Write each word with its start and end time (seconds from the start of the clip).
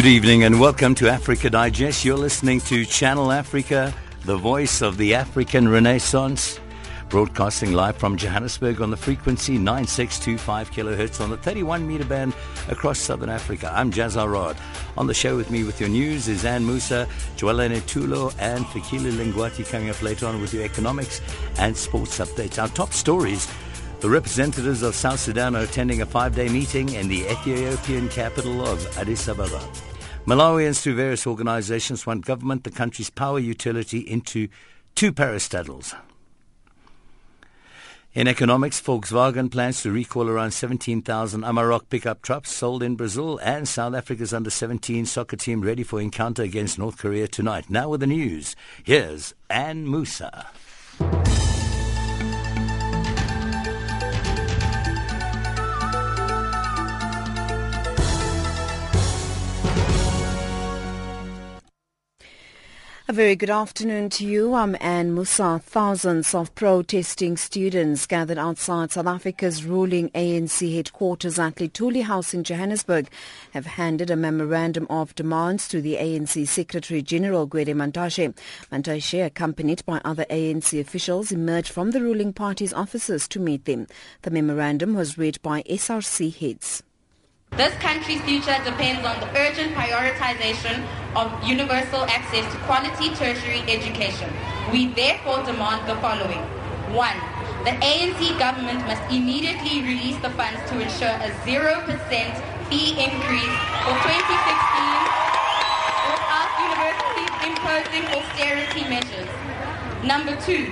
Good 0.00 0.08
evening 0.08 0.44
and 0.44 0.58
welcome 0.58 0.94
to 0.94 1.10
Africa 1.10 1.50
Digest. 1.50 2.06
You're 2.06 2.16
listening 2.16 2.60
to 2.60 2.86
Channel 2.86 3.30
Africa, 3.30 3.92
the 4.24 4.38
voice 4.38 4.80
of 4.80 4.96
the 4.96 5.14
African 5.14 5.68
Renaissance, 5.68 6.58
broadcasting 7.10 7.74
live 7.74 7.98
from 7.98 8.16
Johannesburg 8.16 8.80
on 8.80 8.90
the 8.90 8.96
frequency 8.96 9.58
9625 9.58 10.70
kilohertz 10.70 11.20
on 11.20 11.28
the 11.28 11.36
31 11.36 11.86
meter 11.86 12.06
band 12.06 12.32
across 12.70 12.98
southern 12.98 13.28
Africa. 13.28 13.70
I'm 13.74 13.92
Jazza 13.92 14.26
Rod. 14.26 14.56
On 14.96 15.06
the 15.06 15.12
show 15.12 15.36
with 15.36 15.50
me 15.50 15.64
with 15.64 15.78
your 15.80 15.90
news 15.90 16.28
is 16.28 16.46
Ann 16.46 16.64
Musa, 16.64 17.06
Joelene 17.36 17.82
Tulo, 17.82 18.34
and 18.38 18.64
Fikile 18.64 19.12
Lingwati 19.12 19.70
coming 19.70 19.90
up 19.90 20.00
later 20.00 20.24
on 20.24 20.40
with 20.40 20.54
your 20.54 20.64
economics 20.64 21.20
and 21.58 21.76
sports 21.76 22.20
updates. 22.20 22.58
Our 22.58 22.68
top 22.68 22.94
stories 22.94 23.46
the 24.00 24.08
representatives 24.08 24.82
of 24.82 24.94
South 24.94 25.20
Sudan 25.20 25.54
are 25.54 25.64
attending 25.64 26.00
a 26.00 26.06
five 26.06 26.34
day 26.34 26.48
meeting 26.48 26.88
in 26.94 27.06
the 27.06 27.20
Ethiopian 27.26 28.08
capital 28.08 28.66
of 28.66 28.96
Addis 28.96 29.28
Ababa. 29.28 29.60
Malawians 30.26 30.80
through 30.80 30.94
various 30.94 31.26
organizations 31.26 32.06
want 32.06 32.26
government, 32.26 32.64
the 32.64 32.70
country's 32.70 33.10
power 33.10 33.38
utility, 33.38 34.00
into 34.00 34.48
two 34.94 35.12
parastatals. 35.12 35.94
In 38.12 38.26
economics, 38.26 38.80
Volkswagen 38.80 39.50
plans 39.50 39.82
to 39.82 39.90
recall 39.92 40.28
around 40.28 40.50
17,000 40.50 41.42
Amarok 41.42 41.88
pickup 41.88 42.22
trucks 42.22 42.52
sold 42.52 42.82
in 42.82 42.96
Brazil, 42.96 43.38
and 43.42 43.68
South 43.68 43.94
Africa's 43.94 44.34
under 44.34 44.50
17 44.50 45.06
soccer 45.06 45.36
team 45.36 45.62
ready 45.62 45.84
for 45.84 46.00
encounter 46.00 46.42
against 46.42 46.78
North 46.78 46.98
Korea 46.98 47.28
tonight. 47.28 47.70
Now 47.70 47.88
with 47.88 48.00
the 48.00 48.08
news, 48.08 48.56
here's 48.82 49.32
Ann 49.48 49.88
Musa. 49.88 50.48
A 63.10 63.12
very 63.12 63.34
good 63.34 63.50
afternoon 63.50 64.08
to 64.10 64.24
you. 64.24 64.54
I'm 64.54 64.76
Anne 64.80 65.16
Musa. 65.16 65.60
Thousands 65.64 66.32
of 66.32 66.54
protesting 66.54 67.36
students 67.36 68.06
gathered 68.06 68.38
outside 68.38 68.92
South 68.92 69.08
Africa's 69.08 69.64
ruling 69.64 70.10
ANC 70.10 70.72
headquarters 70.72 71.36
at 71.36 71.56
Luthuli 71.56 72.04
House 72.04 72.34
in 72.34 72.44
Johannesburg 72.44 73.08
have 73.50 73.66
handed 73.66 74.12
a 74.12 74.16
memorandum 74.16 74.86
of 74.88 75.12
demands 75.16 75.66
to 75.66 75.80
the 75.80 75.96
ANC 75.96 76.46
Secretary 76.46 77.02
General 77.02 77.48
Gwede 77.48 77.74
Mantashe. 77.74 78.32
Mantashe, 78.70 79.26
accompanied 79.26 79.84
by 79.84 80.00
other 80.04 80.24
ANC 80.30 80.80
officials, 80.80 81.32
emerged 81.32 81.72
from 81.72 81.90
the 81.90 82.00
ruling 82.00 82.32
party's 82.32 82.72
offices 82.72 83.26
to 83.26 83.40
meet 83.40 83.64
them. 83.64 83.88
The 84.22 84.30
memorandum 84.30 84.94
was 84.94 85.18
read 85.18 85.42
by 85.42 85.64
SRC 85.64 86.32
heads. 86.36 86.84
This 87.56 87.74
country's 87.82 88.22
future 88.22 88.56
depends 88.64 89.04
on 89.04 89.18
the 89.18 89.26
urgent 89.36 89.74
prioritization 89.74 90.86
of 91.16 91.28
universal 91.42 92.04
access 92.06 92.46
to 92.54 92.58
quality 92.60 93.10
tertiary 93.16 93.60
education. 93.66 94.30
We 94.70 94.86
therefore 94.86 95.42
demand 95.44 95.88
the 95.88 95.96
following. 95.96 96.40
One, 96.94 97.18
the 97.66 97.74
ANC 97.82 98.38
government 98.38 98.86
must 98.86 99.02
immediately 99.10 99.82
release 99.82 100.16
the 100.22 100.30
funds 100.30 100.62
to 100.70 100.80
ensure 100.80 101.10
a 101.10 101.30
0% 101.42 101.90
fee 102.70 102.94
increase 102.96 103.56
for 103.82 103.94
2016 103.98 104.30
without 106.06 106.50
universities 106.54 107.34
imposing 107.50 108.04
austerity 108.14 108.82
measures. 108.88 109.30
Number 110.06 110.38
two, 110.46 110.70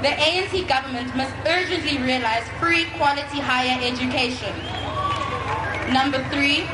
the 0.00 0.14
ANC 0.22 0.66
government 0.68 1.14
must 1.16 1.34
urgently 1.46 1.98
realize 1.98 2.46
free 2.60 2.86
quality 2.96 3.40
higher 3.40 3.76
education. 3.82 4.81
Number 5.92 6.22
three, 6.30 6.64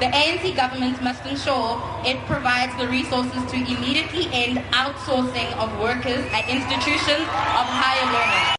the 0.00 0.06
ANC 0.06 0.54
government 0.54 1.02
must 1.02 1.24
ensure 1.24 1.80
it 2.04 2.18
provides 2.26 2.76
the 2.76 2.86
resources 2.88 3.44
to 3.50 3.56
immediately 3.56 4.28
end 4.32 4.58
outsourcing 4.72 5.50
of 5.56 5.72
workers 5.80 6.24
at 6.32 6.48
institutions 6.48 7.22
of 7.22 7.64
higher 7.70 8.04
learning. 8.12 8.55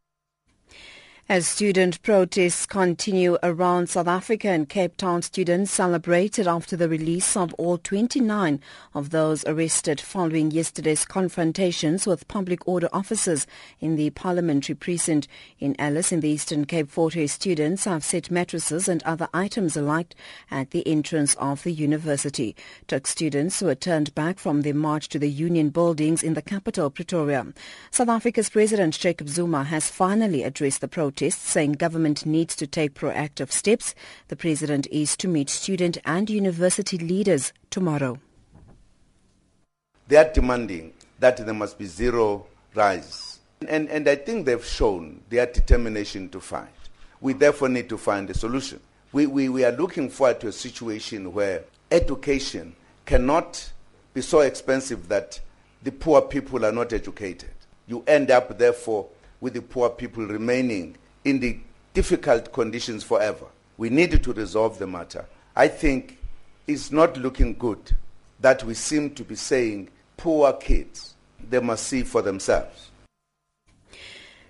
As 1.30 1.46
student 1.46 2.02
protests 2.04 2.66
continue 2.66 3.38
around 3.44 3.90
South 3.90 4.08
Africa 4.08 4.48
and 4.48 4.70
Cape 4.70 4.96
Town, 4.96 5.22
students 5.22 5.72
celebrated 5.74 6.48
after 6.48 6.78
the 6.78 6.88
release 6.88 7.36
of 7.36 7.54
all 7.56 7.78
29 7.78 8.62
of 8.94 9.10
those 9.10 9.44
arrested 9.44 10.00
following 10.00 10.52
yesterday's 10.52 11.04
confrontations 11.04 12.08
with 12.08 12.30
public 12.30 12.66
order 12.66 12.88
officers 12.94 13.46
in 13.82 13.98
the 13.98 14.10
parliamentary 14.12 14.74
precinct. 14.74 15.28
In 15.60 15.76
Alice, 15.78 16.14
in 16.14 16.22
the 16.22 16.30
Eastern 16.30 16.64
Cape, 16.64 16.90
40 16.90 17.28
students 17.28 17.84
have 17.84 18.06
set 18.06 18.32
mattresses 18.32 18.88
and 18.88 19.04
other 19.04 19.28
items 19.34 19.76
alight 19.76 20.16
at 20.50 20.72
the 20.72 20.88
entrance 20.88 21.36
of 21.36 21.64
the 21.64 21.74
university. 21.74 22.56
Took 22.88 23.06
students 23.06 23.62
were 23.62 23.76
turned 23.76 24.16
back 24.16 24.40
from 24.40 24.62
their 24.62 24.74
march 24.74 25.10
to 25.10 25.20
the 25.20 25.30
union 25.30 25.72
buildings 25.72 26.24
in 26.24 26.36
the 26.36 26.42
capital, 26.42 26.90
Pretoria. 26.90 27.48
South 27.92 28.08
Africa's 28.08 28.50
President 28.50 28.98
Jacob 28.98 29.28
Zuma 29.28 29.66
has 29.66 29.90
finally 29.90 30.44
addressed 30.44 30.80
the 30.80 30.88
protests 30.88 31.17
protests 31.18 31.50
saying 31.50 31.72
government 31.72 32.28
needs 32.28 32.56
to 32.56 32.68
take 32.68 32.94
proactive 32.94 33.52
steps. 33.52 33.96
The 34.28 34.36
president 34.36 34.86
is 34.92 35.18
to 35.18 35.28
meet 35.28 35.50
student 35.50 35.98
and 36.06 36.30
university 36.30 37.00
leaders 37.00 37.54
tomorrow. 37.72 38.20
They 40.08 40.18
are 40.18 40.32
demanding 40.32 40.94
that 41.18 41.38
there 41.38 41.56
must 41.56 41.80
be 41.80 41.86
zero 41.86 42.46
rise. 42.76 43.40
And, 43.68 43.90
and 43.90 44.08
I 44.08 44.16
think 44.16 44.46
they've 44.46 44.64
shown 44.64 45.22
their 45.30 45.48
determination 45.48 46.30
to 46.30 46.40
fight. 46.40 46.70
We 47.20 47.34
therefore 47.34 47.70
need 47.70 47.90
to 47.90 47.98
find 47.98 48.30
a 48.30 48.36
solution. 48.36 48.80
We, 49.12 49.26
we, 49.26 49.50
we 49.50 49.66
are 49.66 49.72
looking 49.72 50.12
forward 50.12 50.40
to 50.42 50.50
a 50.50 50.52
situation 50.52 51.34
where 51.34 51.64
education 51.90 52.76
cannot 53.08 53.72
be 54.14 54.22
so 54.22 54.42
expensive 54.42 55.08
that 55.10 55.40
the 55.82 55.92
poor 55.92 56.22
people 56.22 56.64
are 56.64 56.72
not 56.72 56.94
educated. 56.94 57.50
You 57.88 58.04
end 58.06 58.30
up, 58.30 58.56
therefore, 58.60 59.08
with 59.42 59.56
the 59.56 59.64
poor 59.64 59.90
people 59.90 60.28
remaining 60.28 60.96
in 61.28 61.42
the 61.42 61.60
difficult 61.94 62.54
conditions 62.54 63.04
forever. 63.04 63.46
We 63.78 63.90
need 63.90 64.24
to 64.24 64.32
resolve 64.32 64.80
the 64.80 64.88
matter. 64.88 65.26
I 65.58 65.68
think 65.68 66.18
it's 66.68 66.90
not 66.90 67.18
looking 67.18 67.54
good 67.56 67.92
that 68.40 68.64
we 68.64 68.74
seem 68.74 69.10
to 69.16 69.26
be 69.26 69.36
saying 69.36 69.90
poor 70.16 70.54
kids, 70.54 71.16
they 71.50 71.60
must 71.60 71.86
see 71.86 72.04
for 72.04 72.22
themselves. 72.22 72.87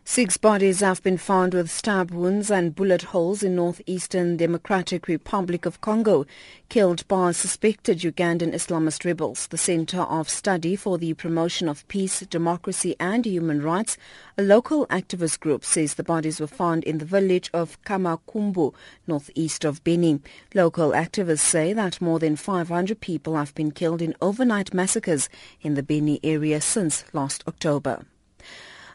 Six 0.09 0.37
bodies 0.37 0.79
have 0.79 1.03
been 1.03 1.17
found 1.17 1.53
with 1.53 1.69
stab 1.69 2.11
wounds 2.11 2.49
and 2.49 2.73
bullet 2.73 3.01
holes 3.01 3.43
in 3.43 3.57
northeastern 3.57 4.37
Democratic 4.37 5.09
Republic 5.09 5.65
of 5.65 5.81
Congo, 5.81 6.25
killed 6.69 7.05
by 7.09 7.33
suspected 7.33 7.99
Ugandan 7.99 8.53
Islamist 8.53 9.03
rebels. 9.03 9.47
The 9.47 9.57
Center 9.57 9.99
of 9.99 10.29
Study 10.29 10.77
for 10.77 10.97
the 10.97 11.13
Promotion 11.13 11.67
of 11.67 11.85
Peace, 11.89 12.21
Democracy 12.21 12.95
and 13.01 13.25
Human 13.25 13.61
Rights, 13.61 13.97
a 14.37 14.43
local 14.43 14.87
activist 14.87 15.41
group, 15.41 15.65
says 15.65 15.95
the 15.95 16.03
bodies 16.05 16.39
were 16.39 16.47
found 16.47 16.85
in 16.85 16.99
the 16.99 17.05
village 17.05 17.49
of 17.53 17.79
Kamakumbu, 17.83 18.73
northeast 19.07 19.65
of 19.65 19.83
Beni. 19.83 20.21
Local 20.55 20.91
activists 20.91 21.39
say 21.39 21.73
that 21.73 21.99
more 21.99 22.17
than 22.17 22.37
500 22.37 23.01
people 23.01 23.35
have 23.35 23.53
been 23.55 23.71
killed 23.71 24.01
in 24.01 24.15
overnight 24.21 24.73
massacres 24.73 25.27
in 25.61 25.73
the 25.73 25.83
Beni 25.83 26.21
area 26.23 26.61
since 26.61 27.03
last 27.13 27.43
October. 27.45 28.05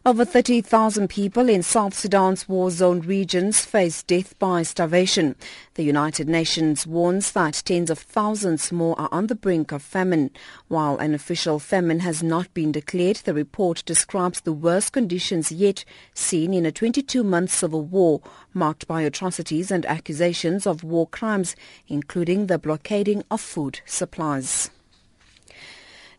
Over 0.04 0.24
30,000 0.24 1.08
people 1.08 1.48
in 1.48 1.62
South 1.62 1.94
Sudan's 1.94 2.48
war-zone 2.48 3.02
regions 3.02 3.64
face 3.64 4.02
death 4.02 4.36
by 4.40 4.64
starvation. 4.64 5.36
The 5.74 5.84
United 5.84 6.28
Nations 6.28 6.88
warns 6.88 7.30
that 7.30 7.62
tens 7.64 7.88
of 7.88 8.00
thousands 8.00 8.72
more 8.72 9.00
are 9.00 9.08
on 9.12 9.28
the 9.28 9.36
brink 9.36 9.70
of 9.70 9.80
famine. 9.80 10.32
While 10.66 10.96
an 10.96 11.14
official 11.14 11.60
famine 11.60 12.00
has 12.00 12.20
not 12.20 12.52
been 12.52 12.72
declared, 12.72 13.18
the 13.18 13.32
report 13.32 13.84
describes 13.86 14.40
the 14.40 14.52
worst 14.52 14.92
conditions 14.92 15.52
yet 15.52 15.84
seen 16.14 16.52
in 16.52 16.66
a 16.66 16.72
22-month 16.72 17.52
civil 17.52 17.84
war, 17.84 18.22
marked 18.52 18.88
by 18.88 19.02
atrocities 19.02 19.70
and 19.70 19.86
accusations 19.86 20.66
of 20.66 20.82
war 20.82 21.06
crimes, 21.06 21.54
including 21.86 22.48
the 22.48 22.58
blockading 22.58 23.22
of 23.30 23.40
food 23.40 23.78
supplies. 23.86 24.68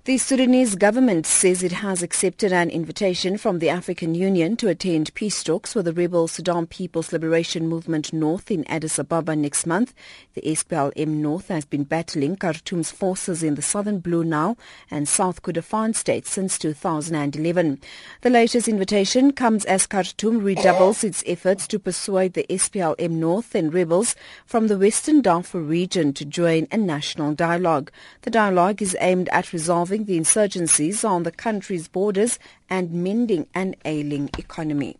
The 0.05 0.17
Sudanese 0.17 0.75
government 0.75 1.25
says 1.25 1.63
it 1.63 1.71
has 1.71 2.03
accepted 2.03 2.51
an 2.51 2.69
invitation 2.69 3.37
from 3.37 3.59
the 3.59 3.69
African 3.69 4.15
Union 4.15 4.57
to 4.57 4.67
attend 4.67 5.13
peace 5.13 5.41
talks 5.41 5.75
with 5.75 5.85
the 5.85 5.93
rebel 5.93 6.27
Sudan 6.27 6.67
People's 6.67 7.13
Liberation 7.13 7.69
Movement 7.69 8.11
North 8.11 8.51
in 8.51 8.65
Addis 8.67 8.99
Ababa 8.99 9.33
next 9.33 9.65
month. 9.65 9.93
The 10.33 10.41
SPLM 10.41 11.07
North 11.07 11.47
has 11.47 11.63
been 11.63 11.85
battling 11.85 12.35
Khartoum's 12.35 12.91
forces 12.91 13.43
in 13.43 13.55
the 13.55 13.61
southern 13.61 13.99
Blue 13.99 14.25
Nile 14.25 14.57
and 14.91 15.07
South 15.07 15.41
Kordofan 15.41 15.95
states 15.95 16.29
since 16.31 16.57
2011. 16.57 17.79
The 18.23 18.29
latest 18.29 18.67
invitation 18.67 19.31
comes 19.31 19.63
as 19.63 19.87
Khartoum 19.87 20.43
redoubles 20.43 21.05
its 21.05 21.23
efforts 21.25 21.65
to 21.67 21.79
persuade 21.79 22.33
the 22.33 22.45
SPLM 22.49 23.11
North 23.11 23.55
and 23.55 23.73
rebels 23.73 24.17
from 24.45 24.67
the 24.67 24.77
western 24.77 25.21
Darfur 25.21 25.61
region 25.61 26.11
to 26.11 26.25
join 26.25 26.67
a 26.73 26.77
national 26.77 27.33
dialogue. 27.35 27.89
The 28.23 28.31
dialogue 28.31 28.81
is 28.81 28.97
aimed 28.99 29.29
at 29.29 29.53
resolving 29.53 29.92
the 30.01 30.19
insurgencies 30.19 31.07
on 31.07 31.23
the 31.23 31.31
country's 31.31 31.87
borders 31.87 32.39
and 32.69 32.91
mending 32.91 33.47
an 33.53 33.75
ailing 33.85 34.29
economy. 34.37 34.97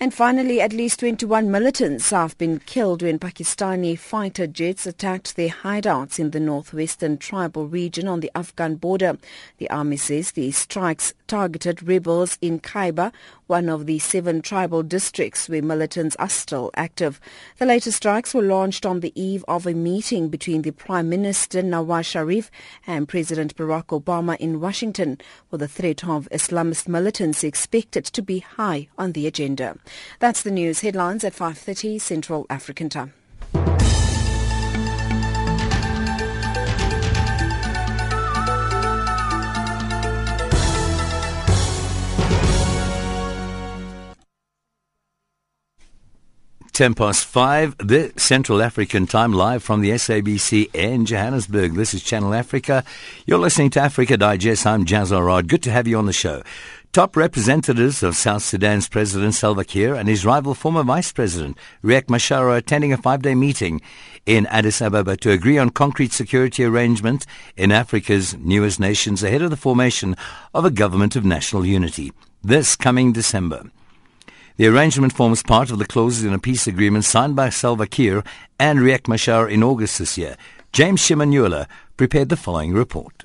And 0.00 0.12
finally, 0.12 0.60
at 0.60 0.72
least 0.72 1.00
21 1.00 1.50
militants 1.50 2.10
have 2.10 2.36
been 2.36 2.58
killed 2.58 3.02
when 3.02 3.18
Pakistani 3.18 3.98
fighter 3.98 4.46
jets 4.46 4.86
attacked 4.86 5.36
their 5.36 5.48
hideouts 5.48 6.18
in 6.18 6.32
the 6.32 6.40
northwestern 6.40 7.16
tribal 7.16 7.68
region 7.68 8.08
on 8.08 8.20
the 8.20 8.30
Afghan 8.34 8.74
border. 8.74 9.16
The 9.58 9.70
army 9.70 9.96
says 9.96 10.32
these 10.32 10.58
strikes 10.58 11.14
targeted 11.26 11.82
rebels 11.82 12.38
in 12.42 12.60
Khyber, 12.60 13.12
one 13.46 13.68
of 13.68 13.86
the 13.86 13.98
seven 13.98 14.42
tribal 14.42 14.82
districts 14.82 15.48
where 15.48 15.62
militants 15.62 16.16
are 16.16 16.28
still 16.28 16.70
active. 16.76 17.20
The 17.58 17.66
latest 17.66 17.98
strikes 17.98 18.34
were 18.34 18.42
launched 18.42 18.86
on 18.86 19.00
the 19.00 19.12
eve 19.20 19.44
of 19.48 19.66
a 19.66 19.74
meeting 19.74 20.28
between 20.28 20.62
the 20.62 20.70
Prime 20.70 21.08
Minister 21.08 21.62
Nawaz 21.62 22.06
Sharif 22.06 22.50
and 22.86 23.08
President 23.08 23.56
Barack 23.56 23.86
Obama 23.86 24.36
in 24.36 24.60
Washington, 24.60 25.18
with 25.50 25.60
the 25.60 25.68
threat 25.68 26.04
of 26.04 26.28
Islamist 26.30 26.88
militants 26.88 27.44
expected 27.44 28.04
to 28.04 28.22
be 28.22 28.40
high 28.40 28.88
on 28.98 29.12
the 29.12 29.26
agenda. 29.26 29.76
That's 30.18 30.42
the 30.42 30.50
news 30.50 30.80
headlines 30.80 31.24
at 31.24 31.34
5:30 31.34 32.00
Central 32.00 32.46
African 32.48 32.88
Time. 32.88 33.12
Ten 46.74 46.94
past 46.94 47.24
five, 47.26 47.76
the 47.78 48.12
Central 48.16 48.60
African 48.60 49.06
time, 49.06 49.32
live 49.32 49.62
from 49.62 49.80
the 49.80 49.90
SABC 49.90 50.74
in 50.74 51.06
Johannesburg. 51.06 51.74
This 51.74 51.94
is 51.94 52.02
Channel 52.02 52.34
Africa. 52.34 52.82
You're 53.26 53.38
listening 53.38 53.70
to 53.70 53.80
Africa 53.80 54.16
Digest. 54.16 54.66
I'm 54.66 54.84
Jas 54.84 55.12
Arad. 55.12 55.46
Good 55.46 55.62
to 55.62 55.70
have 55.70 55.86
you 55.86 55.96
on 55.96 56.06
the 56.06 56.12
show. 56.12 56.42
Top 56.90 57.16
representatives 57.16 58.02
of 58.02 58.16
South 58.16 58.42
Sudan's 58.42 58.88
President 58.88 59.36
Salva 59.36 59.64
Kiir 59.64 59.94
and 59.94 60.08
his 60.08 60.26
rival 60.26 60.52
former 60.52 60.82
Vice 60.82 61.12
President 61.12 61.56
Riek 61.84 62.10
Machar 62.10 62.48
are 62.48 62.56
attending 62.56 62.92
a 62.92 62.96
five-day 62.96 63.36
meeting 63.36 63.80
in 64.26 64.44
Addis 64.46 64.82
Ababa 64.82 65.16
to 65.18 65.30
agree 65.30 65.58
on 65.58 65.70
concrete 65.70 66.12
security 66.12 66.64
arrangement 66.64 67.24
in 67.56 67.70
Africa's 67.70 68.36
newest 68.38 68.80
nations 68.80 69.22
ahead 69.22 69.42
of 69.42 69.50
the 69.50 69.56
formation 69.56 70.16
of 70.52 70.64
a 70.64 70.72
government 70.72 71.14
of 71.14 71.24
national 71.24 71.64
unity 71.64 72.12
this 72.42 72.74
coming 72.74 73.12
December. 73.12 73.62
The 74.56 74.68
arrangement 74.68 75.12
forms 75.12 75.42
part 75.42 75.72
of 75.72 75.80
the 75.80 75.84
clauses 75.84 76.24
in 76.24 76.32
a 76.32 76.38
peace 76.38 76.68
agreement 76.68 77.04
signed 77.04 77.34
by 77.34 77.48
Salva 77.48 77.88
Kiir 77.88 78.24
and 78.56 78.78
Riek 78.78 79.08
Machar 79.08 79.48
in 79.48 79.64
August 79.64 79.98
this 79.98 80.16
year. 80.16 80.36
James 80.72 81.00
Shimanyula 81.00 81.66
prepared 81.96 82.28
the 82.28 82.36
following 82.36 82.72
report. 82.72 83.24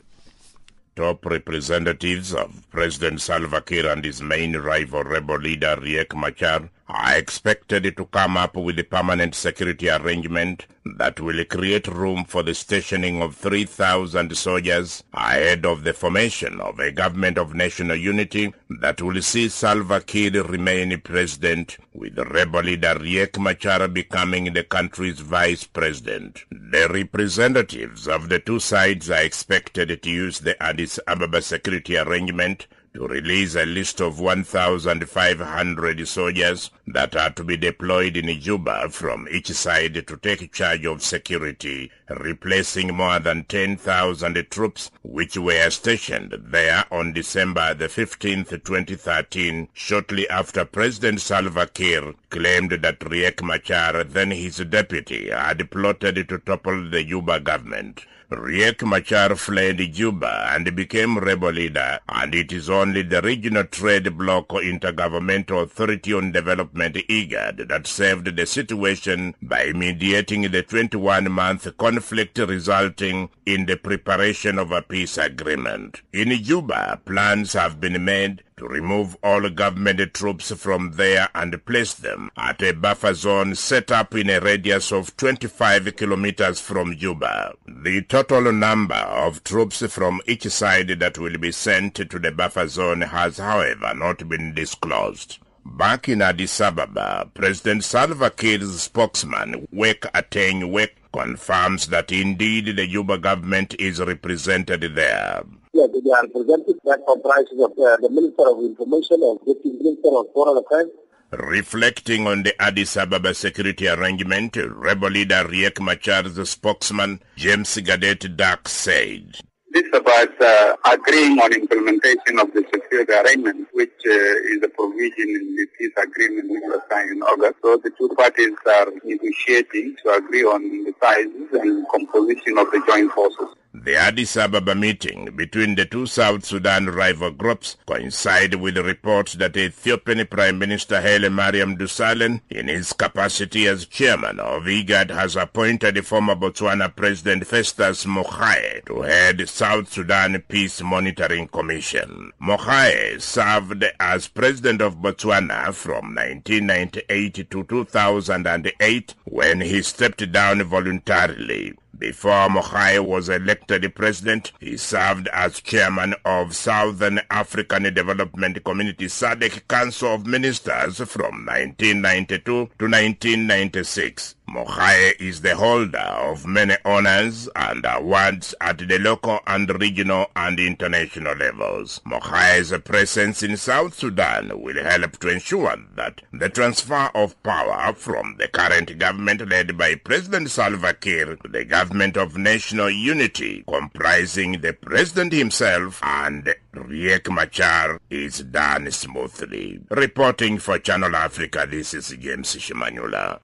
Top 0.95 1.23
representatives 1.27 2.33
of 2.33 2.67
President 2.71 3.21
Salva 3.21 3.61
Kiir 3.61 3.85
and 3.91 4.03
his 4.03 4.23
main 4.23 4.57
rival 4.57 5.03
rebel 5.03 5.37
leader 5.37 5.75
Riek 5.79 6.15
Machar 6.15 6.71
are 6.89 7.15
expected 7.15 7.95
to 7.95 8.05
come 8.07 8.35
up 8.35 8.55
with 8.55 8.79
a 8.79 8.83
permanent 8.83 9.35
security 9.35 9.89
arrangement 9.89 10.65
that 10.97 11.19
will 11.19 11.45
create 11.45 11.87
room 11.87 12.25
for 12.25 12.41
the 12.41 12.53
stationing 12.55 13.21
of 13.21 13.35
3,000 13.35 14.35
soldiers 14.35 15.03
ahead 15.13 15.65
of 15.67 15.83
the 15.83 15.93
formation 15.93 16.59
of 16.59 16.79
a 16.79 16.91
government 16.91 17.37
of 17.37 17.53
national 17.53 17.95
unity 17.95 18.51
that 18.81 19.01
will 19.01 19.21
see 19.21 19.47
Salva 19.47 20.01
Kiir 20.01 20.41
remain 20.49 20.99
president, 21.01 21.77
with 21.93 22.17
rebel 22.17 22.61
leader 22.61 22.95
Riek 22.95 23.37
Machar 23.37 23.87
becoming 23.87 24.53
the 24.53 24.63
country's 24.63 25.19
vice 25.19 25.65
president. 25.65 26.43
The 26.49 26.89
representatives 26.91 28.07
of 28.07 28.29
the 28.29 28.39
two 28.39 28.59
sides 28.59 29.11
are 29.11 29.21
expected 29.21 30.01
to 30.01 30.09
use 30.09 30.39
the 30.39 30.61
Addis 30.61 30.99
Ababa 31.07 31.43
security 31.43 31.97
arrangement 31.97 32.65
to 32.99 33.07
release 33.07 33.55
a 33.55 33.65
list 33.65 34.01
of 34.01 34.19
1,500 34.19 36.05
soldiers 36.05 36.69
that 36.85 37.15
are 37.15 37.29
to 37.29 37.45
be 37.45 37.55
deployed 37.55 38.17
in 38.17 38.41
Juba 38.41 38.89
from 38.89 39.25
each 39.31 39.49
side 39.51 39.93
to 40.05 40.17
take 40.17 40.51
charge 40.51 40.85
of 40.85 41.01
security, 41.01 41.89
replacing 42.09 42.93
more 42.93 43.19
than 43.19 43.45
10,000 43.45 44.45
troops 44.49 44.91
which 45.01 45.37
were 45.37 45.69
stationed 45.69 46.35
there 46.41 46.83
on 46.91 47.13
December 47.13 47.73
the 47.73 47.87
15th, 47.87 48.49
2013, 48.65 49.69
shortly 49.71 50.27
after 50.27 50.65
President 50.65 51.21
Salva 51.21 51.67
Kiir 51.67 52.15
claimed 52.29 52.71
that 52.71 52.99
Riek 52.99 53.41
Machar, 53.41 54.03
then 54.03 54.31
his 54.31 54.57
deputy, 54.57 55.29
had 55.29 55.71
plotted 55.71 56.27
to 56.27 56.37
topple 56.39 56.89
the 56.89 57.05
Juba 57.05 57.39
government. 57.39 58.05
Riek 58.31 58.83
Machar 58.83 59.35
fled 59.35 59.79
Juba 59.91 60.49
and 60.51 60.75
became 60.75 61.17
rebel 61.17 61.49
leader, 61.49 61.99
and 62.07 62.35
it 62.35 62.51
is 62.51 62.69
only 62.69 63.01
the 63.01 63.23
Regional 63.23 63.63
Trade 63.63 64.15
Bloc 64.15 64.53
or 64.53 64.61
Intergovernmental 64.61 65.63
Authority 65.63 66.13
on 66.13 66.31
Development 66.31 66.95
IGAD 66.95 67.67
that 67.67 67.87
saved 67.87 68.35
the 68.35 68.45
situation 68.45 69.33
by 69.41 69.71
mediating 69.73 70.43
the 70.43 70.61
21-month 70.61 71.75
conflict 71.77 72.37
resulting 72.37 73.29
in 73.47 73.65
the 73.65 73.77
preparation 73.77 74.59
of 74.59 74.71
a 74.71 74.83
peace 74.83 75.17
agreement. 75.17 76.03
In 76.13 76.29
Juba, 76.43 77.01
plans 77.05 77.53
have 77.53 77.81
been 77.81 78.05
made 78.05 78.43
to 78.59 78.67
remove 78.67 79.17
all 79.23 79.49
government 79.49 80.13
troops 80.13 80.51
from 80.51 80.91
there 80.91 81.29
and 81.33 81.65
place 81.65 81.93
them 81.93 82.29
at 82.37 82.61
a 82.61 82.73
buffer 82.73 83.13
zone 83.13 83.55
set 83.55 83.89
up 83.89 84.13
in 84.13 84.29
a 84.29 84.39
radius 84.39 84.91
of 84.91 85.15
25 85.15 85.95
kilometers 85.95 86.59
from 86.59 86.95
Juba. 86.95 87.53
The 87.65 88.01
total 88.03 88.51
number 88.51 88.95
of 88.95 89.43
troops 89.45 89.81
from 89.91 90.21
each 90.27 90.47
side 90.47 90.89
that 90.99 91.17
will 91.17 91.37
be 91.37 91.51
sent 91.53 91.95
to 91.95 92.19
the 92.19 92.31
buffer 92.31 92.67
zone 92.67 93.01
has, 93.01 93.37
however, 93.37 93.93
not 93.95 94.27
been 94.27 94.53
disclosed. 94.53 95.39
Back 95.65 96.09
in 96.09 96.21
Addis 96.21 96.59
Ababa, 96.59 97.29
President 97.33 97.83
Salva 97.83 98.29
Kiir's 98.31 98.81
spokesman, 98.81 99.67
Wek 99.71 100.01
Ateng 100.13 100.71
Wek, 100.71 100.98
confirms 101.11 101.87
that 101.87 102.11
indeed 102.11 102.75
the 102.75 102.87
Juba 102.87 103.17
government 103.17 103.75
is 103.79 103.99
represented 103.99 104.81
there. 104.95 105.43
Yes, 105.73 105.89
they 105.93 106.11
are 106.11 106.23
represented 106.23 106.75
that 106.85 106.99
comprises 107.07 107.59
of 107.63 107.71
uh, 107.71 107.97
the 108.01 108.09
Minister 108.09 108.49
of 108.49 108.59
Information 108.59 109.21
and 109.21 109.39
Deputy 109.45 109.77
Minister 109.83 110.09
of 110.09 110.25
Foreign 110.33 110.63
Affairs. 110.63 110.89
Reflecting 111.31 112.25
on 112.25 112.41
the 112.41 112.59
Addis 112.59 112.97
Ababa 112.97 113.35
security 113.35 113.87
arrangement, 113.87 114.57
rebel 114.57 115.09
leader 115.11 115.43
Riek 115.47 115.79
Machar's 115.79 116.49
spokesman 116.49 117.21
James 117.35 117.75
Gadet 117.77 118.35
Dak 118.35 118.67
said, 118.67 119.37
This 119.71 119.85
is 119.85 119.93
about 119.93 120.41
uh, 120.41 120.75
agreeing 120.91 121.39
on 121.39 121.53
implementation 121.53 122.39
of 122.39 122.51
the 122.53 122.65
security 122.73 123.13
arrangement, 123.13 123.67
which 123.73 123.93
uh, 124.03 124.53
is 124.53 124.63
a 124.63 124.69
provision 124.69 125.29
in 125.29 125.55
the 125.55 125.67
peace 125.77 125.93
agreement 125.95 126.49
which 126.49 126.63
was 126.65 126.81
signed 126.89 127.11
in 127.11 127.21
August. 127.21 127.55
So 127.61 127.77
the 127.77 127.91
two 127.91 128.09
parties 128.17 128.55
are 128.65 128.87
negotiating 129.03 129.95
to 130.03 130.13
agree 130.13 130.43
on 130.43 130.63
the 130.63 130.93
sizes 130.99 131.53
and 131.53 131.85
composition 131.89 132.57
of 132.57 132.71
the 132.71 132.81
joint 132.87 133.11
forces. 133.11 133.58
The 133.71 133.95
Addis 133.95 134.35
Ababa 134.35 134.73
meeting 134.73 135.35
between 135.35 135.75
the 135.75 135.85
two 135.85 136.07
South 136.07 136.43
Sudan 136.43 136.87
rival 136.87 137.29
groups 137.29 137.77
coincide 137.85 138.55
with 138.55 138.79
reports 138.79 139.33
that 139.33 139.55
Ethiopian 139.55 140.25
Prime 140.25 140.57
Minister 140.57 140.99
Haile 140.99 141.29
Mariam 141.29 141.77
Desalegn, 141.77 142.41
in 142.49 142.67
his 142.67 142.93
capacity 142.93 143.67
as 143.67 143.85
chairman 143.85 144.39
of 144.39 144.63
IGAD, 144.63 145.11
has 145.11 145.35
appointed 145.35 146.03
former 146.03 146.35
Botswana 146.35 146.95
President 146.95 147.45
Festus 147.45 148.05
Mogae 148.05 148.83
to 148.85 149.01
head 149.03 149.47
South 149.47 149.93
Sudan 149.93 150.43
Peace 150.47 150.81
Monitoring 150.81 151.47
Commission. 151.47 152.31
Mogae 152.41 153.21
served 153.21 153.85
as 153.99 154.27
president 154.27 154.81
of 154.81 154.95
Botswana 154.95 155.75
from 155.75 156.15
1998 156.15 157.51
to 157.51 157.63
2008 157.63 159.13
when 159.25 159.61
he 159.61 159.83
stepped 159.83 160.31
down 160.31 160.63
voluntarily. 160.63 161.75
Before 161.99 162.47
Mogae 162.47 163.05
was 163.05 163.27
elected 163.27 163.93
president, 163.93 164.53
he 164.61 164.77
served 164.77 165.27
as 165.33 165.59
chairman 165.59 166.15
of 166.23 166.55
Southern 166.55 167.19
African 167.29 167.93
Development 167.93 168.63
Community 168.63 169.07
SADC 169.07 169.67
Council 169.67 170.13
of 170.13 170.25
Ministers 170.25 170.97
from 170.99 171.45
1992 171.45 172.41
to 172.41 172.61
1996. 172.85 174.35
Mogae 174.49 175.13
is 175.21 175.41
the 175.41 175.55
holder 175.55 175.99
of 175.99 176.45
many 176.47 176.75
honors 176.83 177.47
and 177.55 177.85
awards 177.85 178.55
at 178.59 178.79
the 178.79 178.97
local 178.97 179.39
and 179.45 179.69
regional 179.79 180.25
and 180.35 180.59
international 180.59 181.35
levels. 181.35 182.01
Mogae's 182.03 182.75
presence 182.83 183.43
in 183.43 183.55
South 183.57 183.93
Sudan 183.93 184.59
will 184.59 184.83
help 184.83 185.19
to 185.19 185.29
ensure 185.29 185.75
that 185.95 186.23
the 186.33 186.49
transfer 186.49 187.11
of 187.13 187.41
power 187.43 187.93
from 187.93 188.37
the 188.39 188.47
current 188.47 188.97
government 188.97 189.47
led 189.47 189.77
by 189.77 189.93
President 189.93 190.49
Salva 190.49 190.95
Kiir 190.95 191.35
to 191.43 191.47
the 191.47 191.63
government 191.63 192.17
of 192.17 192.35
national 192.35 192.89
unity 192.89 193.63
comprising 193.67 194.61
the 194.61 194.73
president 194.73 195.31
himself 195.31 195.99
and 196.01 196.55
Riek 196.73 197.31
Machar 197.31 197.99
is 198.09 198.39
done 198.39 198.91
smoothly. 198.91 199.79
Reporting 199.91 200.57
for 200.57 200.79
Channel 200.79 201.15
Africa, 201.15 201.67
this 201.69 201.93
is 201.93 202.09
James 202.09 202.55
Shimanyula. 202.55 203.41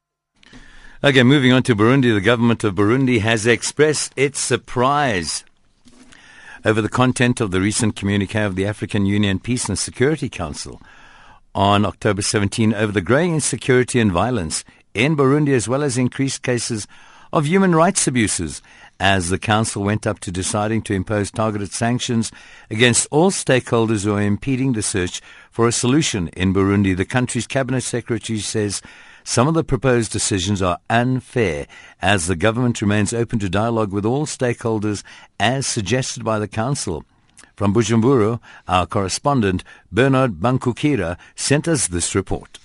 Okay, 1.03 1.23
moving 1.23 1.51
on 1.51 1.61
to 1.63 1.75
Burundi. 1.75 2.13
The 2.13 2.21
government 2.21 2.63
of 2.63 2.75
Burundi 2.75 3.19
has 3.19 3.45
expressed 3.45 4.13
its 4.15 4.39
surprise 4.39 5.43
over 6.63 6.81
the 6.81 6.87
content 6.87 7.41
of 7.41 7.51
the 7.51 7.59
recent 7.59 7.97
communique 7.97 8.39
of 8.39 8.55
the 8.55 8.65
African 8.65 9.05
Union 9.05 9.37
Peace 9.39 9.67
and 9.67 9.77
Security 9.77 10.29
Council 10.29 10.81
on 11.53 11.85
October 11.85 12.21
17 12.21 12.73
over 12.73 12.93
the 12.93 13.01
growing 13.01 13.33
insecurity 13.33 13.99
and 13.99 14.09
violence 14.09 14.63
in 14.93 15.17
Burundi 15.17 15.53
as 15.53 15.67
well 15.67 15.83
as 15.83 15.97
increased 15.97 16.41
cases 16.43 16.87
of 17.33 17.45
human 17.45 17.75
rights 17.75 18.07
abuses 18.07 18.61
as 18.97 19.29
the 19.29 19.37
council 19.37 19.83
went 19.83 20.07
up 20.07 20.19
to 20.21 20.31
deciding 20.31 20.81
to 20.81 20.93
impose 20.93 21.29
targeted 21.29 21.73
sanctions 21.73 22.31
against 22.69 23.05
all 23.11 23.31
stakeholders 23.31 24.05
who 24.05 24.15
are 24.15 24.21
impeding 24.21 24.71
the 24.71 24.81
search 24.81 25.19
for 25.51 25.67
a 25.67 25.73
solution 25.73 26.29
in 26.29 26.53
Burundi. 26.53 26.95
The 26.95 27.03
country's 27.03 27.47
cabinet 27.47 27.81
secretary 27.81 28.39
says 28.39 28.81
some 29.25 29.47
of 29.47 29.55
the 29.55 29.63
proposed 29.63 30.11
decisions 30.11 30.61
are 30.61 30.77
unfair 30.89 31.65
as 31.99 32.27
the 32.27 32.35
government 32.35 32.81
remains 32.81 33.11
open 33.11 33.39
to 33.39 33.49
dialogue 33.49 33.91
with 33.91 34.05
all 34.05 34.25
stakeholders 34.27 35.03
as 35.39 35.65
suggested 35.65 36.23
by 36.23 36.37
the 36.37 36.47
Council. 36.47 37.03
From 37.55 37.73
Bujumbura, 37.73 38.39
our 38.67 38.85
correspondent 38.85 39.63
Bernard 39.91 40.39
Bankukira 40.39 41.17
sent 41.35 41.67
us 41.67 41.87
this 41.87 42.13
report. 42.13 42.59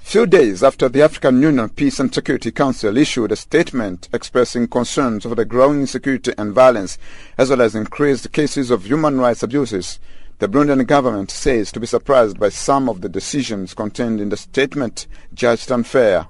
Few 0.00 0.26
days 0.26 0.62
after 0.62 0.88
the 0.88 1.02
African 1.02 1.42
Union 1.42 1.68
Peace 1.68 2.00
and 2.00 2.12
Security 2.12 2.50
Council 2.50 2.96
issued 2.96 3.32
a 3.32 3.36
statement 3.36 4.08
expressing 4.12 4.68
concerns 4.68 5.26
over 5.26 5.34
the 5.34 5.44
growing 5.44 5.80
insecurity 5.80 6.32
and 6.38 6.52
violence, 6.52 6.96
as 7.36 7.50
well 7.50 7.60
as 7.60 7.74
increased 7.74 8.32
cases 8.32 8.70
of 8.70 8.84
human 8.84 9.18
rights 9.18 9.42
abuses, 9.42 9.98
the 10.38 10.48
Burundian 10.48 10.84
government 10.86 11.30
says 11.30 11.70
to 11.70 11.80
be 11.80 11.86
surprised 11.86 12.40
by 12.40 12.48
some 12.48 12.88
of 12.88 13.00
the 13.00 13.08
decisions 13.08 13.72
contained 13.72 14.20
in 14.20 14.30
the 14.30 14.36
statement 14.36 15.06
judged 15.32 15.70
unfair. 15.70 16.26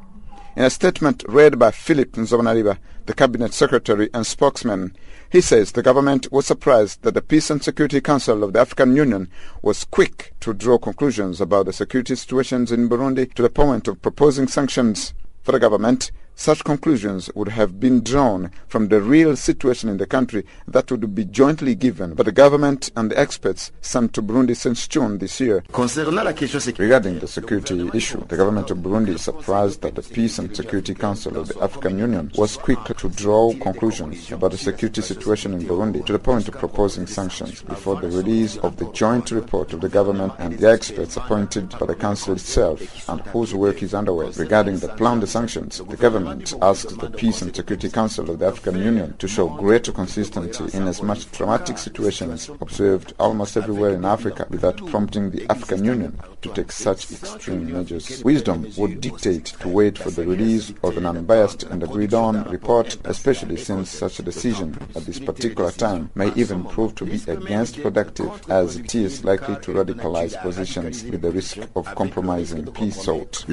In 0.56 0.64
a 0.64 0.70
statement 0.70 1.25
read 1.26 1.58
by 1.58 1.70
Philip 1.70 2.12
Nzobonariba, 2.12 2.78
the 3.06 3.14
cabinet 3.14 3.54
secretary 3.54 4.11
and 4.12 4.26
spokesman, 4.26 4.94
he 5.30 5.40
says 5.40 5.73
the 5.73 5.82
government 5.82 6.30
was 6.30 6.46
surprised 6.46 7.02
that 7.02 7.14
the 7.14 7.23
Peace 7.23 7.50
and 7.50 7.62
Security 7.62 8.00
Council 8.00 8.44
of 8.44 8.52
the 8.52 8.61
African 8.61 8.94
Union 8.94 9.28
was 9.62 9.84
quick 9.84 10.32
to 10.40 10.54
draw 10.54 10.78
conclusions 10.78 11.40
about 11.40 11.66
the 11.66 11.73
security 11.73 12.14
situations 12.14 12.70
in 12.70 12.88
Burundi 12.88 13.32
to 13.34 13.42
the 13.42 13.50
point 13.50 13.88
of 13.88 14.02
proposing 14.02 14.46
sanctions. 14.46 15.14
For 15.42 15.52
the 15.52 15.58
government, 15.58 16.12
such 16.35 16.64
conclusions 16.64 17.31
would 17.35 17.49
have 17.49 17.79
been 17.79 18.03
drawn 18.03 18.50
from 18.67 18.88
the 18.88 19.00
real 19.00 19.37
situation 19.37 19.88
in 19.88 19.99
the 19.99 20.07
country 20.07 20.45
that 20.67 20.91
would 20.91 21.14
be 21.14 21.25
jointly 21.25 21.75
given 21.75 22.14
by 22.14 22.25
the 22.25 22.33
government 22.33 22.91
and 22.97 23.11
the 23.11 23.19
experts 23.19 23.71
sent 23.81 24.12
to 24.12 24.23
Burundi 24.23 24.57
since 24.57 24.88
June 24.88 25.19
this 25.19 25.41
year. 25.41 25.62
Regarding 25.73 27.19
the 27.19 27.29
security 27.29 27.88
issue, 27.95 28.25
the 28.26 28.37
government 28.37 28.71
of 28.71 28.79
Burundi 28.79 29.11
is 29.14 29.23
surprised 29.23 29.83
that 29.83 29.95
the 29.95 30.03
Peace 30.03 30.38
and 30.38 30.55
Security 30.55 30.95
Council 30.95 31.37
of 31.38 31.49
the 31.49 31.62
African 31.62 31.99
Union 31.99 32.33
was 32.37 32.57
quick 32.57 32.83
to 32.97 33.09
draw 33.11 33.53
conclusions 33.55 34.33
about 34.33 34.50
the 34.50 34.59
security 34.59 35.03
situation 35.03 35.55
in 35.55 35.62
Burundi 35.62 36.05
to 36.05 36.12
the 36.12 36.19
point 36.19 36.49
of 36.49 36.55
proposing 36.55 37.07
sanctions 37.07 37.62
before 37.62 38.00
the 38.00 38.09
release 38.09 38.57
of 38.59 38.76
the 38.76 38.91
joint 38.93 39.31
report 39.31 39.73
of 39.73 39.81
the 39.81 39.88
government 39.88 40.33
and 40.38 40.59
the 40.59 40.69
experts 40.71 41.17
appointed 41.17 41.71
by 41.79 41.87
the 41.87 41.95
council 41.95 42.35
itself 42.35 43.09
and 43.09 43.21
whose 43.23 43.55
work 43.55 43.83
is 43.83 43.95
underway. 43.95 44.31
Regarding 44.37 44.79
the 44.79 44.88
planned 44.88 45.29
sanctions, 45.29 45.79
the 45.79 45.97
government 45.97 46.24
Parliament 46.25 46.54
asked 46.62 46.99
the 46.99 47.11
Peace 47.11 47.43
and 47.43 47.54
Security 47.54 47.90
Council 47.90 48.31
of 48.31 48.38
the 48.38 48.47
African 48.47 48.78
Union 48.81 49.14
to 49.19 49.28
show 49.28 49.47
greater 49.47 49.93
consistency 49.93 50.75
in 50.75 50.88
as 50.88 51.02
much 51.02 51.31
traumatic 51.33 51.76
situations 51.76 52.49
observed 52.62 53.12
almost 53.19 53.59
everywhere 53.59 53.90
in 53.90 54.07
Africa 54.07 54.47
without 54.49 54.78
prompting 54.87 55.31
the 55.31 55.45
African 55.50 55.85
Union 55.85 56.19
to 56.40 56.49
take 56.54 56.73
such 56.73 57.12
extreme 57.12 57.71
measures. 57.71 58.25
Wisdom 58.25 58.66
would 58.78 59.02
dictate 59.02 59.45
to 59.61 59.69
wait 59.69 59.99
for 59.99 60.11
the 60.11 60.26
release 60.26 60.73
of 60.83 60.97
an 60.97 61.04
unbiased 61.04 61.64
and 61.64 61.83
agreed-on 61.83 62.45
report, 62.45 62.97
especially 63.04 63.59
since 63.59 63.90
such 63.90 64.19
a 64.19 64.23
decision 64.23 64.78
at 64.97 65.04
this 65.04 65.19
particular 65.19 65.71
time 65.73 66.11
may 66.14 66.33
even 66.37 66.64
prove 66.64 66.95
to 66.95 67.04
be 67.04 67.21
against 67.31 67.83
productive 67.83 68.31
as 68.50 68.76
it 68.76 68.95
is 68.95 69.25
likely 69.25 69.57
to 69.57 69.73
radicalize 69.73 70.40
positions 70.40 71.04
with 71.04 71.21
the 71.21 71.31
risk 71.31 71.59
of 71.76 71.95
compromising 71.95 72.64
peace 72.73 73.02
sought. 73.02 73.45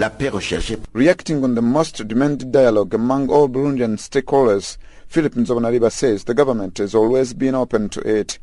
Reacting 0.94 1.44
on 1.44 1.56
the 1.56 1.62
most 1.62 2.08
demanded 2.08 2.61
dialogue 2.62 2.94
among 2.94 3.28
all 3.28 3.50
Burundian 3.50 3.98
stakeholders, 3.98 4.78
Philip 5.08 5.34
Nzobonariba 5.34 5.92
says 5.92 6.26
the 6.26 6.36
government 6.36 6.78
has 6.78 6.94
always 6.94 7.34
been 7.34 7.56
open 7.56 7.90
to 7.90 8.02
it. 8.02 8.38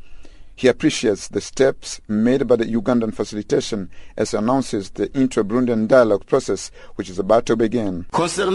He 0.59 0.67
appreciates 0.67 1.29
the 1.29 1.39
steps 1.39 2.01
made 2.09 2.45
by 2.45 2.57
the 2.57 2.65
Ugandan 2.65 3.13
facilitation 3.13 3.89
as 4.17 4.31
he 4.31 4.37
announces 4.37 4.89
the 4.89 5.09
intra-Burundian 5.13 5.87
dialogue 5.87 6.25
process 6.25 6.69
which 6.95 7.09
is 7.09 7.17
about 7.17 7.45
to 7.45 7.55
begin. 7.55 8.05
Regarding 8.11 8.49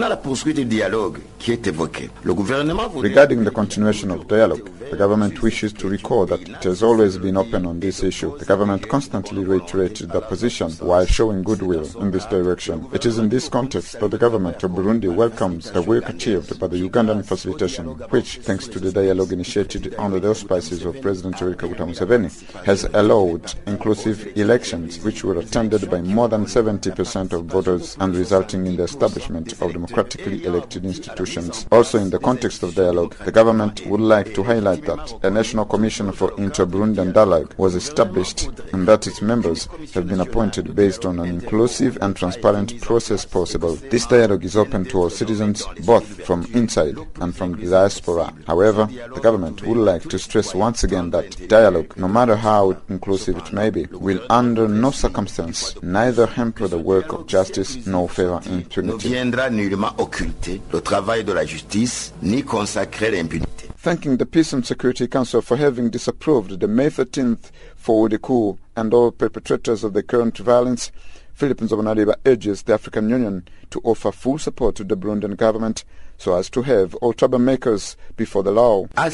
the 3.45 3.53
continuation 3.55 4.11
of 4.11 4.29
dialogue, 4.29 4.71
the 4.91 4.97
government 4.99 5.41
wishes 5.41 5.73
to 5.73 5.89
recall 5.89 6.27
that 6.27 6.47
it 6.47 6.63
has 6.65 6.83
always 6.83 7.17
been 7.17 7.39
open 7.39 7.65
on 7.65 7.81
this 7.81 8.03
issue. 8.03 8.37
The 8.37 8.45
government 8.45 8.87
constantly 8.91 9.43
reiterated 9.43 10.11
the 10.11 10.21
position 10.21 10.73
while 10.73 11.07
showing 11.07 11.43
goodwill 11.43 11.89
in 12.03 12.11
this 12.11 12.27
direction. 12.27 12.87
It 12.93 13.07
is 13.07 13.17
in 13.17 13.31
this 13.31 13.49
context 13.49 13.99
that 14.01 14.11
the 14.11 14.19
government 14.19 14.63
of 14.63 14.73
Burundi 14.73 15.09
welcomes 15.09 15.71
the 15.71 15.81
work 15.81 16.11
achieved 16.11 16.61
by 16.61 16.67
the 16.67 16.87
Ugandan 16.87 17.25
facilitation, 17.25 17.87
which, 18.11 18.41
thanks 18.43 18.69
to 18.69 18.79
the 18.79 18.93
dialogue 18.93 19.33
initiated 19.33 19.95
under 19.97 20.21
the 20.21 20.29
auspices 20.29 20.85
of 20.85 21.01
President 21.01 21.37
Yoweri 21.37 21.55
Kaguta 21.57 21.94
Museveni, 21.95 22.65
has 22.65 22.85
allowed 22.93 23.55
inclusive 23.67 24.37
elections 24.37 25.03
which 25.05 25.23
were 25.25 25.39
attended 25.39 25.91
by 25.91 26.01
more 26.01 26.29
than 26.29 26.45
70% 26.45 27.33
of 27.33 27.45
voters 27.47 27.97
and 28.01 28.17
resulting 28.17 28.67
in 28.67 28.77
the 28.77 28.83
establishment 28.83 29.53
of 29.61 29.73
democratically 29.73 30.45
elected 30.45 30.85
institutions. 30.85 31.67
Also 31.71 31.99
in 31.99 32.11
the 32.11 32.19
context 32.19 32.63
of 32.63 32.75
dialogue, 32.75 33.15
the 33.25 33.33
government 33.33 33.87
would 33.87 34.01
like 34.01 34.35
to 34.35 34.43
highlight 34.43 34.85
that 34.85 35.19
a 35.23 35.31
National 35.31 35.65
Commission 35.65 36.11
for 36.13 36.33
Inter-Burundian 36.39 37.13
Dialogue 37.13 37.55
was 37.59 37.75
established 37.75 38.49
and 38.73 38.87
that 38.89 39.07
its 39.07 39.23
members 39.23 39.69
have 39.93 40.09
been 40.09 40.21
appointed 40.21 40.75
based 40.75 41.05
on 41.05 41.21
an 41.21 41.27
inclusive 41.27 41.99
and 42.01 42.17
transparent 42.17 42.81
process 42.81 43.25
possible. 43.25 43.75
This 43.77 44.07
dialogue 44.07 44.45
is 44.45 44.57
open 44.57 44.85
to 44.87 44.99
all 44.99 45.11
citizens, 45.11 45.65
both 45.85 46.25
from 46.25 46.47
inside 46.55 46.97
and 47.21 47.35
from 47.35 47.53
the 47.53 47.71
diaspora. 47.71 48.33
However, 48.47 48.87
the 48.87 49.21
government 49.21 49.63
would 49.63 49.77
like 49.77 50.09
to 50.09 50.19
stress 50.19 50.55
once 50.55 50.85
again 50.85 51.11
that 51.11 51.49
dialogue, 51.49 51.84
no 51.97 52.09
matter 52.09 52.37
how 52.37 52.77
inclusive 52.89 53.37
it 53.37 53.53
may 53.53 53.71
be, 53.71 53.87
will 53.93 54.21
under 54.31 54.69
no 54.69 54.91
circumstance 54.91 55.75
neither 55.83 56.27
hamper 56.27 56.69
the 56.69 56.79
work 56.79 57.13
of 57.13 57.27
justice 57.27 57.87
nor 57.87 58.09
favor 58.09 58.41
impunity. 58.47 59.09
viendra 59.09 59.51
nullement 59.51 59.95
occulter 59.99 60.61
le 60.73 60.81
travail 60.81 61.25
de 61.25 61.33
la 61.33 61.45
justice 61.45 62.13
ni 62.23 62.43
consacrer 62.43 63.11
l'impunité. 63.11 63.69
thanking 63.77 64.17
the 64.17 64.27
Peace 64.27 64.53
and 64.53 64.65
Security 64.65 65.07
Council 65.07 65.41
for 65.43 65.57
having 65.57 65.91
disapproved 65.91 66.59
the 66.61 66.69
May 66.69 66.89
13th 66.89 67.51
forward 67.77 68.21
coup 68.23 68.59
and 68.77 68.93
all 68.95 69.11
perpetrators 69.13 69.85
of 69.85 69.93
the 69.93 70.03
current 70.03 70.39
violence, 70.39 70.91
Philippines 71.35 71.73
of 71.73 71.79
Nzobonariba 71.81 72.15
urges 72.27 72.63
the 72.63 72.75
African 72.75 73.09
Union 73.11 73.47
to 73.71 73.81
offer 73.85 74.11
full 74.13 74.39
support 74.39 74.77
to 74.77 74.85
the 74.85 74.97
Burundian 74.97 75.37
government 75.37 75.85
so 76.19 76.37
as 76.37 76.49
to 76.51 76.63
have 76.63 76.95
all 76.97 77.13
troublemakers 77.13 77.97
before 78.17 78.43
the 78.43 78.51
law. 78.51 78.87
For 78.87 79.11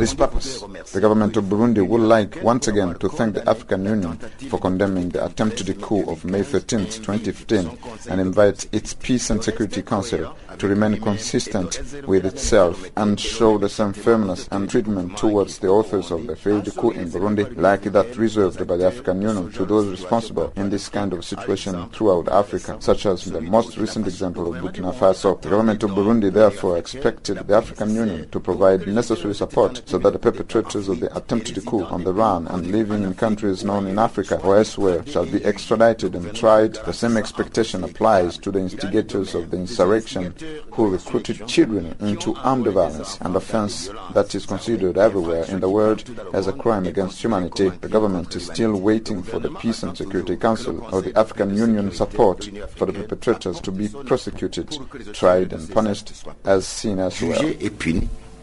this 0.00 0.14
purpose, 0.14 0.60
the 0.92 1.00
government 1.00 1.36
of 1.36 1.44
Burundi 1.44 1.86
would 1.86 2.00
like 2.00 2.42
once 2.42 2.68
again 2.68 2.94
to 2.98 3.08
thank 3.08 3.34
the 3.34 3.48
African 3.48 3.84
Union 3.84 4.16
for 4.48 4.58
condemning 4.58 5.10
the 5.10 5.24
attempted 5.24 5.80
coup 5.80 6.08
of 6.10 6.24
May 6.24 6.42
13, 6.42 6.86
2015, 6.86 7.78
and 8.10 8.20
invite 8.20 8.66
its 8.72 8.94
Peace 8.94 9.30
and 9.30 9.42
Security 9.42 9.82
Council 9.82 10.34
to 10.58 10.68
remain 10.68 11.00
consistent 11.00 11.80
with 12.06 12.24
itself 12.24 12.84
and 12.96 13.18
show 13.18 13.58
the 13.58 13.68
same 13.68 13.92
firmness 13.92 14.48
and 14.50 14.70
treatment 14.70 15.16
towards 15.16 15.58
the 15.58 15.68
authors 15.68 16.10
of 16.10 16.26
the 16.26 16.36
failed 16.36 16.72
coup 16.76 16.90
in 16.90 17.10
Burundi 17.10 17.56
like 17.56 17.82
that 17.84 18.16
reserved 18.16 18.66
by 18.66 18.76
the 18.76 18.86
African 18.86 19.20
Union 19.20 19.50
to 19.52 19.64
those 19.64 19.88
responsible 19.88 20.52
in 20.56 20.70
this 20.70 20.88
kind 20.88 21.12
of 21.12 21.24
situation 21.24 21.88
throughout 21.90 22.28
Africa, 22.28 22.76
such 22.80 23.06
as 23.06 23.24
the 23.24 23.40
most 23.40 23.76
recent 23.76 24.06
example 24.06 24.54
of 24.54 24.62
Burkina 24.62 24.94
Faso. 24.94 25.40
The 25.44 25.50
government 25.50 25.82
of 25.82 25.90
Burundi 25.90 26.32
therefore 26.32 26.78
expected 26.78 27.36
the 27.46 27.54
African 27.54 27.94
Union 27.94 28.26
to 28.30 28.40
provide 28.40 28.86
necessary 28.86 29.34
support 29.34 29.82
so 29.84 29.98
that 29.98 30.14
the 30.14 30.18
perpetrators 30.18 30.88
of 30.88 31.00
the 31.00 31.14
attempted 31.14 31.62
coup 31.66 31.84
on 31.84 32.02
the 32.02 32.14
run 32.14 32.46
and 32.46 32.72
living 32.72 33.02
in 33.02 33.12
countries 33.12 33.62
known 33.62 33.86
in 33.86 33.98
Africa 33.98 34.40
or 34.42 34.56
elsewhere 34.56 35.04
shall 35.06 35.26
be 35.26 35.44
extradited 35.44 36.14
and 36.14 36.34
tried. 36.34 36.76
The 36.86 36.94
same 36.94 37.18
expectation 37.18 37.84
applies 37.84 38.38
to 38.38 38.50
the 38.50 38.60
instigators 38.60 39.34
of 39.34 39.50
the 39.50 39.58
insurrection 39.58 40.34
who 40.72 40.88
recruited 40.88 41.46
children 41.46 41.94
into 42.00 42.34
armed 42.36 42.68
violence, 42.68 43.18
an 43.20 43.36
offense 43.36 43.90
that 44.14 44.34
is 44.34 44.46
considered 44.46 44.96
everywhere 44.96 45.44
in 45.44 45.60
the 45.60 45.68
world 45.68 46.08
as 46.32 46.46
a 46.46 46.54
crime 46.54 46.86
against 46.86 47.20
humanity. 47.20 47.68
The 47.68 47.88
government 47.88 48.34
is 48.34 48.46
still 48.46 48.80
waiting 48.80 49.22
for 49.22 49.40
the 49.40 49.50
Peace 49.50 49.82
and 49.82 49.94
Security 49.94 50.38
Council 50.38 50.82
or 50.90 51.02
the 51.02 51.16
African 51.18 51.54
Union 51.54 51.92
support 51.92 52.48
for 52.76 52.86
the 52.86 52.94
perpetrators 52.94 53.60
to 53.60 53.70
be 53.70 53.88
prosecuted, 54.06 54.74
tried 55.24 55.54
and 55.54 55.70
punished 55.72 56.12
as 56.44 56.66
seen 56.66 56.98
elsewhere 56.98 57.54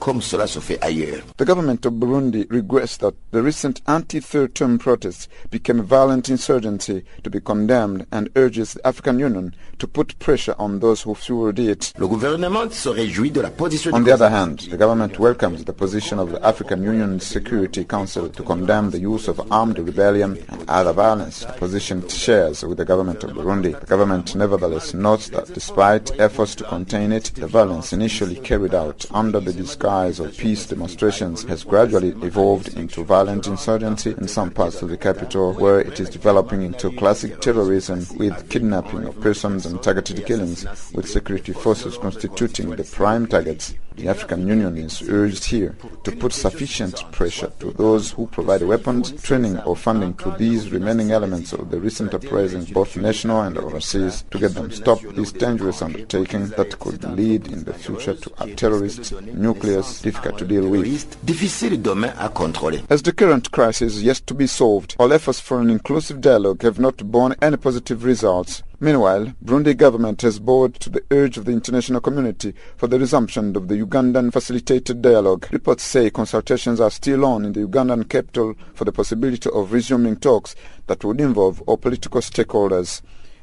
comme 0.02 0.20
cela 0.20 0.48
se 0.48 0.60
fait 0.60 0.80
ailleurs. 0.82 1.22
The 1.38 1.46
government 1.46 1.86
of 1.86 1.94
Burundi 1.94 2.48
regrets 2.50 2.98
that 2.98 3.14
the 3.30 3.44
recent 3.44 3.82
anti-third 3.88 4.56
term 4.56 4.80
protests 4.80 5.28
became 5.52 5.80
a 5.80 5.84
violent 5.84 6.28
insurgency 6.28 7.04
to 7.24 7.30
be 7.30 7.40
condemned 7.40 8.08
and 8.12 8.28
urges 8.36 8.74
the 8.74 8.88
African 8.88 9.20
Union 9.20 9.54
to 9.78 9.88
put 9.88 10.18
pressure 10.18 10.56
on 10.58 10.80
those 10.80 11.04
who 11.04 11.14
fueled 11.14 11.60
it. 11.60 11.94
on 12.00 12.10
the 12.10 14.10
other 14.12 14.30
hand, 14.30 14.60
the 14.72 14.78
government 14.78 15.20
welcomes 15.20 15.66
the 15.66 15.74
position 15.74 16.18
of 16.18 16.32
the 16.32 16.44
African 16.44 16.84
Union 16.84 17.20
Security 17.20 17.86
Council 17.86 18.28
to 18.28 18.42
condemn 18.42 18.90
the 18.90 19.00
use 19.00 19.28
of 19.28 19.52
armed 19.52 19.78
rebellion 19.78 20.44
and 20.50 20.68
other 20.68 20.94
violence, 20.94 21.44
a 21.44 21.54
position 21.54 22.00
it 22.00 22.10
shares 22.10 22.66
with 22.66 22.80
the 22.80 22.86
government 22.86 23.24
of 23.24 23.30
Burundi. 23.32 23.80
The 23.80 23.86
government 23.86 24.36
nevertheless 24.36 24.96
notes 24.96 25.30
that 25.30 25.54
despite 25.54 26.20
efforts 26.20 26.56
to 26.56 26.64
contain 26.64 27.12
it, 27.12 27.26
the 27.36 27.46
violence 27.46 27.94
initially 27.94 28.38
carried 28.38 28.74
out 28.74 29.06
under 29.12 29.40
the 29.40 29.54
disguise 29.54 29.91
of 29.92 30.38
peace 30.38 30.68
demonstrations 30.68 31.44
has 31.44 31.66
gradually 31.66 32.12
evolved 32.26 32.78
into 32.78 33.04
violent 33.04 33.46
insurgency 33.46 34.12
in 34.12 34.26
some 34.26 34.50
parts 34.50 34.82
of 34.82 34.88
the 34.88 34.96
capital 34.96 35.54
where 35.56 35.82
it 35.82 36.00
is 36.00 36.10
developing 36.10 36.62
into 36.62 36.96
classic 36.96 37.42
terrorism 37.42 38.06
with 38.18 38.50
kidnapping 38.50 39.04
of 39.04 39.20
persons 39.20 39.66
and 39.66 39.84
targeted 39.84 40.26
killings 40.26 40.66
with 40.94 41.10
security 41.10 41.52
forces 41.52 41.98
constituting 41.98 42.70
the 42.70 42.86
prime 42.86 43.28
targets. 43.28 43.74
The 43.96 44.08
African 44.08 44.48
Union 44.48 44.78
is 44.78 45.02
urged 45.10 45.44
here 45.44 45.76
to 46.06 46.12
put 46.14 46.32
sufficient 46.32 47.04
pressure 47.12 47.52
to 47.60 47.72
those 47.72 48.12
who 48.12 48.28
provide 48.28 48.62
weapons, 48.62 49.12
training 49.22 49.60
or 49.60 49.76
funding 49.76 50.14
to 50.16 50.34
these 50.40 50.72
remaining 50.72 51.12
elements 51.12 51.52
of 51.52 51.70
the 51.70 51.80
recent 51.80 52.14
uprising, 52.14 52.64
both 52.74 52.96
national 52.96 53.42
and 53.42 53.58
overseas, 53.58 54.24
to 54.32 54.40
get 54.40 54.54
them 54.54 54.72
stop 54.72 55.02
this 55.02 55.34
dangerous 55.34 55.82
undertaking 55.82 56.48
that 56.52 56.80
could 56.80 57.04
lead 57.04 57.48
in 57.48 57.66
the 57.66 57.74
future 57.74 58.14
to 58.14 58.32
a 58.42 58.56
terrorist 58.56 59.12
nucleus 59.82 60.02
difficult 60.02 60.38
to 60.38 60.46
deal 60.46 60.68
with. 60.68 60.86
As 62.90 63.02
the 63.02 63.14
current 63.14 63.52
crisis 63.52 63.96
is 63.96 64.04
yet 64.04 64.18
to 64.28 64.34
be 64.34 64.48
solved, 64.48 64.96
all 65.00 65.14
efforts 65.14 65.40
for 65.40 65.60
an 65.60 65.70
inclusive 65.70 66.22
dialogue 66.22 66.62
have 66.64 66.80
not 66.80 66.98
borne 67.12 67.36
any 67.42 67.58
positive 67.58 68.04
results. 68.04 68.64
Meanwhile, 68.80 69.34
Burundi 69.46 69.78
government 69.78 70.24
has 70.24 70.40
bowed 70.40 70.76
to 70.80 70.90
the 70.90 71.04
urge 71.12 71.38
of 71.38 71.46
the 71.46 71.52
international 71.52 72.02
community 72.02 72.56
for 72.78 72.88
the 72.88 72.98
resumption 72.98 73.56
of 73.56 73.68
the 73.68 73.76
Ugandan 73.76 74.32
facilitated 74.34 75.02
dialogue. 75.04 75.48
Reports 75.52 75.84
say 75.84 76.10
consultations 76.10 76.80
are 76.82 76.90
still 76.90 77.24
on 77.26 77.46
in 77.46 77.54
the 77.54 77.60
Ugandan 77.68 78.10
capital 78.10 78.56
for 78.74 78.86
the 78.86 78.92
possibility 78.92 79.50
of 79.54 79.72
resuming 79.72 80.16
talks 80.16 80.56
that 80.88 81.04
would 81.04 81.22
involve 81.22 81.62
all 81.68 81.78
political 81.78 82.22
stakeholders. 82.22 83.02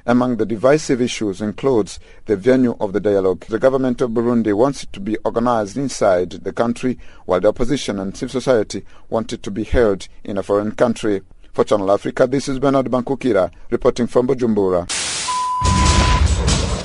Among 0.08 0.38
the 0.38 0.46
divisive 0.46 1.02
issues 1.02 1.42
includes 1.42 2.00
the 2.24 2.34
venue 2.34 2.78
of 2.80 2.94
the 2.94 2.98
dialogue. 2.98 3.44
The 3.44 3.58
government 3.58 4.00
of 4.00 4.12
Burundi 4.12 4.54
wants 4.54 4.84
it 4.84 4.92
to 4.94 5.00
be 5.00 5.18
organized 5.18 5.76
inside 5.76 6.30
the 6.30 6.50
country, 6.50 6.98
while 7.26 7.40
the 7.40 7.48
opposition 7.48 7.98
and 7.98 8.16
civil 8.16 8.40
society 8.40 8.86
want 9.10 9.34
it 9.34 9.42
to 9.42 9.50
be 9.50 9.64
held 9.64 10.08
in 10.24 10.38
a 10.38 10.42
foreign 10.42 10.72
country. 10.72 11.20
For 11.52 11.62
Channel 11.62 11.92
Africa, 11.92 12.26
this 12.26 12.48
is 12.48 12.58
Bernard 12.58 12.86
Bankukira 12.86 13.50
reporting 13.68 14.06
from 14.06 14.28
Bujumbura. 14.28 14.88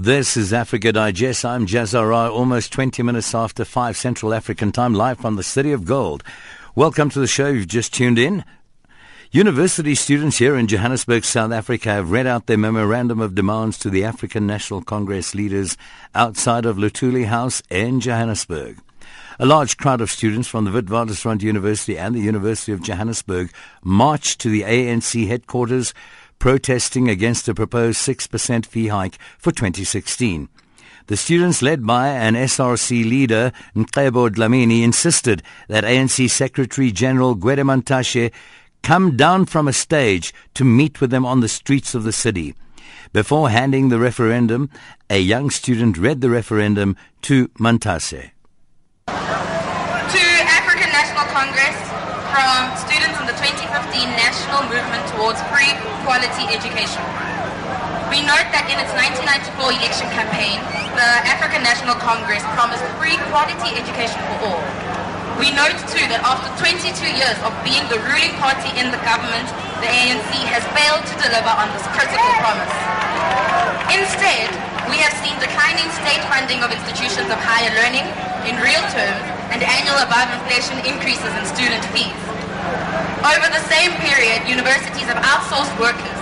This 0.00 0.36
is 0.36 0.52
Africa 0.52 0.92
Digest. 0.92 1.44
I'm 1.44 1.66
Jazara, 1.66 2.30
almost 2.30 2.72
20 2.72 3.02
minutes 3.02 3.34
after 3.34 3.64
5 3.64 3.96
Central 3.96 4.32
African 4.32 4.70
time, 4.70 4.94
live 4.94 5.18
from 5.18 5.34
the 5.34 5.42
City 5.42 5.72
of 5.72 5.84
Gold. 5.84 6.22
Welcome 6.76 7.10
to 7.10 7.18
the 7.18 7.26
show. 7.26 7.48
You've 7.48 7.66
just 7.66 7.92
tuned 7.92 8.16
in. 8.16 8.44
University 9.32 9.96
students 9.96 10.38
here 10.38 10.56
in 10.56 10.68
Johannesburg, 10.68 11.24
South 11.24 11.50
Africa 11.50 11.88
have 11.88 12.12
read 12.12 12.28
out 12.28 12.46
their 12.46 12.56
memorandum 12.56 13.18
of 13.18 13.34
demands 13.34 13.76
to 13.78 13.90
the 13.90 14.04
African 14.04 14.46
National 14.46 14.82
Congress 14.82 15.34
leaders 15.34 15.76
outside 16.14 16.64
of 16.64 16.76
Luthuli 16.76 17.26
House 17.26 17.60
in 17.68 17.98
Johannesburg. 17.98 18.78
A 19.40 19.46
large 19.46 19.78
crowd 19.78 20.00
of 20.00 20.12
students 20.12 20.46
from 20.46 20.64
the 20.64 20.70
Witwatersrand 20.70 21.42
University 21.42 21.98
and 21.98 22.14
the 22.14 22.20
University 22.20 22.70
of 22.70 22.82
Johannesburg 22.82 23.50
marched 23.82 24.40
to 24.42 24.48
the 24.48 24.62
ANC 24.62 25.26
headquarters 25.26 25.92
protesting 26.38 27.08
against 27.08 27.48
a 27.48 27.54
proposed 27.54 28.00
6% 28.06 28.66
fee 28.66 28.88
hike 28.88 29.18
for 29.38 29.52
2016. 29.52 30.48
The 31.06 31.16
students, 31.16 31.62
led 31.62 31.86
by 31.86 32.08
an 32.08 32.34
SRC 32.34 33.02
leader, 33.08 33.50
Mcebo 33.74 34.28
Dlamini, 34.28 34.82
insisted 34.82 35.42
that 35.68 35.84
ANC 35.84 36.28
Secretary 36.28 36.92
General 36.92 37.34
Gwede 37.34 37.64
Mantashe 37.64 38.30
come 38.82 39.16
down 39.16 39.46
from 39.46 39.68
a 39.68 39.72
stage 39.72 40.34
to 40.54 40.64
meet 40.64 41.00
with 41.00 41.10
them 41.10 41.24
on 41.24 41.40
the 41.40 41.48
streets 41.48 41.94
of 41.94 42.04
the 42.04 42.12
city. 42.12 42.54
Before 43.12 43.48
handing 43.48 43.88
the 43.88 43.98
referendum, 43.98 44.68
a 45.08 45.18
young 45.18 45.48
student 45.48 45.96
read 45.96 46.20
the 46.20 46.28
referendum 46.28 46.94
to 47.22 47.48
Mantashe. 47.58 48.32
To 49.06 49.14
African 49.14 50.90
National 50.92 51.24
Congress, 51.32 51.77
from 52.38 52.70
students 52.78 53.18
in 53.18 53.26
the 53.26 53.34
2015 53.34 53.66
National 54.14 54.62
Movement 54.70 55.02
Towards 55.10 55.42
Free 55.50 55.74
Quality 56.06 56.46
Education. 56.54 57.02
We 58.14 58.22
note 58.22 58.46
that 58.54 58.70
in 58.70 58.78
its 58.78 58.94
1994 58.94 59.58
election 59.74 60.06
campaign, 60.14 60.62
the 60.94 61.10
African 61.26 61.66
National 61.66 61.98
Congress 61.98 62.46
promised 62.54 62.86
free 63.02 63.18
quality 63.34 63.74
education 63.74 64.22
for 64.30 64.54
all. 64.54 64.62
We 65.42 65.50
note 65.50 65.82
too 65.90 66.06
that 66.14 66.22
after 66.22 66.46
22 66.62 67.10
years 67.10 67.34
of 67.42 67.50
being 67.66 67.82
the 67.90 67.98
ruling 68.06 68.38
party 68.38 68.70
in 68.78 68.94
the 68.94 69.02
government, 69.02 69.50
the 69.82 69.90
ANC 69.90 70.30
has 70.54 70.62
failed 70.78 71.02
to 71.10 71.14
deliver 71.18 71.50
on 71.58 71.66
this 71.74 71.82
critical 71.90 72.22
promise. 72.38 72.70
Instead, 73.90 74.46
we 74.86 75.02
have 75.02 75.10
seen 75.26 75.34
declining 75.42 75.90
state 76.06 76.22
funding 76.30 76.62
of 76.62 76.70
institutions 76.70 77.26
of 77.34 77.38
higher 77.42 77.74
learning 77.82 78.06
in 78.46 78.54
real 78.62 78.84
terms 78.94 79.24
and 79.50 79.64
annual 79.64 79.98
above 80.04 80.28
inflation 80.38 80.78
increases 80.84 81.32
in 81.34 81.42
student 81.48 81.82
fees. 81.90 82.22
Over 83.24 83.50
the 83.50 83.64
same 83.66 83.90
period, 83.98 84.46
universities 84.46 85.08
have 85.10 85.18
outsourced 85.24 85.72
workers. 85.80 86.18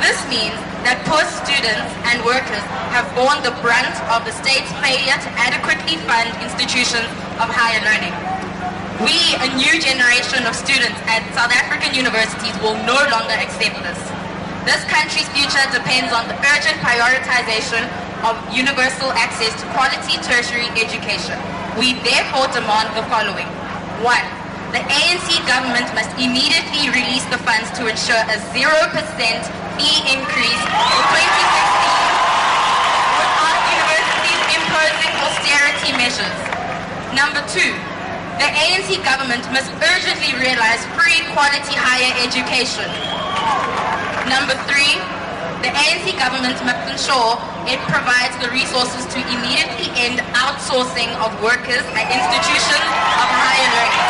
This 0.00 0.16
means 0.30 0.56
that 0.86 1.02
poor 1.04 1.20
students 1.26 1.90
and 2.08 2.22
workers 2.24 2.64
have 2.94 3.04
borne 3.12 3.42
the 3.44 3.52
brunt 3.60 3.92
of 4.08 4.24
the 4.24 4.32
state's 4.32 4.70
failure 4.80 5.18
to 5.18 5.30
adequately 5.36 6.00
fund 6.08 6.30
institutions 6.40 7.08
of 7.42 7.50
higher 7.52 7.82
learning. 7.84 8.14
We, 9.04 9.14
a 9.44 9.52
new 9.58 9.76
generation 9.78 10.46
of 10.48 10.56
students 10.56 10.98
at 11.06 11.22
South 11.36 11.52
African 11.52 11.92
universities, 11.92 12.54
will 12.64 12.78
no 12.86 12.98
longer 13.12 13.36
accept 13.36 13.78
this. 13.84 14.00
This 14.66 14.82
country's 14.88 15.28
future 15.36 15.64
depends 15.70 16.10
on 16.16 16.26
the 16.26 16.36
urgent 16.56 16.80
prioritization 16.82 17.84
of 18.26 18.34
universal 18.50 19.10
access 19.14 19.54
to 19.60 19.64
quality 19.74 20.18
tertiary 20.26 20.66
education. 20.74 21.38
We 21.78 21.94
therefore 22.02 22.50
demand 22.50 22.90
the 22.98 23.06
following. 23.06 23.46
One, 24.02 24.26
the 24.74 24.82
ANC 24.82 25.30
government 25.46 25.88
must 25.94 26.10
immediately 26.18 26.90
release 26.90 27.24
the 27.30 27.38
funds 27.46 27.70
to 27.78 27.86
ensure 27.86 28.20
a 28.28 28.36
0% 28.52 28.54
fee 29.78 29.98
increase 30.10 30.62
for 30.66 31.00
2016 31.14 32.18
without 33.22 33.58
universities 33.70 34.42
imposing 34.58 35.14
austerity 35.24 35.90
measures. 35.94 36.38
Number 37.14 37.40
two, 37.48 37.72
the 38.42 38.48
ANC 38.50 38.98
government 39.02 39.42
must 39.50 39.70
urgently 39.82 40.34
realize 40.38 40.82
free 40.94 41.22
quality 41.34 41.74
higher 41.74 42.12
education. 42.22 42.86
Number 44.28 44.54
three, 44.68 44.94
the 45.62 45.74
ANC 45.74 46.14
government 46.14 46.54
must 46.62 46.86
ensure 46.86 47.34
it 47.66 47.80
provides 47.90 48.34
the 48.38 48.48
resources 48.50 49.02
to 49.10 49.18
immediately 49.26 49.90
end 49.98 50.22
outsourcing 50.38 51.10
of 51.18 51.34
workers 51.42 51.82
at 51.98 52.06
institutions 52.14 52.86
of 53.18 53.26
higher 53.26 53.70
learning. 53.74 54.06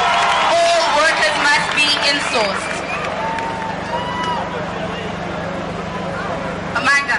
All 0.53 0.83
workers 1.01 1.37
must 1.41 1.69
be 1.73 1.89
insourced. 2.05 2.79
Amanda. 6.77 7.19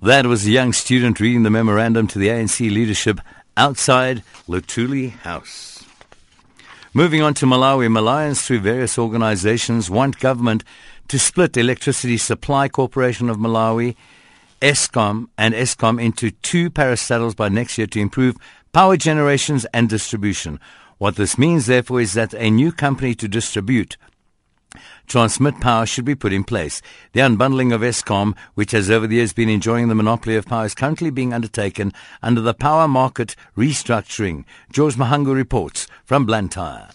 That 0.00 0.26
was 0.26 0.46
a 0.46 0.50
young 0.50 0.72
student 0.72 1.20
reading 1.20 1.42
the 1.42 1.50
memorandum 1.50 2.06
to 2.08 2.18
the 2.18 2.28
ANC 2.28 2.70
leadership 2.70 3.20
outside 3.56 4.22
Luthuli 4.48 5.10
House. 5.10 5.75
Moving 6.96 7.20
on 7.20 7.34
to 7.34 7.44
Malawi, 7.44 7.88
Malawians 7.88 8.42
through 8.42 8.60
various 8.60 8.98
organizations 8.98 9.90
want 9.90 10.18
government 10.18 10.64
to 11.08 11.18
split 11.18 11.54
Electricity 11.58 12.16
Supply 12.16 12.70
Corporation 12.70 13.28
of 13.28 13.36
Malawi, 13.36 13.96
ESCOM, 14.62 15.28
and 15.36 15.52
ESCOM 15.52 16.02
into 16.02 16.30
two 16.30 16.70
parastatals 16.70 17.36
by 17.36 17.50
next 17.50 17.76
year 17.76 17.86
to 17.88 18.00
improve 18.00 18.38
power 18.72 18.96
generations 18.96 19.66
and 19.74 19.90
distribution. 19.90 20.58
What 20.96 21.16
this 21.16 21.36
means, 21.36 21.66
therefore, 21.66 22.00
is 22.00 22.14
that 22.14 22.32
a 22.32 22.48
new 22.48 22.72
company 22.72 23.14
to 23.16 23.28
distribute 23.28 23.98
transmit 25.06 25.60
power 25.60 25.86
should 25.86 26.04
be 26.04 26.14
put 26.14 26.32
in 26.32 26.44
place. 26.44 26.82
The 27.12 27.20
unbundling 27.20 27.74
of 27.74 27.80
ESCOM, 27.80 28.36
which 28.54 28.72
has 28.72 28.90
over 28.90 29.06
the 29.06 29.16
years 29.16 29.32
been 29.32 29.48
enjoying 29.48 29.88
the 29.88 29.94
monopoly 29.94 30.36
of 30.36 30.46
power, 30.46 30.66
is 30.66 30.74
currently 30.74 31.10
being 31.10 31.32
undertaken 31.32 31.92
under 32.22 32.40
the 32.40 32.54
power 32.54 32.88
market 32.88 33.36
restructuring. 33.56 34.44
George 34.72 34.96
Mahangu 34.96 35.34
reports 35.34 35.86
from 36.04 36.26
Blantyre. 36.26 36.90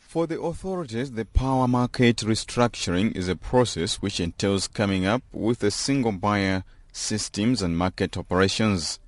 For 0.00 0.26
the 0.26 0.40
authorities, 0.40 1.12
the 1.12 1.24
power 1.24 1.68
market 1.68 2.16
restructuring 2.16 3.16
is 3.16 3.28
a 3.28 3.36
process 3.36 4.02
which 4.02 4.18
entails 4.18 4.66
coming 4.66 5.06
up 5.06 5.22
with 5.32 5.62
a 5.62 5.70
single 5.70 6.10
buyer 6.10 6.64
systems 6.92 7.62
and 7.62 7.78
market 7.78 8.16
operations. 8.16 8.98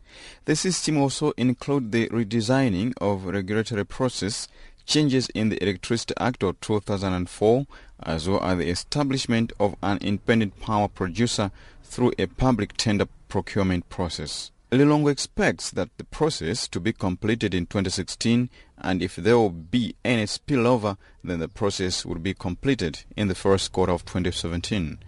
The 0.45 0.55
system 0.55 0.99
also 0.99 1.33
includes 1.37 1.91
the 1.91 2.09
redesigning 2.11 2.93
of 3.01 3.25
regulatory 3.25 3.85
process, 3.85 4.47
changes 4.87 5.29
in 5.31 5.49
the 5.49 5.63
Electricity 5.63 6.15
Act 6.21 6.43
of 6.43 6.61
2004, 6.61 7.67
as 8.05 8.29
well 8.29 8.43
as 8.43 8.59
the 8.59 8.69
establishment 8.69 9.53
of 9.59 9.77
an 9.83 9.99
independent 9.99 10.61
power 10.61 10.89
producer 10.89 11.51
through 11.83 12.13
a 12.19 12.27
public 12.27 12.77
tender 12.77 13.07
procurement 13.29 13.89
process. 13.89 14.51
Lilongwe 14.73 15.13
expects 15.13 15.71
that 15.71 15.91
the 15.99 16.05
process 16.05 16.67
to 16.69 16.81
be 16.81 16.95
completed 16.95 17.53
in 17.53 17.67
2016 17.67 18.49
and 18.79 19.03
if 19.03 19.17
there 19.17 19.37
will 19.37 19.51
be 19.51 19.95
any 20.03 20.25
spillover 20.25 20.97
then 21.23 21.41
the 21.41 21.49
process 21.49 22.07
will 22.07 22.19
be 22.19 22.33
completed 22.33 23.05
in 23.15 23.29
the 23.29 23.35
first 23.35 23.71
quarter 23.71 23.93
of 23.93 24.07
2017. 24.07 24.99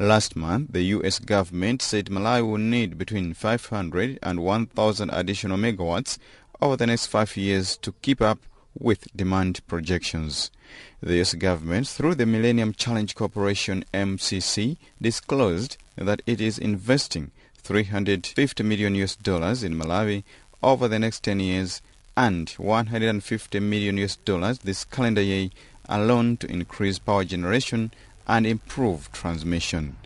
Last 0.00 0.34
month 0.34 0.72
the 0.72 0.82
US 0.96 1.20
government 1.20 1.82
said 1.82 2.06
Malawi 2.06 2.42
will 2.50 2.58
need 2.58 2.98
between 2.98 3.32
500 3.32 4.18
and 4.24 4.42
1000 4.42 5.10
additional 5.10 5.56
megawatts 5.56 6.18
over 6.60 6.76
the 6.76 6.88
next 6.88 7.06
5 7.06 7.36
years 7.36 7.76
to 7.76 7.92
keep 8.02 8.20
up 8.20 8.40
with 8.78 9.14
demand 9.16 9.60
projections. 9.66 10.50
The 11.02 11.20
US 11.20 11.34
government, 11.34 11.88
through 11.88 12.14
the 12.14 12.26
Millennium 12.26 12.72
Challenge 12.72 13.14
Corporation 13.14 13.84
MCC, 13.92 14.76
disclosed 15.00 15.76
that 15.96 16.22
it 16.26 16.40
is 16.40 16.58
investing 16.58 17.30
350 17.58 18.62
million 18.62 18.94
US 18.96 19.16
dollars 19.16 19.62
in 19.62 19.74
Malawi 19.74 20.24
over 20.62 20.88
the 20.88 20.98
next 20.98 21.22
10 21.24 21.40
years 21.40 21.82
and 22.16 22.50
150 22.50 23.60
million 23.60 23.98
US 23.98 24.16
dollars 24.16 24.58
this 24.58 24.84
calendar 24.84 25.22
year 25.22 25.50
alone 25.88 26.36
to 26.38 26.50
increase 26.50 26.98
power 26.98 27.24
generation 27.24 27.90
and 28.26 28.46
improve 28.46 29.10
transmission. 29.12 29.96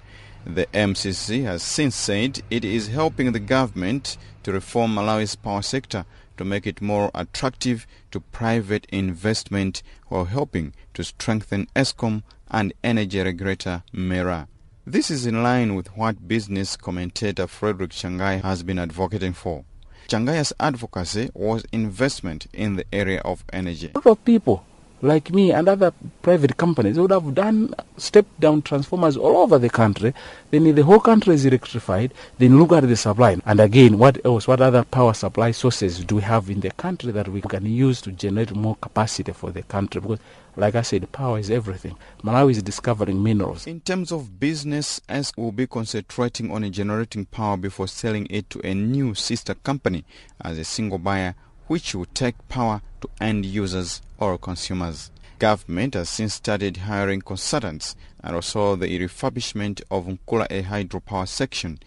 The 0.45 0.67
MCC 0.67 1.43
has 1.45 1.63
since 1.63 1.97
said 1.97 2.41
it 2.51 2.65
is 2.65 2.89
helping 2.89 3.33
the 3.33 3.41
government 3.41 4.17
to 4.45 4.53
reform 4.53 4.95
Malawi's 4.95 5.35
power 5.35 5.63
sector 5.63 6.05
to 6.37 6.45
make 6.45 6.67
it 6.67 6.81
more 6.81 7.11
attractive 7.15 7.87
to 8.11 8.21
private 8.21 8.87
investment 8.91 9.83
while 10.09 10.27
helping 10.27 10.75
to 10.95 11.05
strengthen 11.05 11.67
ESCOM 11.75 12.23
and 12.51 12.73
energy 12.83 13.21
regulator 13.21 13.83
MERA. 13.93 14.49
This 14.87 15.11
is 15.11 15.27
in 15.27 15.43
line 15.43 15.75
with 15.75 15.97
what 15.97 16.29
business 16.29 16.77
commentator 16.77 17.47
Frederick 17.47 17.91
Changai 17.91 18.43
has 18.43 18.63
been 18.63 18.79
advocating 18.79 19.33
for. 19.33 19.65
Changai's 20.09 20.53
advocacy 20.61 21.31
was 21.35 21.65
investment 21.73 22.47
in 22.53 22.77
the 22.77 22.87
area 22.93 23.21
of 23.21 23.45
energy. 23.53 23.91
A 23.95 23.99
lot 23.99 24.07
of 24.07 24.25
people 24.25 24.65
like 25.03 25.31
me 25.31 25.53
and 25.53 25.69
other 25.69 25.93
private 26.23 26.57
companies 26.57 26.99
would 26.99 27.11
have 27.11 27.35
done 27.35 27.75
step 27.97 28.27
down 28.41 28.63
transformers 28.63 29.17
all 29.17 29.37
over 29.39 29.59
the 29.59 29.69
country. 29.69 30.15
Then 30.51 30.75
the 30.75 30.85
whole 30.85 31.01
country 31.01 31.35
is 31.35 31.45
electrified. 31.45 32.13
Then 32.39 32.59
look 32.59 32.73
at 32.73 32.89
the 32.89 32.97
supply. 32.97 33.37
And 33.45 33.61
again, 33.61 33.99
what 33.99 34.25
else? 34.25 34.49
What 34.49 34.61
other 34.61 34.85
power 34.85 35.15
supply 35.15 35.51
sources 35.51 36.05
do 36.05 36.17
we 36.17 36.23
have 36.23 36.49
in 36.51 36.61
the 36.61 36.71
country 36.73 37.13
that 37.13 37.29
we 37.29 37.41
can 37.41 37.67
use 37.67 38.01
to 38.03 38.13
generate 38.13 38.55
more 38.55 38.77
capacity 38.77 39.33
for 39.33 39.51
the 39.51 39.63
country? 39.63 40.01
Because 40.01 40.21
like 40.57 40.75
I 40.75 40.83
said, 40.83 41.13
power 41.13 41.39
is 41.39 41.51
everything. 41.51 41.97
Malawi 42.23 42.53
is 42.53 42.63
discovering 42.63 43.23
minerals. 43.23 43.67
In 43.67 43.81
terms 43.81 44.11
of 44.11 44.41
business, 44.41 45.03
S 45.07 45.33
will 45.37 45.53
be 45.53 45.67
concentrating 45.67 46.51
on 46.51 46.71
generating 46.73 47.27
power 47.27 47.59
before 47.59 47.89
selling 47.89 48.27
it 48.31 48.49
to 48.51 48.67
a 48.67 48.75
new 48.75 49.15
sister 49.15 49.55
company 49.55 50.05
as 50.41 50.57
a 50.57 50.65
single 50.65 50.99
buyer, 50.99 51.35
which 51.67 51.95
will 51.95 52.07
take 52.07 52.49
power 52.49 52.81
to 53.01 53.09
end 53.21 53.45
users 53.45 54.03
or 54.19 54.39
consumers. 54.39 55.11
Government 55.39 55.95
has 55.95 56.09
since 56.09 56.35
started 56.35 56.79
hiring 56.79 57.21
consultants 57.21 57.95
and 58.23 58.35
also 58.35 58.77
the 58.77 58.99
refurbishment 58.99 59.83
of 59.91 60.07
Nkula 60.07 60.47
A 60.51 60.63
hydropower 60.63 61.29
section 61.29 61.79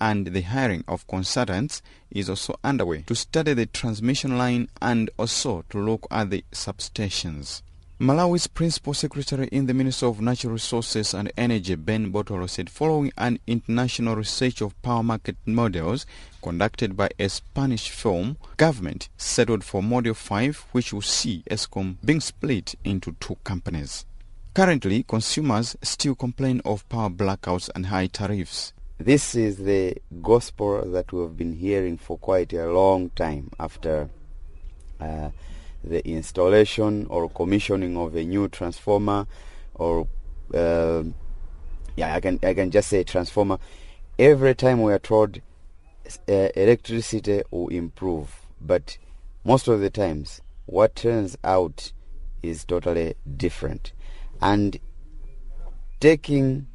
and 0.00 0.28
the 0.28 0.40
hiring 0.40 0.84
of 0.88 1.06
consultants 1.06 1.82
is 2.10 2.28
also 2.28 2.58
underway 2.64 3.02
to 3.06 3.14
study 3.14 3.52
the 3.54 3.66
transmission 3.66 4.38
line 4.38 4.68
and 4.80 5.10
also 5.18 5.64
to 5.70 5.78
look 5.78 6.06
at 6.10 6.30
the 6.30 6.44
substations. 6.52 7.62
Malawi's 8.04 8.46
principal 8.46 8.92
secretary 8.92 9.48
in 9.50 9.64
the 9.64 9.72
Ministry 9.72 10.06
of 10.06 10.20
Natural 10.20 10.52
Resources 10.52 11.14
and 11.14 11.32
Energy, 11.38 11.74
Ben 11.74 12.12
Botolo, 12.12 12.46
said 12.46 12.68
following 12.68 13.10
an 13.16 13.38
international 13.46 14.14
research 14.14 14.60
of 14.60 14.80
power 14.82 15.02
market 15.02 15.36
models 15.46 16.04
conducted 16.42 16.98
by 16.98 17.08
a 17.18 17.30
Spanish 17.30 17.88
firm, 17.88 18.36
government 18.58 19.08
settled 19.16 19.64
for 19.64 19.82
Model 19.82 20.12
5, 20.12 20.66
which 20.72 20.92
will 20.92 21.00
see 21.00 21.44
ESCOM 21.50 21.96
being 22.04 22.20
split 22.20 22.74
into 22.84 23.16
two 23.20 23.38
companies. 23.42 24.04
Currently, 24.52 25.04
consumers 25.04 25.74
still 25.80 26.14
complain 26.14 26.60
of 26.66 26.86
power 26.90 27.08
blackouts 27.08 27.70
and 27.74 27.86
high 27.86 28.08
tariffs. 28.08 28.74
This 28.98 29.34
is 29.34 29.56
the 29.56 29.96
gospel 30.20 30.84
that 30.90 31.10
we 31.10 31.22
have 31.22 31.38
been 31.38 31.54
hearing 31.54 31.96
for 31.96 32.18
quite 32.18 32.52
a 32.52 32.70
long 32.70 33.08
time 33.16 33.50
after 33.58 34.10
uh, 35.00 35.30
the 35.84 36.06
installation 36.08 37.06
or 37.08 37.28
commissioning 37.28 37.96
of 37.96 38.14
a 38.14 38.24
new 38.24 38.48
transformer 38.48 39.26
or 39.74 40.06
uh, 40.54 41.02
yeah, 41.96 42.14
I 42.14 42.20
can 42.20 42.38
I 42.42 42.54
can 42.54 42.70
just 42.70 42.88
say 42.88 43.04
transformer. 43.04 43.58
Every 44.18 44.54
time 44.54 44.82
we 44.82 44.92
are 44.92 44.98
told 44.98 45.40
uh, 46.28 46.48
electricity 46.56 47.42
will 47.50 47.68
improve, 47.68 48.46
but 48.60 48.98
most 49.44 49.68
of 49.68 49.80
the 49.80 49.90
times 49.90 50.40
what 50.66 50.96
turns 50.96 51.36
out 51.44 51.92
is 52.42 52.64
totally 52.64 53.14
different. 53.36 53.92
And 54.40 54.78
taking 56.00 56.66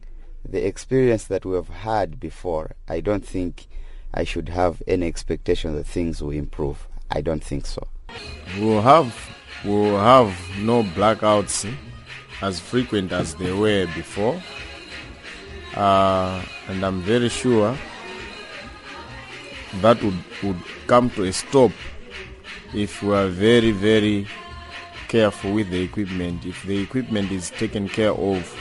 the 0.48 0.66
experience 0.66 1.26
that 1.26 1.46
we 1.46 1.56
have 1.56 1.70
had 1.70 2.20
before, 2.20 2.72
I 2.88 3.00
don't 3.02 3.26
think 3.26 3.68
I 4.14 4.24
should 4.24 4.50
have 4.50 4.82
any 4.88 5.08
expectation 5.08 5.76
that 5.76 5.86
things 5.86 6.22
will 6.22 6.32
improve. 6.32 6.88
I 7.12 7.22
don't 7.22 7.44
think 7.44 7.66
so. 7.66 7.88
We'll 8.60 8.82
have 8.82 9.14
we'll 9.64 9.98
have 10.00 10.34
no 10.60 10.84
blackouts 10.84 11.72
as 12.42 12.60
frequent 12.60 13.12
as 13.12 13.36
they 13.36 13.52
were 13.52 13.86
before. 13.96 14.42
Uh, 15.76 16.44
and 16.68 16.84
I'm 16.84 17.02
very 17.02 17.30
sure 17.30 17.78
that 19.82 20.02
would, 20.04 20.18
would 20.44 20.60
come 20.88 21.10
to 21.12 21.24
a 21.24 21.34
stop 21.34 21.72
if 22.74 23.04
we 23.04 23.14
are 23.14 23.28
very, 23.28 23.72
very 23.72 24.28
careful 25.08 25.54
with 25.54 25.70
the 25.70 25.82
equipment. 25.82 26.46
If 26.46 26.64
the 26.64 26.82
equipment 26.82 27.32
is 27.32 27.52
taken 27.52 27.88
care 27.88 28.12
of, 28.12 28.56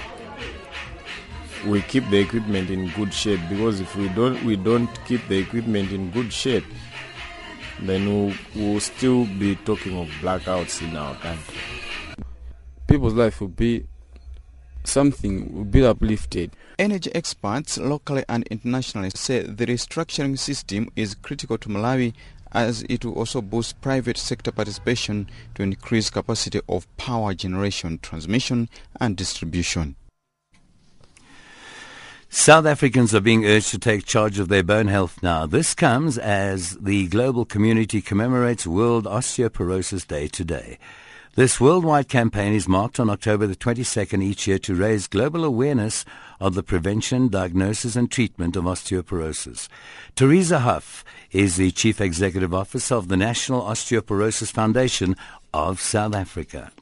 we 1.66 1.82
keep 1.82 2.08
the 2.11 2.18
equipment 2.18 2.70
in 2.70 2.88
good 2.90 3.12
shape 3.12 3.40
because 3.48 3.80
if 3.80 3.94
we 3.96 4.08
don't 4.11 4.42
we 4.44 4.54
don't 4.54 4.88
keep 5.06 5.26
the 5.28 5.38
equipment 5.38 5.90
in 5.90 6.11
good 6.11 6.32
shape 6.32 6.64
then 7.82 8.06
we'll, 8.06 8.34
we'll 8.54 8.80
still 8.80 9.24
be 9.24 9.56
talking 9.56 9.96
of 9.98 10.08
blackouts 10.20 10.82
in 10.82 10.96
our 10.96 11.14
country 11.16 11.56
people's 12.86 13.14
life 13.14 13.40
will 13.40 13.48
be 13.48 13.84
something 14.84 15.52
will 15.52 15.64
be 15.64 15.84
uplifted 15.84 16.50
Energy 16.78 17.12
experts 17.12 17.76
locally 17.76 18.24
and 18.28 18.46
internationally 18.52 19.10
say 19.12 19.42
the 19.42 19.66
restructuring 19.66 20.38
system 20.38 20.88
is 20.94 21.16
critical 21.16 21.58
to 21.58 21.68
Malawi 21.68 22.14
as 22.52 22.84
it 22.88 23.04
will 23.04 23.14
also 23.14 23.42
boost 23.42 23.80
private 23.80 24.16
sector 24.16 24.52
participation 24.52 25.28
to 25.56 25.62
increase 25.64 26.08
capacity 26.08 26.60
of 26.68 26.86
power 26.96 27.34
generation, 27.34 27.98
transmission 28.00 28.68
and 29.00 29.16
distribution. 29.16 29.96
South 32.30 32.66
Africans 32.66 33.14
are 33.14 33.22
being 33.22 33.46
urged 33.46 33.70
to 33.70 33.78
take 33.78 34.04
charge 34.04 34.38
of 34.38 34.48
their 34.48 34.62
bone 34.62 34.88
health 34.88 35.22
now. 35.22 35.46
This 35.46 35.74
comes 35.74 36.18
as 36.18 36.76
the 36.76 37.06
global 37.06 37.46
community 37.46 38.02
commemorates 38.02 38.66
World 38.66 39.06
Osteoporosis 39.06 40.06
Day 40.06 40.28
today. 40.28 40.78
This 41.36 41.58
worldwide 41.58 42.10
campaign 42.10 42.52
is 42.52 42.68
marked 42.68 43.00
on 43.00 43.08
October 43.08 43.46
the 43.46 43.56
22nd 43.56 44.22
each 44.22 44.46
year 44.46 44.58
to 44.58 44.74
raise 44.74 45.06
global 45.06 45.42
awareness 45.42 46.04
of 46.38 46.54
the 46.54 46.62
prevention, 46.62 47.28
diagnosis 47.28 47.96
and 47.96 48.10
treatment 48.10 48.56
of 48.56 48.64
osteoporosis. 48.64 49.68
Teresa 50.14 50.58
Huff 50.58 51.06
is 51.30 51.56
the 51.56 51.70
Chief 51.70 51.98
Executive 51.98 52.52
Officer 52.52 52.96
of 52.96 53.08
the 53.08 53.16
National 53.16 53.62
Osteoporosis 53.62 54.52
Foundation 54.52 55.16
of 55.54 55.80
South 55.80 56.14
Africa. 56.14 56.72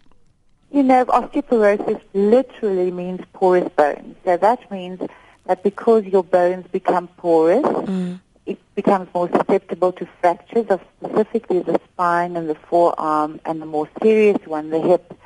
You 0.72 0.82
know, 0.82 1.04
osteoporosis 1.04 2.00
literally 2.14 2.90
means 2.90 3.20
porous 3.32 3.68
bones. 3.76 4.16
So 4.24 4.36
that 4.38 4.68
means 4.72 5.00
that 5.46 5.62
because 5.62 6.04
your 6.04 6.24
bones 6.24 6.66
become 6.70 7.08
porous, 7.08 7.62
mm. 7.62 8.20
it 8.46 8.58
becomes 8.74 9.08
more 9.14 9.28
susceptible 9.30 9.92
to 9.92 10.06
fractures 10.20 10.66
of 10.66 10.80
specifically 11.02 11.60
the 11.60 11.80
spine 11.92 12.36
and 12.36 12.48
the 12.48 12.54
forearm 12.54 13.40
and 13.44 13.62
the 13.62 13.66
more 13.66 13.88
serious 14.02 14.44
one, 14.46 14.70
the 14.70 14.80
hip. 14.80 15.18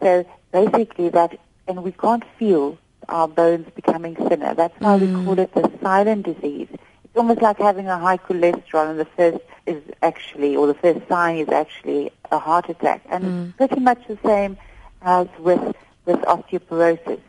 So 0.00 0.26
basically 0.52 1.08
that, 1.10 1.38
and 1.68 1.82
we 1.82 1.92
can't 1.92 2.24
feel 2.38 2.78
our 3.08 3.28
bones 3.28 3.66
becoming 3.74 4.14
thinner. 4.16 4.54
That's 4.54 4.78
why 4.80 4.98
mm. 4.98 5.18
we 5.18 5.24
call 5.24 5.38
it 5.38 5.54
the 5.54 5.70
silent 5.82 6.26
disease. 6.26 6.68
It's 6.70 7.16
almost 7.16 7.42
like 7.42 7.58
having 7.58 7.88
a 7.88 7.98
high 7.98 8.18
cholesterol 8.18 8.90
and 8.90 9.00
the 9.00 9.04
first 9.04 9.38
is 9.66 9.82
actually, 10.02 10.56
or 10.56 10.66
the 10.66 10.74
first 10.74 11.06
sign 11.08 11.38
is 11.38 11.48
actually 11.48 12.12
a 12.30 12.38
heart 12.38 12.68
attack. 12.68 13.02
And 13.08 13.24
mm. 13.24 13.48
it's 13.48 13.56
pretty 13.56 13.80
much 13.80 14.06
the 14.08 14.18
same 14.24 14.56
as 15.02 15.28
with, 15.38 15.74
with 16.06 16.20
osteoporosis. 16.22 17.20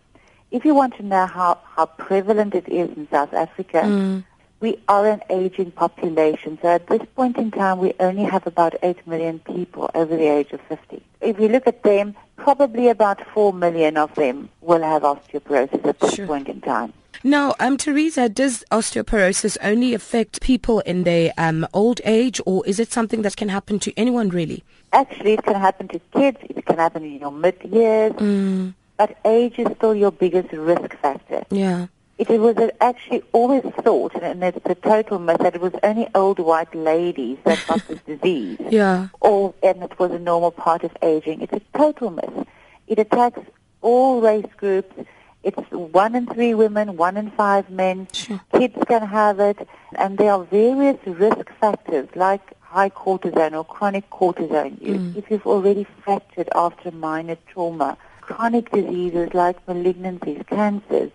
If 0.52 0.66
you 0.66 0.76
want 0.76 0.96
to 0.98 1.04
know 1.04 1.26
how, 1.26 1.60
how 1.76 1.86
prevalent 1.86 2.54
it 2.56 2.68
is 2.68 2.90
in 2.98 3.08
South 3.10 3.34
Africa, 3.34 3.84
mm. 3.84 4.24
we 4.60 4.78
are 4.90 5.08
an 5.08 5.22
aging 5.30 5.72
population. 5.72 6.60
So 6.62 6.68
at 6.68 6.88
this 6.88 7.02
point 7.16 7.38
in 7.38 7.52
time, 7.52 7.80
we 7.80 7.94
only 8.02 8.24
have 8.24 8.46
about 8.46 8.76
8 8.84 9.08
million 9.08 9.40
people 9.40 9.90
over 9.96 10.16
the 10.16 10.28
age 10.28 10.52
of 10.52 10.60
50. 10.62 11.02
If 11.22 11.40
you 11.40 11.48
look 11.48 11.68
at 11.68 11.84
them, 11.84 12.16
probably 12.36 12.90
about 12.90 13.26
4 13.34 13.54
million 13.54 13.96
of 13.96 14.14
them 14.16 14.50
will 14.60 14.82
have 14.82 15.04
osteoporosis 15.04 15.86
at 15.86 16.00
this 16.02 16.16
sure. 16.16 16.28
point 16.28 16.50
in 16.50 16.60
time. 16.60 16.92
Now, 17.24 17.54
um, 17.60 17.78
Teresa, 17.78 18.28
does 18.28 18.64
osteoporosis 18.72 19.56
only 19.62 19.94
affect 19.94 20.42
people 20.42 20.80
in 20.82 21.04
their 21.04 21.32
um, 21.38 21.68
old 21.74 22.02
age, 22.04 22.42
or 22.46 22.66
is 22.66 22.80
it 22.80 22.92
something 22.92 23.22
that 23.22 23.38
can 23.38 23.48
happen 23.48 23.80
to 23.80 23.94
anyone 23.96 24.30
really? 24.30 24.64
Actually, 24.92 25.34
it 25.34 25.44
can 25.44 25.56
happen 25.56 25.88
to 25.90 26.00
kids. 26.14 26.38
It 26.42 26.66
can 26.66 26.78
happen 26.78 27.04
in 27.04 27.20
your 27.20 27.32
mid 27.32 27.56
years. 27.64 28.12
Mm. 28.14 28.74
But 29.02 29.18
age 29.26 29.58
is 29.58 29.66
still 29.78 29.96
your 29.96 30.12
biggest 30.12 30.52
risk 30.52 30.96
factor. 30.98 31.44
Yeah. 31.50 31.88
It 32.20 32.30
was 32.40 32.56
actually 32.80 33.24
always 33.32 33.64
thought, 33.82 34.14
and 34.22 34.44
it's 34.44 34.64
a 34.64 34.76
total 34.76 35.18
myth, 35.18 35.40
that 35.40 35.56
it 35.56 35.62
was 35.62 35.74
only 35.82 36.08
old 36.14 36.38
white 36.38 36.76
ladies 36.76 37.40
that 37.44 37.66
got 37.68 37.88
this 37.88 38.00
disease. 38.06 38.60
Yeah. 38.70 39.08
Or, 39.20 39.56
and 39.64 39.82
it 39.82 39.98
was 39.98 40.12
a 40.12 40.20
normal 40.20 40.52
part 40.52 40.84
of 40.84 40.96
aging. 41.02 41.42
It's 41.42 41.54
a 41.54 41.62
total 41.76 42.12
myth. 42.12 42.46
It 42.86 43.00
attacks 43.00 43.40
all 43.82 44.22
race 44.22 44.54
groups. 44.56 44.94
It's 45.42 45.72
one 45.72 46.14
in 46.14 46.28
three 46.28 46.54
women, 46.54 46.96
one 46.96 47.18
in 47.18 47.32
five 47.32 47.72
men. 47.72 48.08
Sure. 48.14 48.40
Kids 48.56 48.78
can 48.88 49.02
have 49.08 49.40
it. 49.40 49.68
And 49.96 50.20
there 50.20 50.32
are 50.32 50.44
various 50.44 51.00
risk 51.08 51.50
factors 51.60 52.08
like 52.14 52.54
high 52.60 52.92
cortisone 52.92 53.54
or 53.54 53.66
chronic 53.66 54.08
cortisone. 54.12 54.78
Mm. 54.80 55.16
If 55.16 55.32
you've 55.32 55.48
already 55.48 55.88
fractured 56.04 56.50
after 56.54 56.92
minor 56.92 57.38
trauma, 57.48 57.98
chronic 58.32 58.72
diseases 58.72 59.34
like 59.34 59.64
malignancies, 59.66 60.46
cancers, 60.48 61.12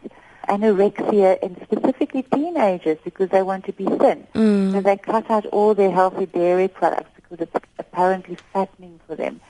anorexia, 0.48 1.38
and 1.42 1.56
specifically 1.62 2.22
teenagers 2.22 2.98
because 3.04 3.30
they 3.30 3.42
want 3.42 3.64
to 3.64 3.72
be 3.72 3.84
thin. 3.84 4.26
Mm. 4.34 4.72
So 4.72 4.80
they 4.80 4.96
cut 4.96 5.30
out 5.30 5.46
all 5.46 5.74
their 5.74 5.90
healthy 5.90 6.26
dairy 6.26 6.68
products 6.68 7.10
because 7.16 7.40
it's 7.40 7.66
apparently 7.78 8.36
fattening 8.52 9.00
for 9.06 9.16
them. 9.16 9.40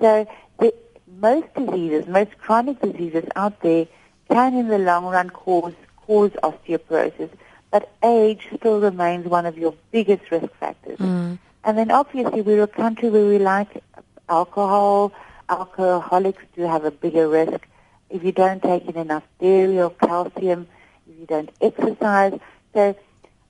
So 0.00 0.26
the, 0.58 0.74
most 1.18 1.52
diseases, 1.54 2.06
most 2.06 2.36
chronic 2.38 2.80
diseases 2.80 3.24
out 3.36 3.60
there 3.60 3.86
can 4.30 4.54
in 4.54 4.68
the 4.68 4.78
long 4.78 5.04
run 5.04 5.30
cause, 5.30 5.74
cause 5.96 6.30
osteoporosis, 6.42 7.30
but 7.70 7.92
age 8.02 8.48
still 8.56 8.80
remains 8.80 9.26
one 9.26 9.46
of 9.46 9.58
your 9.58 9.74
biggest 9.92 10.30
risk 10.30 10.52
factors. 10.58 10.98
Mm. 10.98 11.38
And 11.64 11.78
then 11.78 11.90
obviously 11.90 12.40
we're 12.40 12.62
a 12.62 12.68
country 12.68 13.10
where 13.10 13.26
we 13.26 13.38
like 13.38 13.82
alcohol, 14.28 15.12
alcoholics 15.50 16.42
do 16.56 16.62
have 16.62 16.84
a 16.84 16.90
bigger 16.90 17.28
risk 17.28 17.66
if 18.10 18.24
you 18.24 18.32
don't 18.32 18.62
take 18.62 18.86
in 18.86 18.96
enough 18.96 19.24
dairy 19.40 19.80
or 19.80 19.90
calcium, 19.90 20.66
if 21.08 21.20
you 21.20 21.26
don't 21.26 21.50
exercise. 21.60 22.38
So 22.74 22.96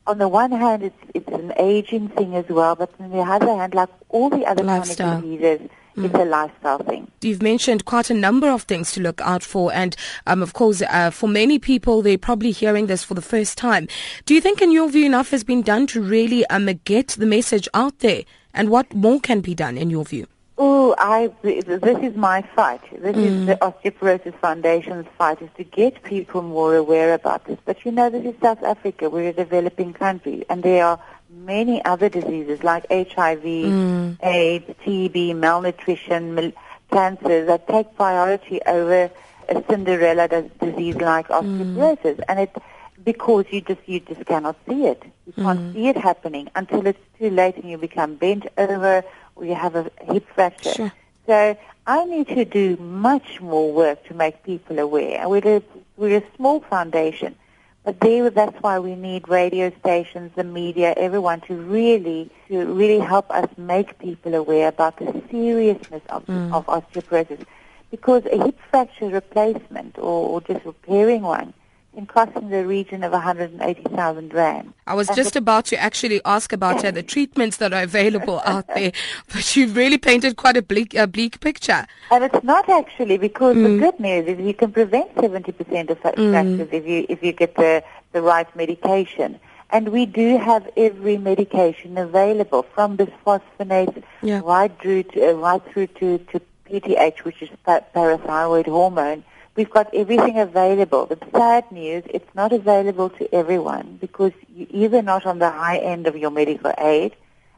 on 0.06 0.18
the 0.18 0.28
one 0.28 0.52
hand, 0.52 0.82
it's, 0.82 0.96
it's 1.14 1.28
an 1.28 1.52
aging 1.58 2.08
thing 2.10 2.34
as 2.36 2.48
well, 2.48 2.74
but 2.76 2.90
on 2.98 3.10
the 3.10 3.18
other 3.18 3.54
hand, 3.54 3.74
like 3.74 3.88
all 4.08 4.30
the 4.30 4.44
other 4.44 4.62
lifestyle. 4.62 5.20
chronic 5.20 5.40
diseases, 5.40 5.70
mm. 5.96 6.04
it's 6.04 6.14
a 6.14 6.24
lifestyle 6.24 6.78
thing. 6.78 7.10
You've 7.22 7.42
mentioned 7.42 7.84
quite 7.84 8.10
a 8.10 8.14
number 8.14 8.50
of 8.50 8.62
things 8.62 8.92
to 8.92 9.00
look 9.00 9.20
out 9.22 9.42
for, 9.42 9.72
and 9.72 9.96
um, 10.26 10.42
of 10.42 10.52
course, 10.52 10.82
uh, 10.82 11.10
for 11.10 11.28
many 11.28 11.58
people, 11.58 12.02
they're 12.02 12.18
probably 12.18 12.50
hearing 12.50 12.86
this 12.86 13.04
for 13.04 13.14
the 13.14 13.22
first 13.22 13.56
time. 13.56 13.88
Do 14.26 14.34
you 14.34 14.40
think, 14.40 14.60
in 14.60 14.72
your 14.72 14.88
view, 14.90 15.06
enough 15.06 15.30
has 15.30 15.44
been 15.44 15.62
done 15.62 15.86
to 15.88 16.02
really 16.02 16.46
um, 16.46 16.68
get 16.84 17.08
the 17.08 17.26
message 17.26 17.68
out 17.72 18.00
there? 18.00 18.24
And 18.52 18.68
what 18.68 18.92
more 18.92 19.20
can 19.20 19.40
be 19.40 19.54
done, 19.54 19.78
in 19.78 19.90
your 19.90 20.04
view? 20.04 20.26
Oh, 20.62 20.94
I, 20.98 21.32
this 21.40 21.64
is 22.02 22.14
my 22.16 22.42
fight. 22.42 22.82
This 22.92 23.16
mm. 23.16 23.24
is 23.24 23.46
the 23.46 23.56
Osteoporosis 23.62 24.38
Foundation's 24.40 25.06
fight, 25.16 25.40
is 25.40 25.48
to 25.56 25.64
get 25.64 26.02
people 26.02 26.42
more 26.42 26.76
aware 26.76 27.14
about 27.14 27.46
this. 27.46 27.56
But 27.64 27.82
you 27.86 27.90
know, 27.90 28.10
this 28.10 28.26
is 28.26 28.38
South 28.42 28.62
Africa. 28.62 29.08
We're 29.08 29.30
a 29.30 29.32
developing 29.32 29.94
country, 29.94 30.44
and 30.50 30.62
there 30.62 30.84
are 30.84 31.00
many 31.30 31.82
other 31.86 32.10
diseases 32.10 32.62
like 32.62 32.84
HIV, 32.90 33.42
mm. 33.42 34.22
AIDS, 34.22 34.66
TB, 34.84 35.34
malnutrition, 35.36 36.34
mal- 36.34 36.52
cancer 36.92 37.46
that 37.46 37.66
take 37.66 37.96
priority 37.96 38.60
over 38.66 39.10
a 39.48 39.64
Cinderella 39.66 40.28
disease 40.28 40.96
like 40.96 41.28
mm. 41.28 41.40
osteoporosis. 41.40 42.16
Mm. 42.16 42.24
And 42.28 42.40
it, 42.40 42.54
because 43.02 43.46
you 43.50 43.62
just, 43.62 43.80
you 43.86 44.00
just 44.00 44.26
cannot 44.26 44.56
see 44.68 44.84
it. 44.84 45.02
You 45.26 45.32
can't 45.32 45.60
mm. 45.60 45.72
see 45.72 45.88
it 45.88 45.96
happening 45.96 46.50
until 46.54 46.86
it's 46.86 47.00
too 47.18 47.30
late 47.30 47.56
and 47.56 47.70
you 47.70 47.78
become 47.78 48.16
bent 48.16 48.46
over 48.58 49.02
you 49.42 49.54
have 49.54 49.74
a 49.76 49.90
hip 50.12 50.26
fracture. 50.34 50.72
Sure. 50.72 50.92
So 51.26 51.56
I 51.86 52.04
need 52.04 52.28
to 52.28 52.44
do 52.44 52.76
much 52.76 53.40
more 53.40 53.72
work 53.72 54.04
to 54.06 54.14
make 54.14 54.42
people 54.42 54.78
aware. 54.78 55.28
We're 55.28 55.56
a, 55.56 55.62
we're 55.96 56.18
a 56.18 56.22
small 56.36 56.60
foundation, 56.60 57.36
but 57.84 58.00
there, 58.00 58.30
that's 58.30 58.60
why 58.62 58.78
we 58.78 58.94
need 58.94 59.28
radio 59.28 59.72
stations, 59.80 60.32
the 60.34 60.44
media, 60.44 60.94
everyone 60.96 61.40
to 61.42 61.54
really, 61.54 62.30
to 62.48 62.66
really 62.66 62.98
help 62.98 63.30
us 63.30 63.48
make 63.56 63.98
people 63.98 64.34
aware 64.34 64.68
about 64.68 64.98
the 64.98 65.22
seriousness 65.30 66.02
of, 66.10 66.26
mm. 66.26 66.52
of 66.52 66.66
osteoporosis. 66.66 67.44
Because 67.90 68.24
a 68.26 68.44
hip 68.44 68.58
fracture 68.70 69.08
replacement 69.08 69.98
or, 69.98 70.28
or 70.28 70.40
just 70.42 70.64
repairing 70.64 71.22
one 71.22 71.52
in 71.96 72.06
the 72.50 72.64
region 72.66 73.02
of 73.02 73.12
180,000 73.12 74.32
rand. 74.34 74.72
I 74.86 74.94
was 74.94 75.08
And 75.08 75.16
just 75.16 75.36
about 75.36 75.64
to 75.66 75.76
actually 75.76 76.20
ask 76.24 76.52
about 76.52 76.84
uh, 76.84 76.90
the 76.90 77.02
treatments 77.02 77.56
that 77.58 77.72
are 77.72 77.82
available 77.82 78.40
out 78.46 78.66
there, 78.68 78.92
but 79.32 79.56
you've 79.56 79.76
really 79.76 79.98
painted 79.98 80.36
quite 80.36 80.56
a 80.56 80.62
bleak, 80.62 80.94
a 80.94 81.06
bleak 81.06 81.40
picture. 81.40 81.86
And 82.10 82.24
it's 82.24 82.42
not 82.44 82.68
actually 82.68 83.18
because 83.18 83.56
the 83.56 83.76
good 83.78 83.98
news 84.00 84.26
is 84.26 84.38
you 84.38 84.54
can 84.54 84.72
prevent 84.72 85.14
70% 85.16 85.90
of 85.90 85.98
fa- 85.98 86.14
Mm. 86.16 86.32
fractures 86.32 86.68
if 86.72 86.86
you 86.86 87.06
if 87.08 87.22
you 87.22 87.32
get 87.32 87.54
the 87.54 87.82
the 88.12 88.20
right 88.20 88.48
medication. 88.56 89.38
And 89.72 89.90
we 89.90 90.04
do 90.04 90.36
have 90.38 90.68
every 90.76 91.16
medication 91.16 91.96
available 91.96 92.64
from 92.74 92.96
bisphosphonates 92.96 94.02
Yeah. 94.22 94.40
right 94.44 94.72
through 94.82 95.04
to, 95.04 95.30
uh, 95.30 95.32
right 95.34 95.62
through 95.72 95.86
to, 96.00 96.18
to 96.18 96.40
PTH, 96.68 97.18
which 97.24 97.40
is 97.42 97.50
parathyroid 97.66 98.66
hormone. 98.66 99.22
We've 99.60 99.68
got 99.68 99.92
everything 99.92 100.38
available. 100.38 101.04
The 101.04 101.18
sad 101.32 101.70
news, 101.70 102.02
it's 102.06 102.34
not 102.34 102.50
available 102.50 103.10
to 103.10 103.34
everyone 103.34 103.98
because 104.00 104.32
you 104.56 104.66
either 104.70 105.02
not 105.02 105.26
on 105.26 105.38
the 105.38 105.50
high 105.50 105.76
end 105.76 106.06
of 106.06 106.16
your 106.16 106.30
medical 106.30 106.72
aid, 106.78 107.14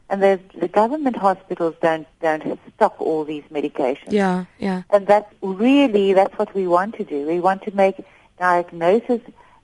and 0.09 0.21
the, 0.21 0.37
the 0.53 0.67
government 0.67 1.15
hospitals 1.15 1.75
don't 1.81 2.05
don't 2.19 2.59
stock 2.75 2.99
all 2.99 3.23
these 3.23 3.45
medications. 3.53 4.11
Yeah, 4.11 4.43
yeah. 4.59 4.83
And 4.89 5.07
that's 5.07 5.33
really, 5.41 6.11
that's 6.11 6.37
what 6.37 6.53
we 6.53 6.67
want 6.67 6.95
to 6.97 7.05
do. 7.05 7.25
We 7.25 7.39
want 7.39 7.63
to 7.63 7.73
make 7.73 7.95
diagnosis 8.37 9.21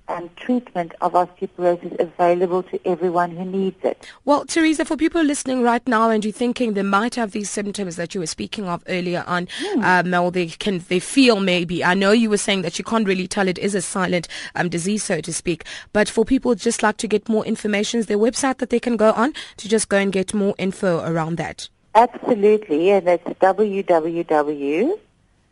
and 0.09 0.35
treatment 0.35 0.93
of 1.01 1.13
osteoporosis 1.13 1.97
available 1.99 2.63
to 2.63 2.79
everyone 2.85 3.31
who 3.31 3.45
needs 3.45 3.77
it. 3.83 4.11
Well, 4.25 4.45
Teresa, 4.45 4.83
for 4.83 4.97
people 4.97 5.21
listening 5.21 5.61
right 5.61 5.87
now 5.87 6.09
and 6.09 6.25
you're 6.25 6.33
thinking 6.33 6.73
they 6.73 6.83
might 6.83 7.15
have 7.15 7.31
these 7.31 7.49
symptoms 7.49 7.95
that 7.95 8.13
you 8.13 8.19
were 8.19 8.27
speaking 8.27 8.67
of 8.67 8.83
earlier 8.87 9.23
on, 9.27 9.47
um, 9.81 10.13
or 10.13 10.31
they 10.31 10.47
can 10.47 10.83
they 10.89 10.99
feel 10.99 11.39
maybe. 11.39 11.83
I 11.83 11.93
know 11.93 12.11
you 12.11 12.29
were 12.29 12.37
saying 12.37 12.63
that 12.63 12.79
you 12.79 12.83
can't 12.83 13.07
really 13.07 13.27
tell 13.27 13.47
it 13.47 13.59
is 13.59 13.75
a 13.75 13.81
silent 13.81 14.27
um, 14.55 14.69
disease, 14.69 15.03
so 15.03 15.21
to 15.21 15.31
speak. 15.31 15.65
But 15.93 16.09
for 16.09 16.25
people 16.25 16.55
just 16.55 16.83
like 16.83 16.97
to 16.97 17.07
get 17.07 17.29
more 17.29 17.45
information, 17.45 17.99
is 17.99 18.07
there 18.07 18.17
a 18.17 18.19
website 18.19 18.57
that 18.57 18.71
they 18.71 18.79
can 18.79 18.97
go 18.97 19.11
on 19.11 19.33
to 19.57 19.69
just 19.69 19.89
go 19.89 19.97
and 19.97 20.11
get 20.11 20.33
more 20.33 20.55
info 20.57 21.05
around 21.05 21.37
that? 21.37 21.69
Absolutely, 21.95 22.91
and 22.91 23.07
that's 23.07 23.23
www. 23.23 24.99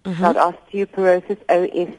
Dot 0.07 0.37
mm-hmm. 0.37 0.77
osteoporosis, 0.77 1.37
O-S-T-E-O-P-O-R-O-S-I-S 1.49 1.95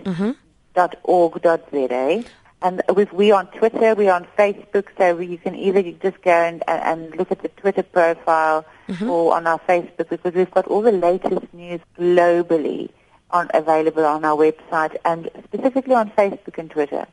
mm-hmm. 0.00 0.30
dot 0.74 0.96
org 1.04 1.40
dot 1.40 1.62
Z-A. 1.70 2.22
And 2.60 2.82
we 2.94 3.04
we 3.12 3.32
on 3.32 3.46
Twitter, 3.46 3.94
we're 3.94 4.12
on 4.12 4.26
Facebook, 4.38 4.88
so 4.98 5.18
you 5.18 5.38
can 5.38 5.54
either 5.54 5.82
just 5.82 6.20
go 6.20 6.32
and, 6.32 6.62
and, 6.68 6.82
and 6.82 7.16
look 7.16 7.32
at 7.32 7.40
the 7.40 7.48
Twitter 7.48 7.82
profile 7.82 8.66
mm-hmm. 8.88 9.08
or 9.08 9.34
on 9.34 9.46
our 9.46 9.58
Facebook 9.60 10.10
because 10.10 10.34
we've 10.34 10.50
got 10.50 10.66
all 10.66 10.82
the 10.82 10.92
latest 10.92 11.54
news 11.54 11.80
globally 11.98 12.90
on 13.30 13.48
available 13.54 14.04
on 14.04 14.22
our 14.22 14.36
website 14.36 14.94
and 15.06 15.30
specifically 15.44 15.94
on 15.94 16.10
Facebook 16.10 16.58
and 16.58 16.70
Twitter. 16.70 17.06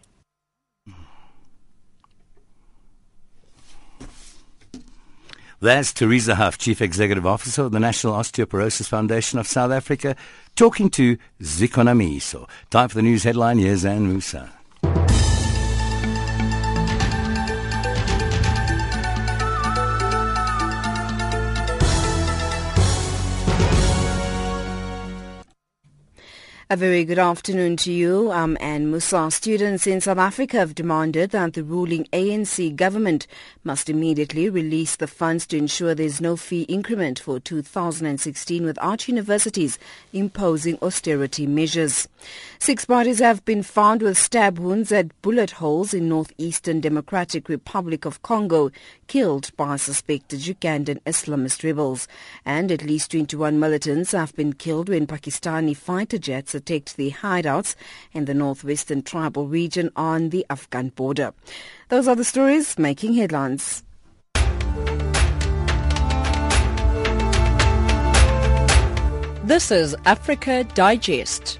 That's 5.62 5.92
Teresa 5.92 6.36
Huff, 6.36 6.58
Chief 6.58 6.82
Executive 6.82 7.26
Officer 7.26 7.64
of 7.64 7.74
the 7.74 7.82
National 7.82 8.14
Osteoporosis 8.14 8.88
Foundation 8.88 9.40
of 9.40 9.46
South 9.46 9.72
Africa, 9.72 10.16
talking 10.56 10.90
to 10.92 11.18
Zikona 11.42 11.94
Miso. 11.94 12.48
Time 12.70 12.88
for 12.88 12.96
the 12.96 13.02
news 13.02 13.24
headline. 13.24 13.58
Here's 13.58 13.84
Ann 13.84 14.08
Musa. 14.08 14.59
A 26.72 26.78
very 26.78 27.04
good 27.04 27.18
afternoon 27.18 27.78
to 27.78 27.92
you. 27.92 28.32
Um, 28.32 28.52
I'm 28.52 28.58
Anne 28.62 28.92
Musa. 28.92 29.32
Students 29.32 29.88
in 29.88 30.02
South 30.02 30.20
Africa 30.20 30.58
have 30.58 30.76
demanded 30.76 31.32
that 31.32 31.54
the 31.54 31.64
ruling 31.64 32.04
ANC 32.14 32.76
government 32.76 33.26
must 33.64 33.90
immediately 33.90 34.50
release 34.50 34.96
the 34.96 35.08
funds 35.08 35.48
to 35.48 35.58
ensure 35.58 35.96
there 35.96 36.06
is 36.06 36.22
no 36.22 36.36
fee 36.36 36.62
increment 36.70 37.18
for 37.18 37.40
2016 37.40 38.62
with 38.62 38.68
without 38.68 39.08
universities 39.08 39.80
imposing 40.14 40.78
austerity 40.84 41.48
measures. 41.48 42.08
Six 42.60 42.86
bodies 42.86 43.18
have 43.18 43.44
been 43.46 43.64
found 43.64 44.04
with 44.04 44.16
stab 44.16 44.60
wounds 44.60 44.92
at 44.92 45.20
bullet 45.24 45.52
holes 45.52 45.92
in 45.92 46.08
northeastern 46.08 46.82
Democratic 46.82 47.50
Republic 47.50 48.06
of 48.06 48.22
Congo, 48.22 48.70
killed 49.08 49.50
by 49.58 49.76
suspected 49.78 50.42
Ugandan 50.42 51.02
Islamist 51.02 51.64
rebels. 51.64 52.08
And 52.46 52.72
at 52.72 52.84
least 52.84 53.10
21 53.10 53.60
militants 53.60 54.12
have 54.12 54.36
been 54.36 54.54
killed 54.54 54.90
when 54.90 55.08
Pakistani 55.08 55.76
fighter 55.76 56.20
jets 56.20 56.54
attacked 56.60 56.96
the 56.98 57.12
hideouts 57.12 57.76
in 58.14 58.26
the 58.26 58.34
northwestern 58.34 59.02
tribal 59.02 59.48
region 59.48 59.90
on 59.96 60.30
the 60.30 60.46
Afghan 60.50 60.90
border. 60.90 61.34
Those 61.90 62.08
are 62.08 62.16
the 62.16 62.24
stories 62.24 62.78
making 62.78 63.16
headlines. 63.16 63.84
This 69.50 69.72
is 69.72 69.96
Africa 70.06 70.64
Digest. 70.76 71.60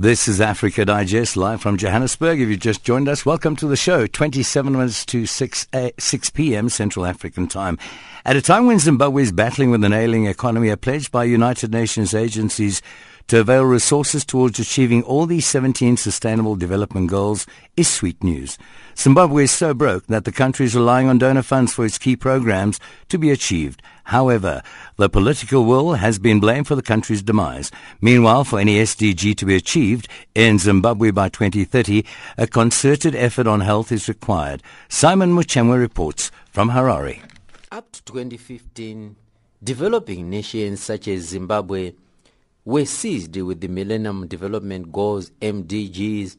This 0.00 0.28
is 0.28 0.40
Africa 0.40 0.84
Digest 0.84 1.36
live 1.36 1.60
from 1.60 1.76
Johannesburg. 1.76 2.40
If 2.40 2.48
you've 2.48 2.60
just 2.60 2.84
joined 2.84 3.08
us, 3.08 3.26
welcome 3.26 3.56
to 3.56 3.66
the 3.66 3.74
show. 3.74 4.06
27 4.06 4.72
minutes 4.72 5.04
to 5.06 5.26
6, 5.26 5.66
a 5.74 5.92
6 5.98 6.30
p.m. 6.30 6.68
Central 6.68 7.04
African 7.04 7.48
Time. 7.48 7.76
At 8.24 8.36
a 8.36 8.40
time 8.40 8.66
when 8.66 8.78
Zimbabwe 8.78 9.24
is 9.24 9.32
battling 9.32 9.72
with 9.72 9.82
an 9.82 9.92
ailing 9.92 10.26
economy, 10.26 10.68
a 10.68 10.76
pledge 10.76 11.10
by 11.10 11.24
United 11.24 11.72
Nations 11.72 12.14
agencies 12.14 12.80
to 13.28 13.40
avail 13.40 13.64
resources 13.64 14.24
towards 14.24 14.58
achieving 14.58 15.02
all 15.02 15.26
these 15.26 15.46
17 15.46 15.96
sustainable 15.96 16.56
development 16.56 17.10
goals 17.10 17.46
is 17.76 17.86
sweet 17.86 18.24
news. 18.24 18.58
Zimbabwe 18.96 19.44
is 19.44 19.50
so 19.50 19.74
broke 19.74 20.06
that 20.06 20.24
the 20.24 20.32
country 20.32 20.64
is 20.66 20.74
relying 20.74 21.08
on 21.08 21.18
donor 21.18 21.42
funds 21.42 21.72
for 21.72 21.84
its 21.84 21.98
key 21.98 22.16
programs 22.16 22.80
to 23.10 23.18
be 23.18 23.30
achieved. 23.30 23.82
However, 24.04 24.62
the 24.96 25.10
political 25.10 25.66
will 25.66 25.92
has 25.92 26.18
been 26.18 26.40
blamed 26.40 26.66
for 26.66 26.74
the 26.74 26.82
country's 26.82 27.22
demise. 27.22 27.70
Meanwhile, 28.00 28.44
for 28.44 28.58
any 28.58 28.76
SDG 28.76 29.36
to 29.36 29.44
be 29.44 29.54
achieved 29.54 30.08
in 30.34 30.58
Zimbabwe 30.58 31.10
by 31.10 31.28
2030, 31.28 32.04
a 32.38 32.46
concerted 32.46 33.14
effort 33.14 33.46
on 33.46 33.60
health 33.60 33.92
is 33.92 34.08
required. 34.08 34.62
Simon 34.88 35.32
Muchemwe 35.32 35.78
reports 35.78 36.30
from 36.50 36.70
Harare. 36.70 37.20
Up 37.70 37.92
to 37.92 38.02
2015, 38.04 39.16
developing 39.62 40.30
nations 40.30 40.82
such 40.82 41.06
as 41.06 41.28
Zimbabwe 41.28 41.92
were 42.68 42.84
seized 42.84 43.34
with 43.34 43.62
the 43.62 43.66
Millennium 43.66 44.26
Development 44.26 44.92
Goals 44.92 45.30
MDGs, 45.40 46.36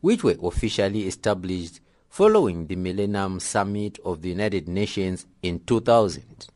which 0.00 0.24
were 0.24 0.34
officially 0.42 1.06
established 1.06 1.78
following 2.08 2.66
the 2.66 2.74
Millennium 2.74 3.38
Summit 3.38 3.96
of 4.04 4.20
the 4.20 4.30
United 4.30 4.66
Nations 4.66 5.24
in 5.40 5.60
2000. 5.60 6.48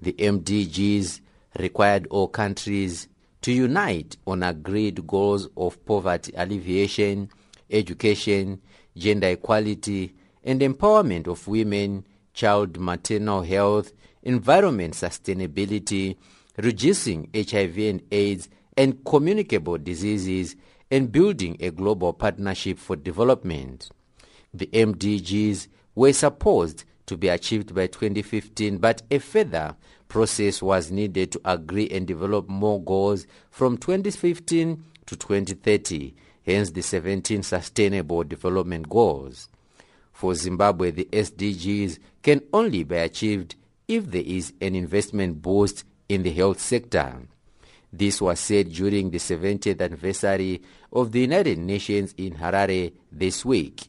The 0.00 0.14
MDGs 0.14 1.20
required 1.58 2.06
all 2.06 2.28
countries 2.28 3.08
to 3.42 3.52
unite 3.52 4.16
on 4.26 4.42
agreed 4.42 5.06
goals 5.06 5.50
of 5.54 5.84
poverty 5.84 6.32
alleviation, 6.34 7.28
education, 7.70 8.62
gender 8.96 9.28
equality, 9.28 10.14
and 10.42 10.62
empowerment 10.62 11.26
of 11.26 11.46
women, 11.48 12.06
child 12.32 12.80
maternal 12.80 13.42
health, 13.42 13.92
environment 14.22 14.94
sustainability, 14.94 16.16
reducing 16.58 17.30
HIV 17.34 17.78
and 17.78 18.02
AIDS 18.12 18.48
and 18.76 19.04
communicable 19.04 19.78
diseases, 19.78 20.54
and 20.90 21.12
building 21.12 21.56
a 21.60 21.70
global 21.70 22.12
partnership 22.12 22.78
for 22.78 22.96
development. 22.96 23.90
The 24.54 24.66
MDGs 24.68 25.68
were 25.94 26.12
supposed 26.12 26.84
to 27.06 27.16
be 27.16 27.28
achieved 27.28 27.74
by 27.74 27.88
2015, 27.88 28.78
but 28.78 29.02
a 29.10 29.18
further 29.18 29.74
process 30.08 30.62
was 30.62 30.90
needed 30.90 31.32
to 31.32 31.40
agree 31.44 31.88
and 31.90 32.06
develop 32.06 32.48
more 32.48 32.80
goals 32.82 33.26
from 33.50 33.76
2015 33.76 34.82
to 35.06 35.16
2030. 35.16 36.14
hence 36.46 36.70
the 36.70 36.80
17 36.80 37.42
Sustainable 37.42 38.24
Development 38.24 38.88
Goals. 38.88 39.48
For 40.12 40.34
Zimbabwe, 40.34 40.90
the 40.92 41.08
SDGs 41.12 41.98
can 42.22 42.40
only 42.54 42.84
be 42.84 42.96
achieved 42.96 43.54
if 43.86 44.10
there 44.10 44.22
is 44.24 44.54
an 44.60 44.74
investment 44.74 45.42
boost 45.42 45.84
in 46.08 46.22
the 46.22 46.32
health 46.32 46.60
sector. 46.60 47.16
This 47.92 48.20
was 48.20 48.40
said 48.40 48.72
during 48.72 49.10
the 49.10 49.18
70th 49.18 49.80
anniversary 49.80 50.62
of 50.92 51.12
the 51.12 51.20
United 51.20 51.58
Nations 51.58 52.14
in 52.16 52.34
Harare 52.34 52.92
this 53.10 53.44
week. 53.44 53.88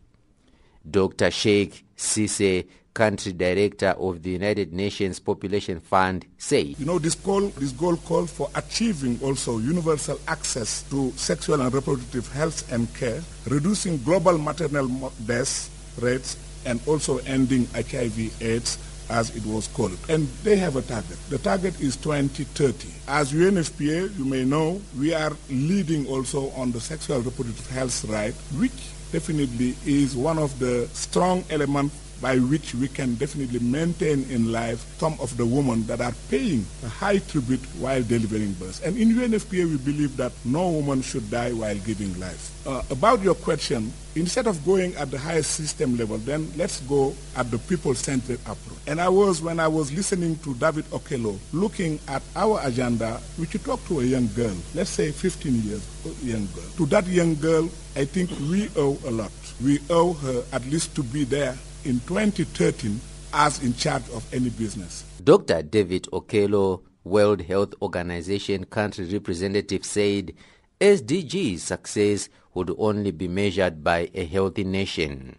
Dr. 0.89 1.29
Cheikh 1.29 1.85
Cisse, 1.97 2.65
country 2.93 3.33
director 3.33 3.89
of 3.89 4.23
the 4.23 4.31
United 4.31 4.73
Nations 4.73 5.19
Population 5.19 5.79
Fund, 5.79 6.25
said, 6.37 6.79
You 6.79 6.85
know, 6.85 6.99
this 6.99 7.15
goal, 7.15 7.49
this 7.49 7.71
goal 7.71 7.97
calls 7.97 8.31
for 8.31 8.49
achieving 8.55 9.19
also 9.21 9.57
universal 9.57 10.19
access 10.27 10.83
to 10.89 11.11
sexual 11.11 11.61
and 11.61 11.73
reproductive 11.73 12.31
health 12.31 12.71
and 12.71 12.93
care, 12.95 13.21
reducing 13.47 14.01
global 14.03 14.37
maternal 14.37 15.11
deaths 15.25 15.69
rates, 15.99 16.37
and 16.65 16.79
also 16.87 17.17
ending 17.19 17.67
HIV 17.73 18.41
AIDS 18.41 18.77
as 19.09 19.35
it 19.35 19.45
was 19.45 19.67
called. 19.69 19.97
And 20.09 20.27
they 20.43 20.55
have 20.57 20.75
a 20.75 20.81
target. 20.81 21.17
The 21.29 21.37
target 21.39 21.79
is 21.81 21.95
2030. 21.97 22.87
As 23.07 23.33
UNFPA, 23.33 24.17
you 24.17 24.25
may 24.25 24.45
know, 24.45 24.81
we 24.97 25.13
are 25.13 25.31
leading 25.49 26.07
also 26.07 26.49
on 26.51 26.71
the 26.71 26.79
sexual 26.79 27.19
reproductive 27.21 27.69
health 27.69 28.05
right, 28.05 28.33
which 28.57 28.71
definitely 29.11 29.75
is 29.85 30.15
one 30.15 30.37
of 30.37 30.57
the 30.59 30.87
strong 30.93 31.43
elements 31.49 31.95
by 32.21 32.37
which 32.37 32.75
we 32.75 32.87
can 32.87 33.15
definitely 33.15 33.59
maintain 33.59 34.23
in 34.29 34.51
life 34.51 34.85
some 34.97 35.17
of 35.19 35.35
the 35.37 35.45
women 35.45 35.85
that 35.87 36.01
are 36.01 36.13
paying 36.29 36.65
a 36.83 36.89
high 36.89 37.17
tribute 37.17 37.63
while 37.79 38.03
delivering 38.03 38.53
birth. 38.53 38.85
And 38.85 38.97
in 38.97 39.09
UNFPA, 39.15 39.69
we 39.69 39.77
believe 39.77 40.17
that 40.17 40.31
no 40.45 40.69
woman 40.69 41.01
should 41.01 41.29
die 41.31 41.51
while 41.51 41.77
giving 41.79 42.17
life. 42.19 42.67
Uh, 42.67 42.83
about 42.89 43.21
your 43.21 43.35
question, 43.35 43.91
instead 44.15 44.47
of 44.47 44.63
going 44.65 44.93
at 44.95 45.11
the 45.11 45.17
highest 45.17 45.51
system 45.51 45.97
level, 45.97 46.17
then 46.17 46.51
let's 46.57 46.81
go 46.81 47.15
at 47.35 47.49
the 47.51 47.57
people-centered 47.57 48.39
approach. 48.41 48.77
And 48.87 48.99
I 48.99 49.09
was, 49.09 49.41
when 49.41 49.59
I 49.59 49.67
was 49.67 49.91
listening 49.91 50.37
to 50.39 50.53
David 50.55 50.85
Okello, 50.91 51.37
looking 51.53 51.99
at 52.07 52.21
our 52.35 52.59
agenda, 52.63 53.21
we 53.37 53.45
should 53.47 53.63
talk 53.63 53.85
to 53.87 54.01
a 54.01 54.03
young 54.03 54.27
girl, 54.35 54.55
let's 54.75 54.89
say 54.89 55.11
15 55.11 55.61
years 55.63 55.87
young 56.23 56.47
girl. 56.53 56.63
To 56.77 56.85
that 56.87 57.07
young 57.07 57.35
girl, 57.35 57.69
I 57.95 58.05
think 58.05 58.29
we 58.49 58.69
owe 58.75 58.97
a 59.05 59.11
lot. 59.11 59.31
We 59.63 59.79
owe 59.89 60.13
her 60.13 60.43
at 60.53 60.65
least 60.65 60.95
to 60.95 61.03
be 61.03 61.23
there 61.23 61.57
in 61.85 61.99
2013 62.01 62.99
as 63.33 63.63
in 63.63 63.73
charge 63.73 64.07
of 64.09 64.25
any 64.33 64.49
business. 64.49 65.03
Dr. 65.23 65.61
David 65.63 66.03
Okello, 66.11 66.81
World 67.03 67.41
Health 67.41 67.73
Organization 67.81 68.65
country 68.65 69.05
representative, 69.05 69.85
said 69.85 70.33
SDG's 70.79 71.63
success 71.63 72.29
would 72.53 72.73
only 72.77 73.11
be 73.11 73.27
measured 73.27 73.83
by 73.83 74.09
a 74.13 74.25
healthy 74.25 74.63
nation. 74.63 75.37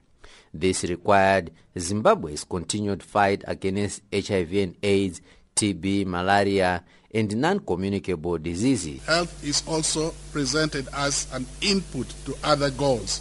This 0.53 0.85
required 0.85 1.53
Zimbabwe's 1.79 2.45
continued 2.45 3.03
fight 3.03 3.45
against 3.47 4.03
HIV 4.13 4.53
and 4.55 4.77
AIDS, 4.83 5.21
TB, 5.57 6.07
malaria, 6.07 6.85
and 7.13 7.37
non-communicable 7.37 8.39
diseases. 8.39 9.05
Health 9.05 9.45
is 9.45 9.63
also 9.67 10.15
presented 10.33 10.89
as 10.95 11.27
an 11.33 11.47
input 11.61 12.09
to 12.25 12.35
other 12.43 12.71
goals 12.71 13.21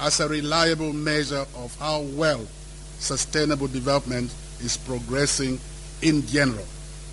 as 0.00 0.20
a 0.20 0.28
reliable 0.28 0.92
measure 0.92 1.44
of 1.56 1.76
how 1.78 2.00
well 2.00 2.46
sustainable 2.98 3.66
development 3.68 4.32
is 4.60 4.76
progressing 4.76 5.58
in 6.02 6.26
general. 6.26 6.64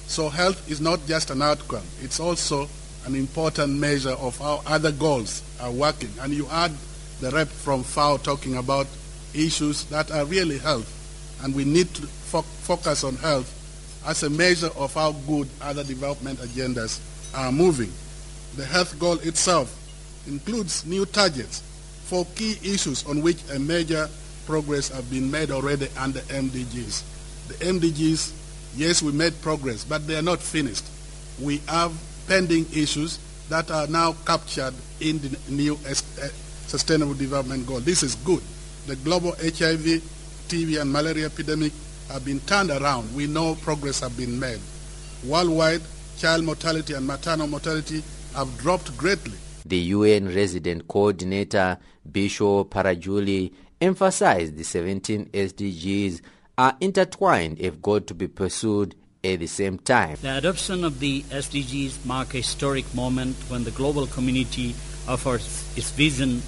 So 0.07 0.29
health 0.29 0.69
is 0.69 0.81
not 0.81 1.05
just 1.07 1.31
an 1.31 1.41
outcome, 1.41 1.83
it's 2.01 2.19
also 2.19 2.67
an 3.05 3.15
important 3.15 3.73
measure 3.73 4.11
of 4.11 4.37
how 4.37 4.61
other 4.65 4.91
goals 4.91 5.43
are 5.61 5.71
working. 5.71 6.09
And 6.21 6.33
you 6.33 6.47
add 6.51 6.71
the 7.21 7.31
rep 7.31 7.47
from 7.47 7.83
FAO 7.83 8.17
talking 8.17 8.57
about 8.57 8.87
issues 9.33 9.83
that 9.85 10.11
are 10.11 10.25
really 10.25 10.57
health, 10.57 10.91
and 11.43 11.53
we 11.55 11.65
need 11.65 11.93
to 11.95 12.01
fo- 12.03 12.41
focus 12.41 13.03
on 13.03 13.15
health 13.15 13.51
as 14.05 14.23
a 14.23 14.29
measure 14.29 14.69
of 14.75 14.93
how 14.93 15.11
good 15.11 15.49
other 15.61 15.83
development 15.83 16.39
agendas 16.39 16.99
are 17.35 17.51
moving. 17.51 17.91
The 18.55 18.65
health 18.65 18.97
goal 18.99 19.17
itself 19.19 19.75
includes 20.27 20.85
new 20.85 21.05
targets 21.05 21.61
for 22.05 22.25
key 22.35 22.57
issues 22.63 23.05
on 23.07 23.21
which 23.21 23.37
a 23.51 23.59
major 23.59 24.07
progress 24.45 24.89
have 24.89 25.09
been 25.09 25.29
made 25.29 25.49
already 25.51 25.87
under 25.97 26.19
MDGs. 26.19 27.03
The 27.47 27.53
MDGs, 27.65 28.31
yes, 28.75 29.01
we 29.01 29.11
made 29.11 29.39
progress, 29.41 29.83
but 29.83 30.05
they 30.07 30.15
are 30.15 30.21
not 30.21 30.39
finished. 30.39 30.85
We 31.41 31.57
have 31.67 31.93
pending 32.27 32.67
issues 32.73 33.19
that 33.49 33.71
are 33.71 33.87
now 33.87 34.13
captured 34.25 34.73
in 34.99 35.19
the 35.19 35.37
new 35.49 35.77
eh, 35.87 35.93
Sustainable 36.67 37.13
Development 37.15 37.65
Goal. 37.65 37.79
This 37.79 38.03
is 38.03 38.15
good. 38.15 38.41
The 38.87 38.95
global 38.97 39.31
HIV, 39.31 40.01
TB, 40.47 40.81
and 40.81 40.91
malaria 40.91 41.25
epidemic 41.25 41.73
have 42.09 42.23
been 42.23 42.39
turned 42.41 42.69
around. 42.69 43.13
We 43.15 43.25
know 43.27 43.55
progress 43.55 43.99
have 44.01 44.15
been 44.15 44.39
made. 44.39 44.59
Worldwide, 45.25 45.81
child 46.17 46.43
mortality 46.43 46.93
and 46.93 47.05
maternal 47.05 47.47
mortality 47.47 48.03
have 48.35 48.55
dropped 48.59 48.95
greatly. 48.97 49.37
The 49.65 49.77
UN 49.77 50.27
resident 50.33 50.87
coordinator, 50.87 51.79
Bishow 52.09 52.69
Parajuli, 52.69 53.51
emphasized 53.81 54.57
the 54.57 54.63
17 54.63 55.29
SDGs 55.33 56.21
are 56.57 56.77
intertwined 56.79 57.59
if 57.59 57.81
got 57.81 58.07
to 58.07 58.13
be 58.13 58.27
pursued 58.27 58.95
at 59.23 59.39
the 59.39 59.47
same 59.47 59.79
time. 59.79 60.17
The 60.21 60.37
adoption 60.37 60.83
of 60.83 60.99
the 60.99 61.23
SDGs 61.23 62.05
mark 62.05 62.33
a 62.35 62.37
historic 62.37 62.93
moment 62.93 63.35
when 63.47 63.63
the 63.63 63.71
global 63.71 64.05
community 64.05 64.75
offers 65.07 65.67
its 65.75 65.91
vision 65.91 66.43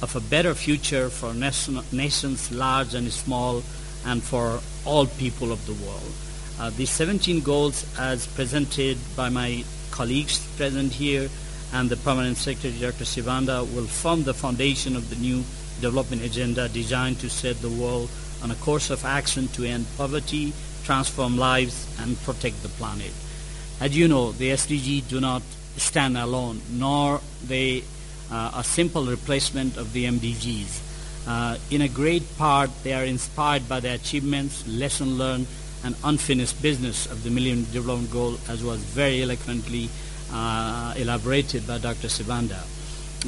of 0.00 0.16
a 0.16 0.20
better 0.20 0.54
future 0.54 1.10
for 1.10 1.34
nation, 1.34 1.78
nations 1.92 2.50
large 2.50 2.94
and 2.94 3.12
small 3.12 3.62
and 4.06 4.22
for 4.22 4.60
all 4.84 5.06
people 5.06 5.52
of 5.52 5.64
the 5.66 5.74
world. 5.84 6.12
Uh, 6.58 6.70
the 6.70 6.86
17 6.86 7.40
goals 7.42 7.86
as 7.98 8.26
presented 8.26 8.98
by 9.14 9.28
my 9.28 9.62
colleagues 9.90 10.38
present 10.56 10.92
here 10.92 11.28
and 11.72 11.88
the 11.88 11.96
Permanent 11.96 12.36
Secretary 12.36 12.78
Dr. 12.78 13.04
Sibanda 13.04 13.60
will 13.74 13.86
form 13.86 14.24
the 14.24 14.34
foundation 14.34 14.96
of 14.96 15.08
the 15.10 15.16
new 15.16 15.42
development 15.80 16.22
agenda 16.22 16.68
designed 16.68 17.18
to 17.20 17.30
set 17.30 17.60
the 17.62 17.70
world 17.70 18.10
on 18.42 18.50
a 18.50 18.54
course 18.56 18.90
of 18.90 19.04
action 19.04 19.48
to 19.48 19.64
end 19.64 19.86
poverty, 19.96 20.52
transform 20.84 21.38
lives, 21.38 21.86
and 22.00 22.20
protect 22.22 22.62
the 22.62 22.68
planet. 22.68 23.12
As 23.80 23.96
you 23.96 24.08
know, 24.08 24.32
the 24.32 24.50
SDG 24.50 25.08
do 25.08 25.20
not 25.20 25.42
stand 25.76 26.16
alone, 26.16 26.60
nor 26.70 27.20
they 27.44 27.82
uh, 28.30 28.52
a 28.56 28.64
simple 28.64 29.04
replacement 29.04 29.76
of 29.76 29.92
the 29.92 30.04
MDGs. 30.04 30.80
Uh, 31.26 31.56
in 31.70 31.82
a 31.82 31.88
great 31.88 32.36
part, 32.36 32.70
they 32.82 32.92
are 32.92 33.04
inspired 33.04 33.68
by 33.68 33.80
the 33.80 33.92
achievements, 33.92 34.66
lesson 34.66 35.18
learned, 35.18 35.46
and 35.84 35.94
unfinished 36.04 36.60
business 36.62 37.06
of 37.06 37.24
the 37.24 37.30
Millennium 37.30 37.64
Development 37.64 38.10
Goal, 38.10 38.38
as 38.48 38.62
was 38.62 38.78
very 38.78 39.22
eloquently 39.22 39.88
uh, 40.32 40.94
elaborated 40.96 41.66
by 41.66 41.78
Dr. 41.78 42.08
Sibanda. 42.08 42.60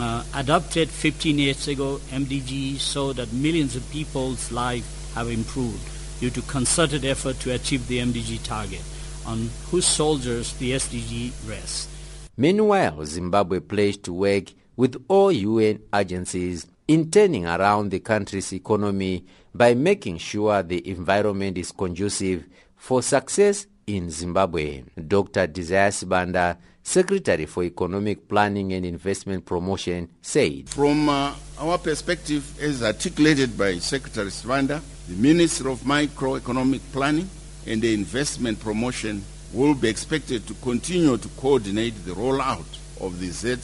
Uh, 0.00 0.24
adopted 0.34 0.88
15 0.88 1.38
years 1.38 1.68
ago, 1.68 2.00
MDG 2.11 2.78
saw 2.78 3.12
that 3.12 3.32
millions 3.32 3.76
of 3.76 3.88
people's 3.90 4.50
lives 4.50 4.86
have 5.14 5.28
improved 5.30 5.80
due 6.20 6.30
to 6.30 6.42
concerted 6.42 7.05
effort 7.05 7.38
to 7.40 7.52
achieve 7.52 7.86
the 7.86 7.98
MDG 7.98 8.42
target, 8.42 8.82
on 9.26 9.50
whose 9.70 9.88
shoulders 9.88 10.52
the 10.55 10.72
SDG 10.72 11.32
rests. 11.48 11.88
Meanwhile, 12.36 13.05
Zimbabwe 13.07 13.61
pledged 13.61 14.05
to 14.05 14.12
work 14.12 14.44
with 14.76 15.02
all 15.09 15.30
UN 15.30 15.80
agencies 15.94 16.66
in 16.88 17.11
turning 17.11 17.46
around 17.46 17.90
the 17.90 18.00
country's 18.00 18.52
economy 18.52 19.24
by 19.55 19.74
making 19.74 20.18
sure 20.18 20.62
the 20.62 20.86
environment 20.88 21.57
is 21.57 21.70
conducive 21.70 22.44
for 22.76 23.02
success 23.02 23.66
in 23.86 24.11
Zimbabwe. 24.11 24.82
Dr. 25.07 25.46
Desire 25.46 25.90
Sibanda 25.90 26.57
Secretary 26.87 27.47
for 27.47 27.64
Economic 27.64 28.28
Planning 28.28 28.74
and 28.74 28.85
Investment 28.85 29.45
Promotion, 29.47 30.07
said. 30.20 30.68
From 30.68 31.09
uh, 31.09 31.35
our 31.59 31.78
perspective, 31.78 32.45
as 32.62 32.82
articulated 32.82 33.57
by 33.57 33.78
Secretary 33.78 34.28
Sibanda, 34.28 34.82
the 35.09 35.14
Minister 35.16 35.70
of 35.70 35.80
Macroeconomic 35.80 36.80
Planning 36.93 37.28
and 37.66 37.80
the 37.80 37.95
Investment 37.95 38.61
Promotion 38.61 39.24
will 39.55 39.74
be 39.74 39.89
expected 39.89 40.47
to 40.47 40.53
continue 40.55 41.16
to 41.16 41.28
coordinate 41.41 41.95
the 42.05 42.12
rollout 42.12 42.66
of 43.01 43.18
the 43.18 43.28
SDG 43.28 43.62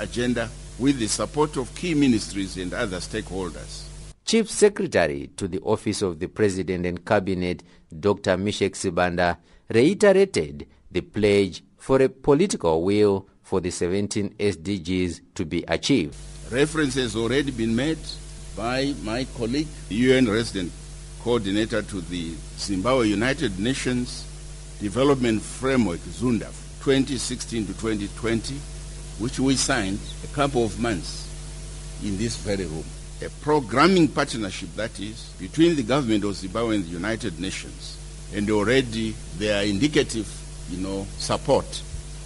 agenda 0.00 0.48
with 0.78 0.98
the 0.98 1.08
support 1.08 1.56
of 1.56 1.74
key 1.74 1.94
ministries 1.94 2.56
and 2.56 2.72
other 2.72 2.98
stakeholders. 2.98 3.82
Chief 4.24 4.48
Secretary 4.48 5.28
to 5.36 5.48
the 5.48 5.58
Office 5.60 6.02
of 6.02 6.20
the 6.20 6.28
President 6.28 6.86
and 6.86 7.04
Cabinet, 7.04 7.64
Dr. 7.98 8.36
Mishek 8.36 8.74
Sibanda, 8.74 9.38
reiterated 9.68 10.68
the 10.92 11.00
pledge 11.00 11.62
for 11.78 12.00
a 12.00 12.08
political 12.08 12.82
will 12.82 13.26
for 13.42 13.60
the 13.60 13.70
17 13.70 14.34
SDGs 14.38 15.20
to 15.34 15.44
be 15.44 15.64
achieved. 15.68 16.16
Reference 16.50 16.94
has 16.94 17.16
already 17.16 17.50
been 17.50 17.74
made 17.74 17.98
by 18.56 18.94
my 19.02 19.24
colleague, 19.36 19.68
UN 19.88 20.28
resident 20.28 20.70
coordinator 21.22 21.82
to 21.82 22.00
the 22.02 22.34
Zimbabwe 22.58 23.08
United 23.08 23.58
Nations 23.58 24.26
Development 24.80 25.40
Framework, 25.40 26.00
ZUNDAF, 26.00 26.52
2016 26.82 27.66
to 27.66 27.72
2020, 27.74 28.56
which 29.20 29.38
we 29.38 29.54
signed 29.54 30.00
a 30.24 30.34
couple 30.34 30.64
of 30.64 30.80
months 30.80 31.28
in 32.02 32.18
this 32.18 32.36
very 32.38 32.64
room. 32.66 32.84
A 33.24 33.30
programming 33.40 34.08
partnership, 34.08 34.68
that 34.74 34.98
is, 34.98 35.32
between 35.38 35.76
the 35.76 35.84
government 35.84 36.24
of 36.24 36.34
Zimbabwe 36.34 36.76
and 36.76 36.84
the 36.84 36.88
United 36.88 37.38
Nations. 37.38 37.96
And 38.34 38.50
already 38.50 39.14
there 39.38 39.60
are 39.60 39.64
indicative, 39.64 40.26
you 40.70 40.78
know, 40.78 41.06
support 41.18 41.66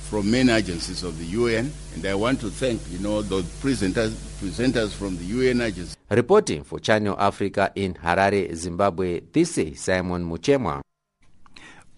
from 0.09 0.31
many 0.31 0.53
agencies 0.53 1.03
of 1.03 1.19
the 1.19 1.27
UN. 1.27 1.73
And 1.95 2.07
I 2.07 2.15
want 2.15 2.41
to 2.41 2.51
thank, 2.51 2.81
you 2.91 2.99
know, 3.01 3.23
the 3.23 3.43
presenters, 3.61 4.13
presenters 4.41 4.93
from 4.93 5.17
the 5.17 5.25
UN 5.25 5.61
agency. 5.61 5.97
Reporting 6.11 6.63
for 6.63 6.79
Channel 6.79 7.17
Africa 7.19 7.73
in 7.75 7.95
Harare, 7.95 8.55
Zimbabwe, 8.55 9.21
this 9.33 9.59
is 9.59 9.81
Simon 9.81 10.25
Muchemwa. 10.25 10.83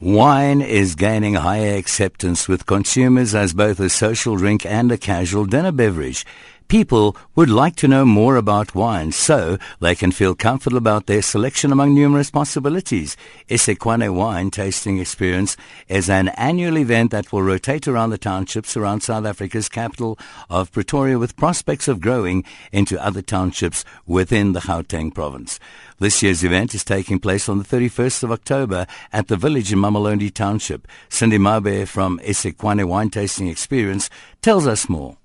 Wine 0.00 0.62
is 0.62 0.94
gaining 0.94 1.34
higher 1.34 1.74
acceptance 1.74 2.46
with 2.46 2.66
consumers 2.66 3.34
as 3.34 3.52
both 3.52 3.80
a 3.80 3.88
social 3.88 4.36
drink 4.36 4.64
and 4.64 4.92
a 4.92 4.96
casual 4.96 5.44
dinner 5.44 5.72
beverage. 5.72 6.24
People 6.68 7.16
would 7.34 7.48
like 7.48 7.76
to 7.76 7.88
know 7.88 8.04
more 8.04 8.36
about 8.36 8.74
wine 8.74 9.10
so 9.10 9.56
they 9.80 9.94
can 9.94 10.12
feel 10.12 10.34
comfortable 10.34 10.76
about 10.76 11.06
their 11.06 11.22
selection 11.22 11.72
among 11.72 11.94
numerous 11.94 12.30
possibilities. 12.30 13.16
Isekwane 13.48 14.14
Wine 14.14 14.50
Tasting 14.50 14.98
Experience 14.98 15.56
is 15.88 16.10
an 16.10 16.28
annual 16.36 16.76
event 16.76 17.10
that 17.10 17.32
will 17.32 17.42
rotate 17.42 17.88
around 17.88 18.10
the 18.10 18.18
townships 18.18 18.76
around 18.76 19.00
South 19.00 19.24
Africa's 19.24 19.70
capital 19.70 20.18
of 20.50 20.70
Pretoria 20.70 21.18
with 21.18 21.36
prospects 21.36 21.88
of 21.88 22.02
growing 22.02 22.44
into 22.70 23.02
other 23.02 23.22
townships 23.22 23.82
within 24.04 24.52
the 24.52 24.60
Gauteng 24.60 25.14
province. 25.14 25.58
This 25.98 26.22
year's 26.22 26.44
event 26.44 26.74
is 26.74 26.84
taking 26.84 27.18
place 27.18 27.48
on 27.48 27.56
the 27.56 27.64
31st 27.64 28.24
of 28.24 28.32
October 28.32 28.86
at 29.10 29.28
the 29.28 29.38
village 29.38 29.72
in 29.72 29.78
Mamelodi 29.78 30.30
Township. 30.30 30.86
Cindy 31.08 31.38
Mabe 31.38 31.88
from 31.88 32.18
Isekwane 32.18 32.84
Wine 32.84 33.08
Tasting 33.08 33.48
Experience 33.48 34.10
tells 34.42 34.66
us 34.66 34.86
more. 34.86 35.17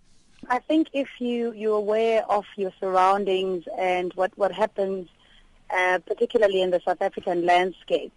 I 0.53 0.59
think 0.59 0.89
if 0.93 1.07
you, 1.17 1.51
you're 1.53 1.77
aware 1.77 2.23
of 2.29 2.45
your 2.57 2.71
surroundings 2.79 3.63
and 3.75 4.13
what, 4.13 4.37
what 4.37 4.51
happens, 4.51 5.09
uh, 5.75 5.97
particularly 6.05 6.61
in 6.61 6.69
the 6.69 6.79
South 6.85 7.01
African 7.01 7.43
landscape, 7.43 8.13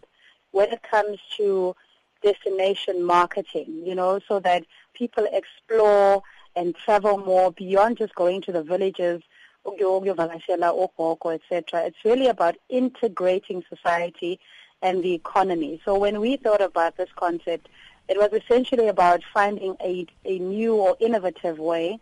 when 0.50 0.70
it 0.70 0.82
comes 0.82 1.18
to 1.38 1.74
destination 2.22 3.02
marketing, 3.02 3.84
you 3.86 3.94
know, 3.94 4.20
so 4.28 4.38
that 4.40 4.66
people 4.92 5.26
explore 5.32 6.22
and 6.54 6.76
travel 6.76 7.16
more 7.16 7.52
beyond 7.52 7.96
just 7.96 8.14
going 8.14 8.42
to 8.42 8.52
the 8.52 8.62
villages, 8.62 9.22
etc. 9.64 11.86
It's 11.86 12.04
really 12.04 12.26
about 12.26 12.56
integrating 12.68 13.64
society 13.66 14.38
and 14.82 15.02
the 15.02 15.14
economy. 15.14 15.80
So 15.86 15.98
when 15.98 16.20
we 16.20 16.36
thought 16.36 16.60
about 16.60 16.98
this 16.98 17.08
concept, 17.16 17.70
it 18.10 18.18
was 18.18 18.28
essentially 18.34 18.88
about 18.88 19.22
finding 19.32 19.74
a, 19.80 20.06
a 20.26 20.38
new 20.38 20.74
or 20.74 20.98
innovative 21.00 21.58
way 21.58 21.98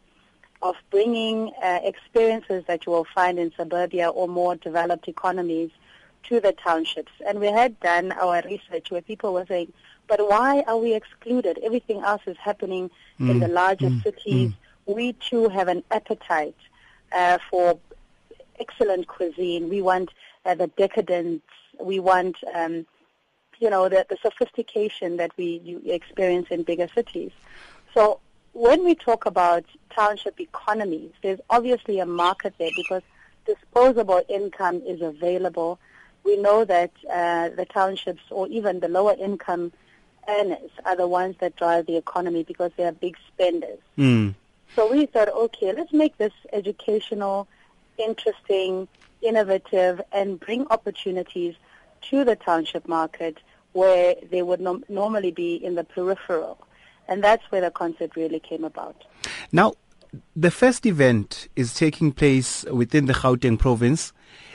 of 0.64 0.74
bringing 0.90 1.52
uh, 1.62 1.78
experiences 1.84 2.64
that 2.66 2.86
you 2.86 2.92
will 2.92 3.06
find 3.14 3.38
in 3.38 3.52
suburbia 3.54 4.08
or 4.08 4.26
more 4.26 4.56
developed 4.56 5.06
economies 5.06 5.70
to 6.24 6.40
the 6.40 6.52
townships. 6.52 7.12
And 7.26 7.38
we 7.38 7.48
had 7.48 7.78
done 7.80 8.12
our 8.12 8.42
research 8.46 8.90
where 8.90 9.02
people 9.02 9.34
were 9.34 9.44
saying, 9.46 9.72
but 10.08 10.26
why 10.26 10.64
are 10.66 10.78
we 10.78 10.94
excluded? 10.94 11.58
Everything 11.62 12.00
else 12.00 12.22
is 12.26 12.38
happening 12.38 12.90
mm. 13.20 13.30
in 13.30 13.40
the 13.40 13.48
larger 13.48 13.90
mm. 13.90 14.02
cities. 14.02 14.52
Mm. 14.52 14.94
We 14.96 15.12
too 15.12 15.48
have 15.50 15.68
an 15.68 15.82
appetite 15.90 16.56
uh, 17.12 17.38
for 17.50 17.78
excellent 18.58 19.06
cuisine. 19.06 19.68
We 19.68 19.82
want 19.82 20.10
uh, 20.46 20.54
the 20.54 20.68
decadence. 20.68 21.42
We 21.78 22.00
want, 22.00 22.36
um, 22.54 22.86
you 23.58 23.68
know, 23.68 23.90
the, 23.90 24.06
the 24.08 24.16
sophistication 24.22 25.18
that 25.18 25.32
we 25.36 25.60
you 25.62 25.82
experience 25.84 26.48
in 26.50 26.62
bigger 26.62 26.88
cities. 26.94 27.32
So 27.92 28.20
when 28.54 28.84
we 28.84 28.94
talk 28.94 29.26
about 29.26 29.64
township 29.90 30.40
economies, 30.40 31.10
there's 31.22 31.40
obviously 31.50 31.98
a 31.98 32.06
market 32.06 32.54
there 32.58 32.70
because 32.76 33.02
disposable 33.44 34.22
income 34.28 34.80
is 34.86 35.02
available. 35.02 35.78
We 36.24 36.38
know 36.38 36.64
that 36.64 36.92
uh, 37.12 37.50
the 37.50 37.66
townships 37.66 38.22
or 38.30 38.46
even 38.48 38.80
the 38.80 38.88
lower 38.88 39.14
income 39.18 39.72
earners 40.28 40.70
are 40.86 40.96
the 40.96 41.06
ones 41.06 41.36
that 41.40 41.56
drive 41.56 41.86
the 41.86 41.96
economy 41.96 42.44
because 42.44 42.70
they 42.76 42.84
are 42.84 42.92
big 42.92 43.16
spenders. 43.28 43.80
Mm. 43.98 44.34
So 44.74 44.90
we 44.90 45.06
thought, 45.06 45.28
okay, 45.28 45.72
let's 45.72 45.92
make 45.92 46.16
this 46.16 46.32
educational, 46.52 47.46
interesting, 47.98 48.88
innovative, 49.20 50.00
and 50.12 50.40
bring 50.40 50.66
opportunities 50.68 51.54
to 52.02 52.24
the 52.24 52.36
township 52.36 52.88
market 52.88 53.38
where 53.72 54.14
they 54.30 54.42
would 54.42 54.60
no- 54.60 54.82
normally 54.88 55.32
be 55.32 55.56
in 55.56 55.74
the 55.74 55.84
peripheral. 55.84 56.58
And 57.08 57.22
that's 57.22 57.42
where 57.50 57.60
the 57.60 57.70
concept 57.70 58.16
really 58.16 58.40
came 58.40 58.64
about. 58.64 59.04
Now, 59.52 59.74
the 60.36 60.50
first 60.50 60.86
event 60.86 61.48
is 61.56 61.74
taking 61.74 62.12
place 62.12 62.64
within 62.64 63.06
the 63.06 63.12
Gauteng 63.14 63.58
province 63.58 64.12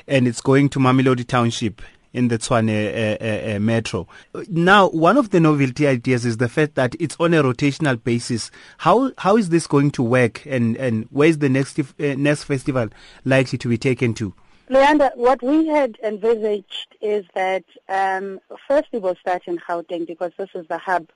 and 0.08 0.28
it's 0.28 0.42
going 0.42 0.70
to 0.70 0.80
Mamelodi 0.80 1.26
Township 1.26 1.82
in 2.14 2.28
the 2.30 2.40
Tshwane 2.40 2.70
uh, 2.70 3.54
uh, 3.54 3.56
uh, 3.56 3.60
metro. 3.60 4.08
Now, 4.50 4.90
one 4.90 5.18
of 5.18 5.30
the 5.30 5.40
novelty 5.40 5.88
ideas 5.88 6.26
is 6.26 6.38
the 6.38 6.50
fact 6.50 6.76
that 6.76 6.96
it's 7.00 7.16
on 7.20 7.34
a 7.34 7.44
rotational 7.44 8.04
basis. 8.04 8.50
How 8.80 9.12
how 9.18 9.38
is 9.38 9.50
this 9.50 9.68
going 9.68 9.92
to 9.92 10.04
work, 10.04 10.44
and 10.46 10.76
and 10.78 11.06
where 11.12 11.30
is 11.30 11.38
the 11.38 11.50
next 11.50 11.80
uh, 11.80 11.84
next 12.00 12.46
festival 12.46 12.90
likely 13.26 13.58
to 13.60 13.70
be 13.70 13.78
taken 13.78 14.14
to? 14.16 14.34
Leander, 14.70 15.12
what 15.16 15.42
we 15.42 15.68
had 15.68 15.98
envisaged 16.04 16.96
is 17.02 17.26
that 17.34 17.64
um, 17.88 18.40
first 18.68 18.88
we 18.92 19.00
will 19.00 19.16
start 19.16 19.44
in 19.48 19.58
Gauteng 19.58 20.06
because 20.06 20.32
this 20.38 20.50
is 20.54 20.68
the 20.68 20.78
hub 20.78 21.08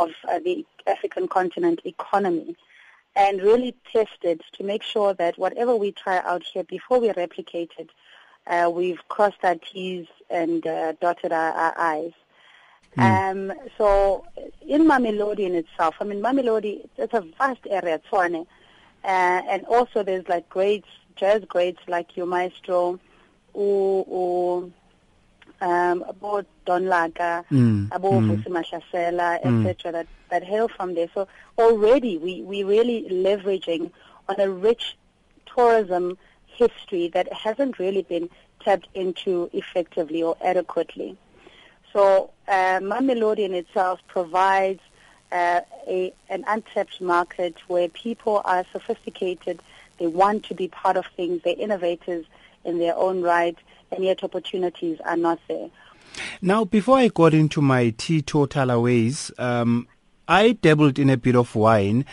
of 0.00 0.10
uh, 0.28 0.38
the 0.38 0.64
African 0.86 1.28
continent 1.28 1.80
economy 1.84 2.56
and 3.16 3.42
really 3.42 3.74
test 3.92 4.18
it 4.22 4.40
to 4.52 4.64
make 4.64 4.82
sure 4.82 5.14
that 5.14 5.38
whatever 5.38 5.74
we 5.76 5.92
try 5.92 6.18
out 6.18 6.42
here 6.42 6.64
before 6.64 7.00
we 7.00 7.12
replicate 7.12 7.72
it, 7.78 7.90
uh, 8.46 8.70
we've 8.72 9.02
crossed 9.08 9.42
our 9.42 9.56
T's 9.56 10.06
and 10.30 10.66
uh, 10.66 10.92
dotted 11.00 11.32
our, 11.32 11.52
our 11.52 11.78
I's. 11.78 12.12
Mm. 12.96 13.50
Um, 13.50 13.68
so 13.78 14.24
in 14.66 14.82
Mamelodi 14.86 15.40
in 15.40 15.54
itself, 15.54 15.96
I 16.00 16.04
mean, 16.04 16.20
Mamelodi, 16.20 16.88
it's 16.96 17.14
a 17.14 17.24
vast 17.38 17.60
area, 17.68 18.00
Tshwane, 18.10 18.46
uh, 19.04 19.06
and 19.52 19.64
also 19.66 20.02
there's 20.02 20.28
like 20.28 20.48
grades, 20.48 20.88
jazz 21.16 21.44
grades 21.46 21.78
like 21.86 22.16
your 22.16 22.26
maestro, 22.26 22.98
or, 23.52 24.70
um, 25.60 26.04
about 26.08 26.46
Don 26.64 26.84
Laka, 26.84 27.44
mm. 27.50 27.86
about 27.92 28.12
mm. 28.12 28.32
Etc. 29.66 29.90
Mm. 29.90 29.92
that, 29.92 30.06
that 30.30 30.44
hail 30.44 30.68
from 30.68 30.94
there. 30.94 31.08
So 31.14 31.28
already 31.58 32.18
we, 32.18 32.42
we 32.42 32.64
really 32.64 33.06
leveraging 33.10 33.90
on 34.28 34.40
a 34.40 34.50
rich 34.50 34.96
tourism 35.46 36.16
history 36.46 37.08
that 37.08 37.32
hasn't 37.32 37.78
really 37.78 38.02
been 38.02 38.28
tapped 38.64 38.88
into 38.94 39.50
effectively 39.52 40.22
or 40.22 40.36
adequately. 40.42 41.16
So 41.92 42.30
uh, 42.46 42.80
Mamelodi 42.80 43.40
in 43.40 43.54
itself 43.54 44.00
provides 44.06 44.80
uh, 45.32 45.60
a, 45.86 46.12
an 46.28 46.44
untapped 46.46 47.00
market 47.00 47.54
where 47.68 47.88
people 47.88 48.42
are 48.44 48.64
sophisticated, 48.72 49.60
they 49.98 50.06
want 50.06 50.44
to 50.44 50.54
be 50.54 50.68
part 50.68 50.96
of 50.96 51.06
things, 51.16 51.42
they're 51.42 51.54
innovators 51.58 52.26
in 52.64 52.78
their 52.78 52.96
own 52.96 53.22
right, 53.22 53.56
and 53.92 54.04
yet 54.04 54.22
opportunities 54.22 54.98
are 55.04 55.16
not 55.16 55.38
there. 55.48 55.68
Now, 56.42 56.64
before 56.64 56.98
I 56.98 57.08
got 57.08 57.34
into 57.34 57.60
my 57.60 57.90
teetotaler 57.90 58.80
ways, 58.80 59.30
um, 59.38 59.86
I 60.28 60.52
dabbled 60.52 60.98
in 60.98 61.10
a 61.10 61.16
bit 61.16 61.36
of 61.36 61.54
wine, 61.54 62.04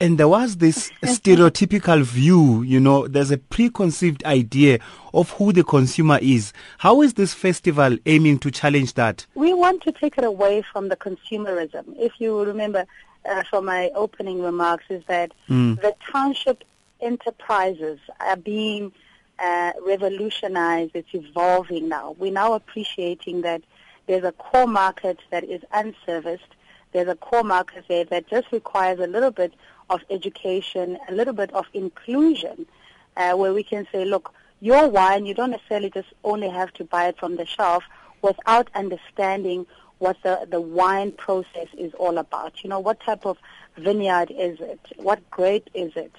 and 0.00 0.18
there 0.18 0.28
was 0.28 0.56
this 0.56 0.90
stereotypical 1.04 2.02
view, 2.02 2.62
you 2.62 2.80
know, 2.80 3.06
there's 3.06 3.30
a 3.30 3.38
preconceived 3.38 4.24
idea 4.24 4.78
of 5.14 5.30
who 5.30 5.52
the 5.52 5.64
consumer 5.64 6.18
is. 6.20 6.52
How 6.78 7.02
is 7.02 7.14
this 7.14 7.34
festival 7.34 7.96
aiming 8.06 8.40
to 8.40 8.50
challenge 8.50 8.94
that? 8.94 9.26
We 9.34 9.54
want 9.54 9.82
to 9.82 9.92
take 9.92 10.18
it 10.18 10.24
away 10.24 10.62
from 10.72 10.88
the 10.88 10.96
consumerism. 10.96 11.84
If 11.98 12.12
you 12.18 12.42
remember 12.42 12.84
uh, 13.28 13.44
from 13.48 13.66
my 13.66 13.90
opening 13.94 14.42
remarks, 14.42 14.84
is 14.90 15.04
that 15.06 15.32
mm. 15.48 15.80
the 15.80 15.94
township 16.10 16.64
enterprises 17.00 17.98
are 18.20 18.36
being 18.36 18.92
uh, 19.38 19.72
revolutionized. 19.84 20.92
It's 20.94 21.08
evolving 21.12 21.88
now. 21.88 22.16
We're 22.18 22.32
now 22.32 22.54
appreciating 22.54 23.42
that 23.42 23.62
there's 24.06 24.24
a 24.24 24.32
core 24.32 24.66
market 24.66 25.18
that 25.30 25.44
is 25.44 25.62
unserviced. 25.72 26.54
There's 26.92 27.08
a 27.08 27.14
core 27.14 27.44
market 27.44 27.84
there 27.88 28.04
that 28.04 28.28
just 28.28 28.52
requires 28.52 28.98
a 28.98 29.06
little 29.06 29.30
bit 29.30 29.54
of 29.88 30.00
education, 30.10 30.98
a 31.08 31.12
little 31.12 31.34
bit 31.34 31.52
of 31.52 31.66
inclusion, 31.72 32.66
uh, 33.16 33.32
where 33.34 33.54
we 33.54 33.62
can 33.62 33.86
say, 33.92 34.04
look, 34.04 34.32
your 34.60 34.88
wine, 34.88 35.26
you 35.26 35.34
don't 35.34 35.50
necessarily 35.50 35.90
just 35.90 36.08
only 36.22 36.48
have 36.48 36.72
to 36.74 36.84
buy 36.84 37.08
it 37.08 37.18
from 37.18 37.36
the 37.36 37.46
shelf 37.46 37.84
without 38.22 38.68
understanding 38.74 39.66
what 39.98 40.16
the, 40.22 40.46
the 40.50 40.60
wine 40.60 41.12
process 41.12 41.68
is 41.78 41.92
all 41.94 42.18
about. 42.18 42.62
You 42.62 42.70
know, 42.70 42.80
what 42.80 43.00
type 43.00 43.24
of 43.24 43.38
vineyard 43.76 44.30
is 44.30 44.60
it? 44.60 44.80
What 44.96 45.30
grape 45.30 45.68
is 45.74 45.92
it? 45.96 46.12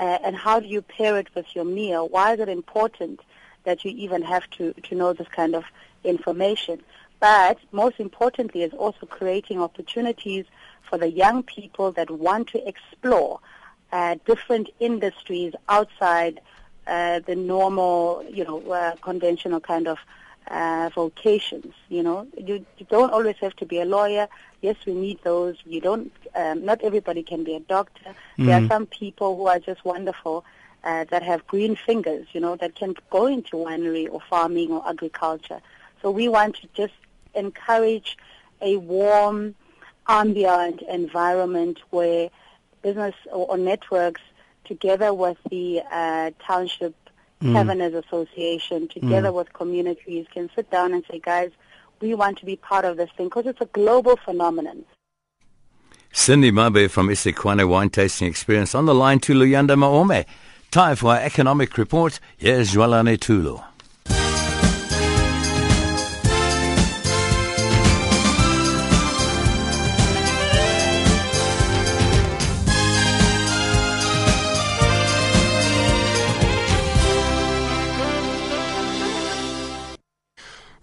uh, 0.00 0.18
and 0.24 0.34
how 0.34 0.58
do 0.58 0.66
you 0.66 0.80
pair 0.80 1.18
it 1.18 1.28
with 1.34 1.54
your 1.54 1.66
meal? 1.66 2.08
Why 2.08 2.32
is 2.32 2.40
it 2.40 2.48
important 2.48 3.20
that 3.64 3.84
you 3.84 3.92
even 3.92 4.22
have 4.22 4.48
to, 4.52 4.72
to 4.72 4.94
know 4.94 5.12
this 5.12 5.28
kind 5.28 5.54
of 5.54 5.64
information? 6.04 6.80
But 7.20 7.58
most 7.70 8.00
importantly 8.00 8.62
is 8.62 8.72
also 8.72 9.04
creating 9.04 9.60
opportunities 9.60 10.46
for 10.88 10.96
the 10.96 11.10
young 11.10 11.42
people 11.42 11.92
that 11.92 12.10
want 12.10 12.48
to 12.48 12.66
explore 12.66 13.40
uh, 13.92 14.16
different 14.24 14.70
industries 14.80 15.52
outside 15.68 16.40
uh, 16.86 17.20
the 17.26 17.36
normal, 17.36 18.24
you 18.26 18.44
know, 18.44 18.70
uh, 18.70 18.96
conventional 19.02 19.60
kind 19.60 19.86
of 19.86 19.98
uh, 20.50 20.90
vocations. 20.94 21.74
You 21.88 22.02
know, 22.02 22.26
you, 22.36 22.66
you, 22.76 22.86
don't 22.88 23.12
always 23.12 23.36
have 23.40 23.54
to 23.56 23.66
be 23.66 23.80
a 23.80 23.84
lawyer. 23.84 24.28
Yes, 24.60 24.76
we 24.86 24.94
need 24.94 25.20
those. 25.22 25.56
You 25.64 25.80
don't. 25.80 26.12
Um, 26.34 26.64
not 26.64 26.82
everybody 26.82 27.22
can 27.22 27.44
be 27.44 27.54
a 27.54 27.60
doctor. 27.60 28.14
Mm. 28.38 28.46
There 28.46 28.58
are 28.58 28.62
mm. 28.62 28.68
some 28.68 28.86
people 28.86 29.36
who 29.36 29.46
are 29.46 29.58
just 29.58 29.84
wonderful 29.84 30.44
uh, 30.84 31.04
that 31.10 31.22
have 31.22 31.46
green 31.46 31.76
fingers. 31.76 32.26
You 32.32 32.40
know, 32.40 32.56
that 32.56 32.74
can 32.74 32.94
go 33.10 33.26
into 33.26 33.56
winery 33.56 34.08
or 34.10 34.20
farming 34.28 34.72
or 34.72 34.86
agriculture. 34.88 35.60
So 36.02 36.10
we 36.10 36.28
want 36.28 36.56
to 36.56 36.68
just 36.74 36.94
encourage 37.34 38.18
a 38.60 38.76
warm, 38.76 39.54
ambient 40.08 40.82
environment 40.82 41.78
where 41.90 42.30
business 42.82 43.14
or, 43.30 43.50
or 43.50 43.56
networks, 43.56 44.22
together 44.64 45.12
with 45.12 45.36
the 45.50 45.82
uh, 45.90 46.30
township 46.44 46.94
mm. 47.42 47.52
Taverners 47.52 47.94
Association, 47.94 48.88
together 48.88 49.30
mm. 49.30 49.34
with 49.34 49.52
communities, 49.52 50.26
can 50.32 50.50
sit 50.54 50.70
down 50.70 50.92
and 50.92 51.04
say, 51.10 51.18
guys, 51.18 51.50
we 52.00 52.14
want 52.14 52.38
to 52.38 52.46
be 52.46 52.56
part 52.56 52.84
of 52.84 52.96
this 52.96 53.10
thing 53.16 53.26
because 53.26 53.46
it's 53.46 53.60
a 53.60 53.66
global 53.66 54.16
phenomenon. 54.16 54.84
Cindy 56.12 56.50
Mabe 56.50 56.90
from 56.90 57.08
Isikwane 57.08 57.68
Wine 57.68 57.90
Tasting 57.90 58.28
Experience 58.28 58.74
on 58.74 58.86
the 58.86 58.94
line 58.94 59.20
to 59.20 59.34
Luyanda 59.34 59.76
Maome. 59.76 60.24
Time 60.70 60.96
for 60.96 61.12
our 61.12 61.20
economic 61.20 61.76
report. 61.78 62.18
Here's 62.36 62.72
Jwalane 62.72 63.18
Tulu. 63.20 63.58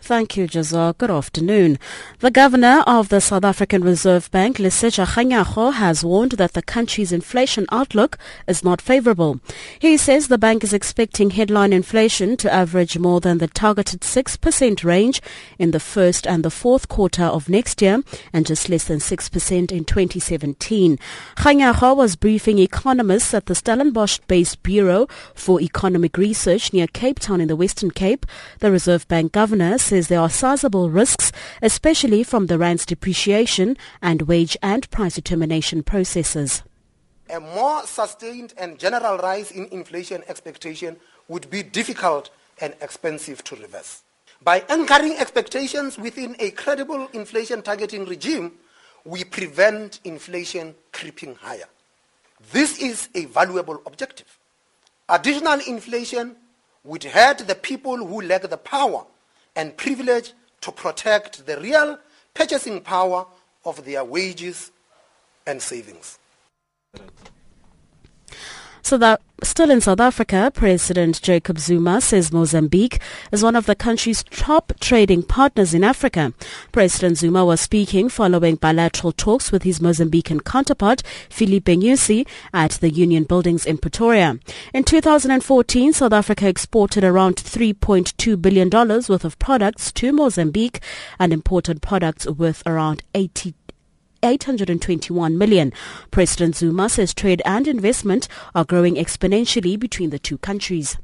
Thank 0.08 0.38
you, 0.38 0.48
Jazar. 0.48 0.98
Good 0.98 1.12
afternoon. 1.12 1.78
The 2.20 2.32
governor 2.32 2.82
of 2.88 3.10
the 3.10 3.20
South 3.20 3.44
African 3.44 3.84
Reserve 3.84 4.32
Bank, 4.32 4.56
Lesetja 4.56 5.06
Kganyago, 5.06 5.74
has 5.74 6.02
warned 6.02 6.32
that 6.38 6.54
the 6.54 6.62
country's 6.62 7.12
inflation 7.12 7.66
outlook 7.74 8.18
is 8.48 8.64
not 8.64 8.80
favorable. 8.82 9.42
He 9.80 9.98
says 9.98 10.30
the 10.30 10.38
bank 10.38 10.64
is 10.64 10.72
expecting 10.72 11.32
headline 11.32 11.74
inflation 11.74 12.38
to 12.38 12.54
average 12.54 12.98
more 12.98 13.20
than 13.20 13.40
the 13.40 13.50
targeted 13.50 14.00
6% 14.00 14.86
range 14.86 15.22
in 15.60 15.72
the 15.72 15.80
first 15.82 16.26
and 16.26 16.42
the 16.42 16.50
fourth 16.50 16.88
quarter 16.88 17.26
of 17.26 17.50
next 17.50 17.82
year 17.82 18.02
and 18.32 18.46
just 18.46 18.70
less 18.70 18.86
than 18.86 19.00
6% 19.00 19.72
in 19.74 19.84
2017. 19.84 21.00
Kganyago 21.36 21.98
was 21.98 22.16
briefing 22.16 22.60
economists 22.60 23.34
at 23.34 23.48
the 23.48 23.56
Stellenbosch-based 23.56 24.64
Bureau 24.64 25.08
for 25.36 25.60
Economic 25.60 26.18
Research 26.18 26.72
near 26.72 26.88
Cape 26.88 27.20
Town 27.20 27.42
in 27.42 27.50
the 27.50 27.58
Western 27.58 27.92
Cape. 27.92 28.26
The 28.60 28.72
Reserve 28.72 29.06
Bank 29.10 29.34
governor 29.34 29.78
says 29.78 29.97
says 29.98 30.10
there 30.10 30.20
are 30.20 30.30
sizable 30.30 30.92
risks, 30.92 31.32
especially 31.64 32.24
from 32.24 32.46
the 32.46 32.60
rand's 32.60 32.86
depreciation 32.86 33.76
and 34.00 34.22
wage 34.24 34.56
and 34.62 34.88
price 34.92 35.16
determination 35.16 35.82
processes. 35.82 36.62
A 37.32 37.40
more 37.40 37.82
sustained 37.88 38.54
and 38.60 38.78
general 38.78 39.18
rise 39.18 39.50
in 39.50 39.66
inflation 39.72 40.22
expectation 40.28 40.98
would 41.28 41.50
be 41.50 41.64
difficult 41.64 42.30
and 42.62 42.76
expensive 42.80 43.44
to 43.46 43.56
reverse. 43.56 44.04
By 44.44 44.64
anchoring 44.70 45.14
expectations 45.18 45.98
within 45.98 46.36
a 46.38 46.52
credible 46.52 47.10
inflation 47.14 47.64
targeting 47.64 48.06
regime, 48.06 48.52
we 49.04 49.24
prevent 49.24 50.00
inflation 50.04 50.76
creeping 50.92 51.34
higher. 51.42 51.70
This 52.52 52.78
is 52.78 53.10
a 53.16 53.26
valuable 53.26 53.82
objective. 53.88 54.38
Additional 55.10 55.60
inflation 55.68 56.36
would 56.84 57.04
hurt 57.04 57.40
the 57.48 57.56
people 57.56 57.98
who 57.98 58.22
lack 58.22 58.44
the 58.44 58.58
power 58.58 59.04
and 59.58 59.76
privilege 59.76 60.34
to 60.62 60.72
protect 60.72 61.46
the 61.46 61.60
real 61.60 62.00
purchasing 62.34 62.80
power 62.80 63.26
of 63.66 63.84
their 63.84 64.06
wages 64.06 64.72
and 65.46 65.62
savings. 65.62 66.20
So 68.88 68.98
that 69.00 69.22
still 69.44 69.70
in 69.70 69.82
South 69.82 70.00
Africa, 70.00 70.50
President 70.56 71.22
Jacob 71.22 71.60
Zuma 71.60 72.00
says 72.00 72.32
Mozambique 72.32 73.02
is 73.34 73.44
one 73.44 73.58
of 73.58 73.66
the 73.66 73.76
country's 73.76 74.24
top 74.24 74.72
trading 74.80 75.24
partners 75.24 75.74
in 75.74 75.84
Africa. 75.84 76.32
President 76.72 77.18
Zuma 77.18 77.44
was 77.44 77.60
speaking 77.60 78.08
following 78.08 78.56
bilateral 78.56 79.12
talks 79.12 79.52
with 79.52 79.64
his 79.64 79.82
Mozambican 79.82 80.42
counterpart, 80.42 81.04
Filipe 81.30 81.66
Nyusi, 81.66 82.26
at 82.54 82.80
the 82.80 82.90
Union 82.90 83.26
Buildings 83.26 83.66
in 83.66 83.78
Pretoria. 83.78 84.40
In 84.74 84.86
2014, 84.86 85.92
South 85.92 86.14
Africa 86.14 86.48
exported 86.48 87.04
around 87.04 87.36
$3.2 87.36 88.42
billion 88.42 88.70
worth 88.70 89.26
of 89.26 89.38
products 89.38 89.92
to 89.92 90.14
Mozambique 90.14 90.80
and 91.20 91.34
imported 91.34 91.82
products 91.82 92.26
worth 92.26 92.64
around 92.66 93.04
80 93.14 93.54
821 94.24 95.38
million. 95.38 95.74
President 96.12 96.56
Zuma 96.56 96.90
says 96.90 97.14
trade 97.14 97.42
and 97.46 97.68
investment 97.68 98.28
are 98.56 98.66
growing 98.66 98.96
exponentially 98.96 99.80
between 99.80 100.10
the 100.10 100.20
two 100.20 100.38
countries. 100.38 100.98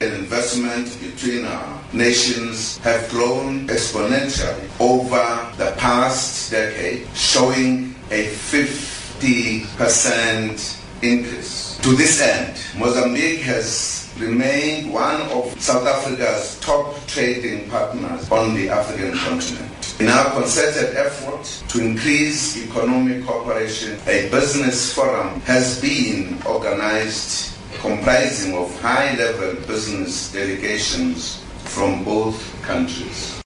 And 0.00 0.12
Investment 0.12 0.98
between 1.00 1.44
our 1.44 1.80
nations 1.92 2.78
have 2.78 3.08
grown 3.10 3.68
exponentially 3.68 4.68
over 4.80 5.52
the 5.56 5.70
past 5.78 6.50
decade, 6.50 7.06
showing 7.14 7.94
a 8.10 8.26
50% 8.26 10.80
increase. 11.02 11.78
To 11.78 11.94
this 11.94 12.20
end, 12.20 12.56
Mozambique 12.76 13.42
has 13.42 14.03
remained 14.18 14.92
one 14.92 15.22
of 15.30 15.60
South 15.60 15.86
Africa's 15.86 16.58
top 16.60 16.94
trading 17.06 17.68
partners 17.70 18.30
on 18.30 18.54
the 18.54 18.68
African 18.68 19.16
continent. 19.18 19.70
In 20.00 20.08
our 20.08 20.30
concerted 20.32 20.96
effort 20.96 21.44
to 21.68 21.80
increase 21.80 22.56
economic 22.64 23.24
cooperation, 23.24 23.98
a 24.06 24.28
business 24.30 24.92
forum 24.94 25.40
has 25.42 25.80
been 25.80 26.40
organized 26.46 27.54
comprising 27.78 28.56
of 28.56 28.80
high-level 28.80 29.66
business 29.66 30.32
delegations 30.32 31.42
from 31.64 32.02
both 32.02 32.40
countries. 32.62 33.43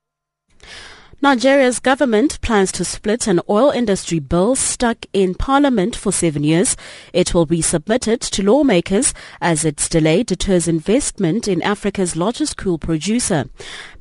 Nigeria's 1.21 1.81
government 1.81 2.41
plans 2.43 2.71
to 2.71 2.85
split 2.85 3.27
an 3.27 3.41
oil 3.51 3.71
industry 3.71 4.21
bill 4.21 4.55
stuck 4.55 5.05
in 5.13 5.35
parliament 5.35 5.97
for 5.97 6.13
seven 6.13 6.45
years. 6.45 6.77
It 7.13 7.35
will 7.35 7.45
be 7.45 7.61
submitted 7.61 8.21
to 8.21 8.45
lawmakers 8.45 9.13
as 9.41 9.65
its 9.65 9.89
delay 9.89 10.23
deters 10.23 10.69
investment 10.69 11.49
in 11.49 11.61
Africa's 11.63 12.15
largest 12.15 12.57
coal 12.57 12.79
producer. 12.79 13.47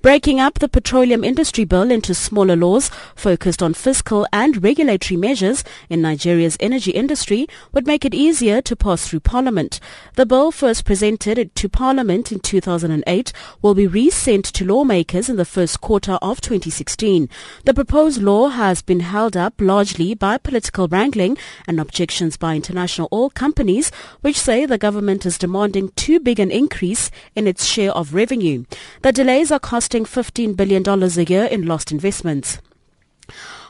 Breaking 0.04 0.40
up 0.40 0.60
the 0.60 0.70
petroleum 0.70 1.24
industry 1.24 1.66
bill 1.66 1.90
into 1.90 2.14
smaller 2.14 2.56
laws 2.56 2.92
focused 3.16 3.64
on 3.64 3.74
fiscal 3.74 4.28
and 4.32 4.64
regulatory 4.64 5.18
measures 5.18 5.64
in 5.90 6.04
Nigeria's 6.04 6.56
energy 6.60 6.92
industry 6.92 7.48
would 7.74 7.88
make 7.88 8.06
it 8.06 8.14
easier 8.14 8.62
to 8.62 8.76
pass 8.76 9.08
through 9.08 9.22
parliament. 9.22 9.80
The 10.14 10.28
bill 10.28 10.52
first 10.52 10.86
presented 10.86 11.56
to 11.56 11.68
parliament 11.68 12.32
in 12.32 12.42
2008 12.42 13.34
will 13.64 13.74
be 13.74 13.88
resent 13.88 14.46
to 14.46 14.66
lawmakers 14.66 15.30
in 15.30 15.36
the 15.36 15.46
first 15.46 15.82
quarter 15.82 16.20
of 16.22 16.42
2016. 16.42 17.07
The 17.08 17.74
proposed 17.74 18.22
law 18.22 18.50
has 18.50 18.82
been 18.82 19.00
held 19.00 19.38
up 19.38 19.54
largely 19.62 20.14
by 20.14 20.38
political 20.38 20.90
wrangling 20.90 21.38
and 21.66 21.80
objections 21.80 22.36
by 22.36 22.54
international 22.54 23.08
oil 23.14 23.30
companies, 23.30 23.94
which 24.20 24.38
say 24.38 24.66
the 24.66 24.78
government 24.78 25.26
is 25.26 25.38
demanding 25.38 25.92
too 25.96 26.20
big 26.20 26.38
an 26.38 26.52
increase 26.52 27.10
in 27.34 27.48
its 27.48 27.64
share 27.64 27.92
of 27.92 28.14
revenue. 28.14 28.66
The 29.04 29.14
delays 29.14 29.54
are 29.54 29.60
costing 29.60 30.04
$15 30.04 30.58
billion 30.58 30.84
a 30.86 31.24
year 31.24 31.46
in 31.46 31.66
lost 31.66 31.94
investments. 31.94 32.60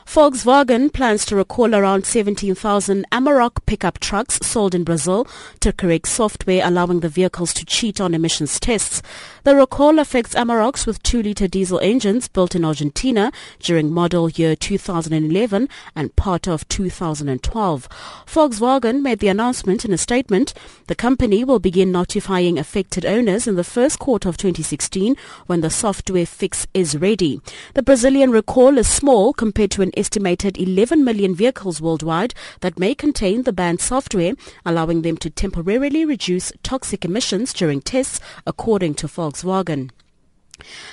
Volkswagen 0.08 0.90
plans 0.90 1.26
to 1.26 1.36
recall 1.36 1.74
around 1.74 2.06
17,000 2.06 3.04
Amarok 3.12 3.58
pickup 3.66 3.98
trucks 3.98 4.38
sold 4.42 4.74
in 4.74 4.82
Brazil 4.82 5.28
to 5.60 5.70
correct 5.70 6.08
software 6.08 6.62
allowing 6.64 7.00
the 7.00 7.10
vehicles 7.10 7.52
to 7.52 7.66
cheat 7.66 8.00
on 8.00 8.14
emissions 8.14 8.58
tests. 8.58 9.02
The 9.44 9.54
recall 9.54 9.98
affects 9.98 10.34
Amaroks 10.34 10.86
with 10.86 11.02
2-litre 11.02 11.48
diesel 11.48 11.78
engines 11.80 12.26
built 12.26 12.54
in 12.54 12.64
Argentina 12.64 13.30
during 13.60 13.92
model 13.92 14.30
year 14.30 14.56
2011 14.56 15.68
and 15.94 16.16
part 16.16 16.48
of 16.48 16.66
2012. 16.68 17.88
Volkswagen 18.26 19.02
made 19.02 19.18
the 19.18 19.28
announcement 19.28 19.84
in 19.84 19.92
a 19.92 19.98
statement. 19.98 20.54
The 20.86 20.94
company 20.94 21.44
will 21.44 21.58
begin 21.58 21.92
notifying 21.92 22.58
affected 22.58 23.04
owners 23.04 23.46
in 23.46 23.56
the 23.56 23.62
first 23.62 23.98
quarter 23.98 24.30
of 24.30 24.38
2016 24.38 25.16
when 25.46 25.60
the 25.60 25.68
software 25.68 26.24
fix 26.24 26.66
is 26.72 26.96
ready. 26.96 27.42
The 27.74 27.82
Brazilian 27.82 28.30
recall 28.30 28.78
is 28.78 28.88
small 28.88 29.34
compared 29.34 29.70
to 29.72 29.82
an 29.82 29.92
estimated 29.98 30.56
11 30.56 31.04
million 31.04 31.34
vehicles 31.34 31.80
worldwide 31.80 32.34
that 32.60 32.78
may 32.78 32.94
contain 32.94 33.42
the 33.42 33.52
banned 33.52 33.80
software, 33.80 34.34
allowing 34.64 35.02
them 35.02 35.16
to 35.18 35.28
temporarily 35.28 36.04
reduce 36.04 36.52
toxic 36.62 37.04
emissions 37.04 37.52
during 37.52 37.80
tests, 37.80 38.20
according 38.46 38.94
to 38.94 39.06
Volkswagen. 39.06 39.90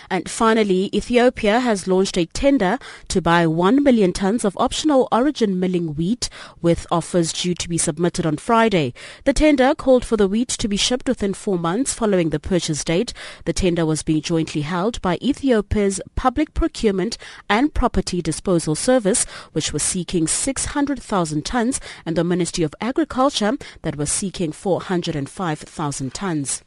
And 0.09 0.29
finally, 0.29 0.89
Ethiopia 0.93 1.59
has 1.59 1.87
launched 1.87 2.17
a 2.17 2.25
tender 2.25 2.77
to 3.07 3.21
buy 3.21 3.47
1 3.47 3.83
million 3.83 4.13
tons 4.13 4.45
of 4.45 4.57
optional 4.57 5.07
origin 5.11 5.59
milling 5.59 5.95
wheat 5.95 6.29
with 6.61 6.85
offers 6.91 7.31
due 7.31 7.55
to 7.55 7.69
be 7.69 7.77
submitted 7.77 8.25
on 8.25 8.37
Friday. 8.37 8.93
The 9.23 9.33
tender 9.33 9.73
called 9.75 10.05
for 10.05 10.17
the 10.17 10.27
wheat 10.27 10.49
to 10.49 10.67
be 10.67 10.77
shipped 10.77 11.07
within 11.07 11.33
four 11.33 11.57
months 11.57 11.93
following 11.93 12.29
the 12.29 12.39
purchase 12.39 12.83
date. 12.83 13.13
The 13.45 13.53
tender 13.53 13.85
was 13.85 14.03
being 14.03 14.21
jointly 14.21 14.61
held 14.61 15.01
by 15.01 15.17
Ethiopia's 15.21 16.01
Public 16.15 16.53
Procurement 16.53 17.17
and 17.49 17.73
Property 17.73 18.21
Disposal 18.21 18.75
Service, 18.75 19.25
which 19.53 19.71
was 19.71 19.83
seeking 19.83 20.27
600,000 20.27 21.45
tons, 21.45 21.79
and 22.05 22.15
the 22.15 22.23
Ministry 22.23 22.63
of 22.63 22.75
Agriculture 22.81 23.53
that 23.83 23.95
was 23.95 24.11
seeking 24.11 24.51
405,000 24.51 26.13
tons. 26.13 26.64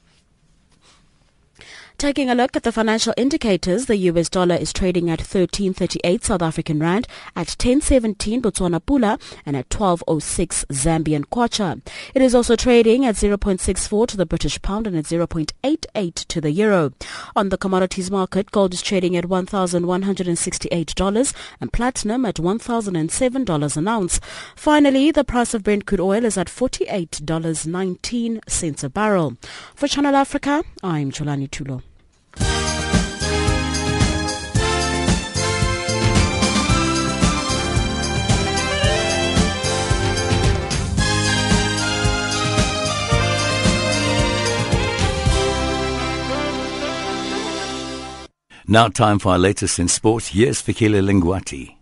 Taking 1.99 2.31
a 2.31 2.35
look 2.37 2.55
at 2.55 2.63
the 2.63 2.71
financial 2.71 3.13
indicators, 3.17 3.87
the 3.87 3.97
US 3.97 4.29
dollar 4.29 4.55
is 4.55 4.73
trading 4.73 5.11
at 5.11 5.19
13.38 5.19 6.23
South 6.23 6.43
African 6.43 6.79
rand, 6.79 7.09
at 7.35 7.49
10.17 7.49 8.41
Botswana 8.41 8.81
pula, 8.81 9.21
and 9.45 9.57
at 9.57 9.69
12.06 9.69 10.67
Zambian 10.67 11.25
kwacha. 11.25 11.81
It 12.15 12.23
is 12.23 12.37
also 12.37 12.55
trading 12.55 13.05
at 13.05 13.17
0.64 13.17 14.07
to 14.07 14.17
the 14.17 14.27
British 14.27 14.63
pound 14.63 14.87
and 14.87 14.97
at 14.97 15.07
0.88 15.07 16.15
to 16.15 16.41
the 16.41 16.53
euro. 16.53 16.93
On 17.35 17.49
the 17.49 17.59
commodities 17.59 18.13
market, 18.13 18.53
gold 18.53 18.75
is 18.75 18.83
trading 18.83 19.17
at 19.17 19.25
$1,168 19.25 21.35
and 21.61 21.73
platinum 21.73 22.25
at 22.25 22.37
$1,007 22.37 23.77
an 23.77 23.89
ounce. 23.89 24.21
Finally, 24.55 25.11
the 25.11 25.25
price 25.25 25.53
of 25.53 25.65
Brent 25.65 25.85
crude 25.85 25.99
oil 25.99 26.25
is 26.25 26.39
at 26.39 26.47
$48.19 26.47 28.85
a 28.85 28.89
barrel. 28.89 29.37
For 29.75 29.89
Channel 29.89 30.15
Africa, 30.15 30.63
I'm 30.85 31.11
Cholani 31.11 31.51
Tulo. 31.51 31.83
Now 48.71 48.89
time 48.89 49.19
for 49.19 49.33
our 49.33 49.39
latest 49.39 49.79
in 49.79 49.89
sport. 49.89 50.27
Here's 50.27 50.61
Fikile 50.61 51.01
Lingwati. 51.01 51.78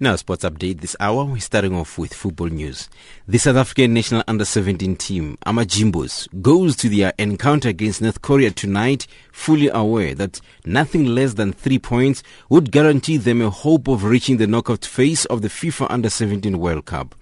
Now, 0.00 0.16
sports 0.16 0.44
update 0.44 0.80
this 0.80 0.96
hour. 0.98 1.24
We're 1.24 1.38
starting 1.38 1.72
off 1.72 1.98
with 1.98 2.12
football 2.12 2.48
news. 2.48 2.88
The 3.28 3.38
South 3.38 3.54
African 3.54 3.94
national 3.94 4.24
under 4.26 4.44
17 4.44 4.96
team, 4.96 5.38
Amajimbos, 5.46 6.26
goes 6.42 6.74
to 6.78 6.88
their 6.88 7.12
encounter 7.16 7.68
against 7.68 8.02
North 8.02 8.20
Korea 8.20 8.50
tonight, 8.50 9.06
fully 9.30 9.68
aware 9.68 10.12
that 10.16 10.40
nothing 10.66 11.04
less 11.06 11.34
than 11.34 11.52
three 11.52 11.78
points 11.78 12.24
would 12.48 12.72
guarantee 12.72 13.18
them 13.18 13.40
a 13.40 13.50
hope 13.50 13.86
of 13.86 14.02
reaching 14.02 14.38
the 14.38 14.48
knockout 14.48 14.84
phase 14.84 15.26
of 15.26 15.42
the 15.42 15.48
FIFA 15.48 15.86
under 15.90 16.10
17 16.10 16.58
World 16.58 16.86
Cup. 16.86 17.14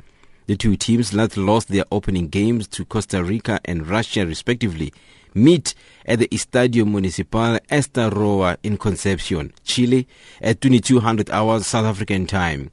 The 0.47 0.57
two 0.57 0.75
teams 0.77 1.11
that 1.11 1.37
lost 1.37 1.68
their 1.68 1.85
opening 1.93 2.29
games 2.29 2.66
to 2.68 2.87
Costa 2.87 3.23
Rica 3.23 3.61
and 3.66 3.87
Russia 3.87 4.25
respectively 4.25 4.95
meet 5.35 5.74
at 6.07 6.18
the 6.18 6.28
Estadio 6.28 6.87
Municipal 6.87 7.59
Ester 7.70 8.11
Roa 8.11 8.57
in 8.62 8.76
Concepcion, 8.76 9.53
Chile 9.64 10.07
at 10.41 10.61
2200 10.61 11.30
hours 11.30 11.66
South 11.66 11.87
African 11.87 12.26
time. 12.26 12.70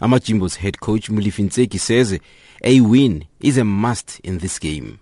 Amajimbo's 0.00 0.56
head 0.56 0.80
coach 0.80 1.10
Molefi 1.10 1.78
says 1.78 2.18
a 2.64 2.80
win 2.80 3.24
is 3.40 3.58
a 3.58 3.64
must 3.64 4.20
in 4.20 4.38
this 4.38 4.58
game. 4.58 4.98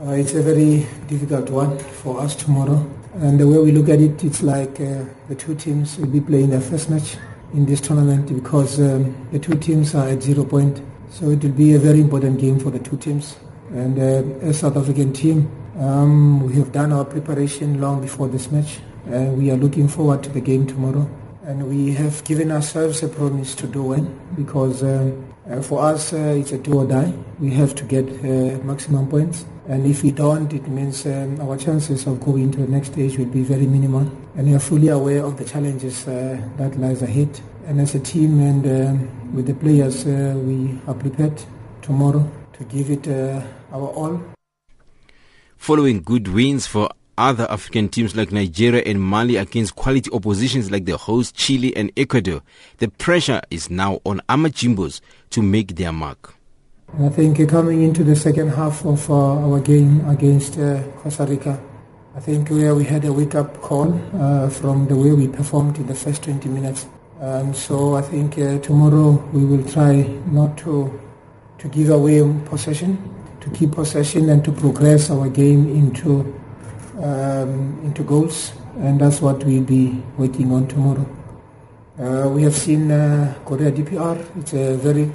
Uh, 0.00 0.12
it's 0.12 0.34
a 0.34 0.42
very 0.42 0.86
difficult 1.08 1.50
one 1.50 1.76
for 1.78 2.20
us 2.20 2.36
tomorrow. 2.36 2.88
And 3.14 3.40
the 3.40 3.48
way 3.48 3.58
we 3.58 3.72
look 3.72 3.88
at 3.88 4.00
it, 4.00 4.22
it's 4.22 4.42
like 4.44 4.80
uh, 4.80 5.04
the 5.28 5.34
two 5.34 5.56
teams 5.56 5.98
will 5.98 6.06
be 6.06 6.20
playing 6.20 6.50
their 6.50 6.60
first 6.60 6.88
match 6.88 7.16
in 7.52 7.66
this 7.66 7.80
tournament 7.80 8.32
because 8.32 8.78
um, 8.78 9.26
the 9.32 9.40
two 9.40 9.56
teams 9.56 9.94
are 9.96 10.08
at 10.08 10.22
zero 10.22 10.44
point. 10.44 10.80
So 11.10 11.30
it 11.30 11.42
will 11.42 11.50
be 11.50 11.74
a 11.74 11.78
very 11.80 12.00
important 12.00 12.38
game 12.38 12.60
for 12.60 12.70
the 12.70 12.78
two 12.78 12.96
teams. 12.96 13.36
And 13.70 13.98
uh, 13.98 14.46
as 14.46 14.60
South 14.60 14.76
African 14.76 15.12
team, 15.12 15.50
um, 15.78 16.40
we 16.40 16.54
have 16.54 16.72
done 16.72 16.92
our 16.92 17.04
preparation 17.04 17.80
long 17.80 18.00
before 18.00 18.28
this 18.28 18.50
match. 18.50 18.80
and 19.10 19.38
we 19.38 19.50
are 19.50 19.56
looking 19.56 19.88
forward 19.88 20.22
to 20.22 20.30
the 20.30 20.40
game 20.40 20.66
tomorrow. 20.66 21.08
And 21.44 21.68
we 21.68 21.92
have 21.94 22.22
given 22.24 22.52
ourselves 22.52 23.02
a 23.02 23.08
promise 23.08 23.54
to 23.56 23.66
do 23.66 23.82
well 23.82 24.06
because 24.36 24.82
um, 24.82 25.24
uh, 25.50 25.62
for 25.62 25.82
us 25.82 26.12
uh, 26.12 26.36
it's 26.38 26.52
a 26.52 26.58
do 26.58 26.80
or 26.80 26.86
die. 26.86 27.12
We 27.38 27.50
have 27.52 27.74
to 27.76 27.84
get 27.84 28.06
uh, 28.06 28.62
maximum 28.64 29.08
points. 29.08 29.46
And 29.66 29.86
if 29.86 30.02
we 30.02 30.10
don't, 30.10 30.52
it 30.52 30.66
means 30.68 31.06
um, 31.06 31.40
our 31.40 31.56
chances 31.56 32.06
of 32.06 32.20
going 32.20 32.50
to 32.52 32.60
the 32.60 32.66
next 32.66 32.92
stage 32.92 33.18
will 33.18 33.26
be 33.26 33.42
very 33.42 33.66
minimal. 33.66 34.10
And 34.36 34.48
we 34.48 34.54
are 34.54 34.60
fully 34.60 34.88
aware 34.88 35.24
of 35.24 35.38
the 35.38 35.44
challenges 35.44 36.06
uh, 36.06 36.40
that 36.56 36.78
lies 36.78 37.02
ahead. 37.02 37.40
And 37.66 37.80
as 37.80 37.94
a 37.94 38.00
team 38.00 38.40
and 38.40 38.66
um, 38.66 39.34
with 39.34 39.46
the 39.46 39.54
players, 39.54 40.06
uh, 40.06 40.34
we 40.38 40.78
are 40.86 40.94
prepared 40.94 41.42
tomorrow 41.80 42.30
to 42.54 42.64
give 42.64 42.90
it 42.90 43.08
our 43.72 43.88
all 43.88 44.20
following 45.58 46.00
good 46.00 46.28
wins 46.28 46.66
for 46.66 46.88
other 47.18 47.46
African 47.50 47.88
teams 47.88 48.16
like 48.16 48.30
Nigeria 48.32 48.80
and 48.86 49.02
Mali 49.02 49.36
against 49.36 49.74
quality 49.74 50.08
oppositions 50.12 50.70
like 50.70 50.84
the 50.84 50.96
host 50.96 51.34
Chile 51.34 51.76
and 51.76 51.90
Ecuador. 51.96 52.40
The 52.78 52.88
pressure 52.88 53.42
is 53.50 53.68
now 53.68 54.00
on 54.06 54.22
Amajimbos 54.28 55.00
to 55.30 55.42
make 55.42 55.74
their 55.74 55.92
mark. 55.92 56.34
I 57.00 57.08
think 57.10 57.46
coming 57.50 57.82
into 57.82 58.02
the 58.02 58.16
second 58.16 58.50
half 58.50 58.86
of 58.86 59.10
uh, 59.10 59.14
our 59.14 59.60
game 59.60 60.08
against 60.08 60.58
uh, 60.58 60.82
Costa 61.02 61.26
Rica, 61.26 61.60
I 62.16 62.20
think 62.20 62.48
we 62.48 62.62
had 62.84 63.04
a 63.04 63.12
wake-up 63.12 63.60
call 63.60 63.92
uh, 64.14 64.48
from 64.48 64.86
the 64.86 64.96
way 64.96 65.12
we 65.12 65.28
performed 65.28 65.76
in 65.76 65.86
the 65.86 65.94
first 65.94 66.22
20 66.22 66.48
minutes. 66.48 66.86
So 67.52 67.96
I 67.96 68.00
think 68.02 68.38
uh, 68.38 68.58
tomorrow 68.60 69.10
we 69.32 69.44
will 69.44 69.64
try 69.68 70.02
not 70.30 70.56
to 70.58 70.98
to 71.58 71.68
give 71.68 71.90
away 71.90 72.22
possession 72.44 72.96
to 73.48 73.58
keep 73.58 73.72
possession 73.72 74.28
and 74.30 74.44
to 74.44 74.52
progress 74.52 75.10
our 75.10 75.28
game 75.28 75.68
into 75.68 76.34
um, 77.02 77.80
into 77.84 78.02
goals, 78.02 78.52
and 78.80 79.00
that's 79.00 79.20
what 79.20 79.42
we'll 79.44 79.62
be 79.62 80.02
working 80.16 80.52
on 80.52 80.66
tomorrow. 80.66 81.06
Uh, 81.98 82.28
we 82.28 82.42
have 82.42 82.54
seen 82.54 82.90
uh, 82.90 83.34
Korea 83.44 83.70
DPR. 83.70 84.18
It's 84.38 84.52
a 84.52 84.76
very 84.76 85.10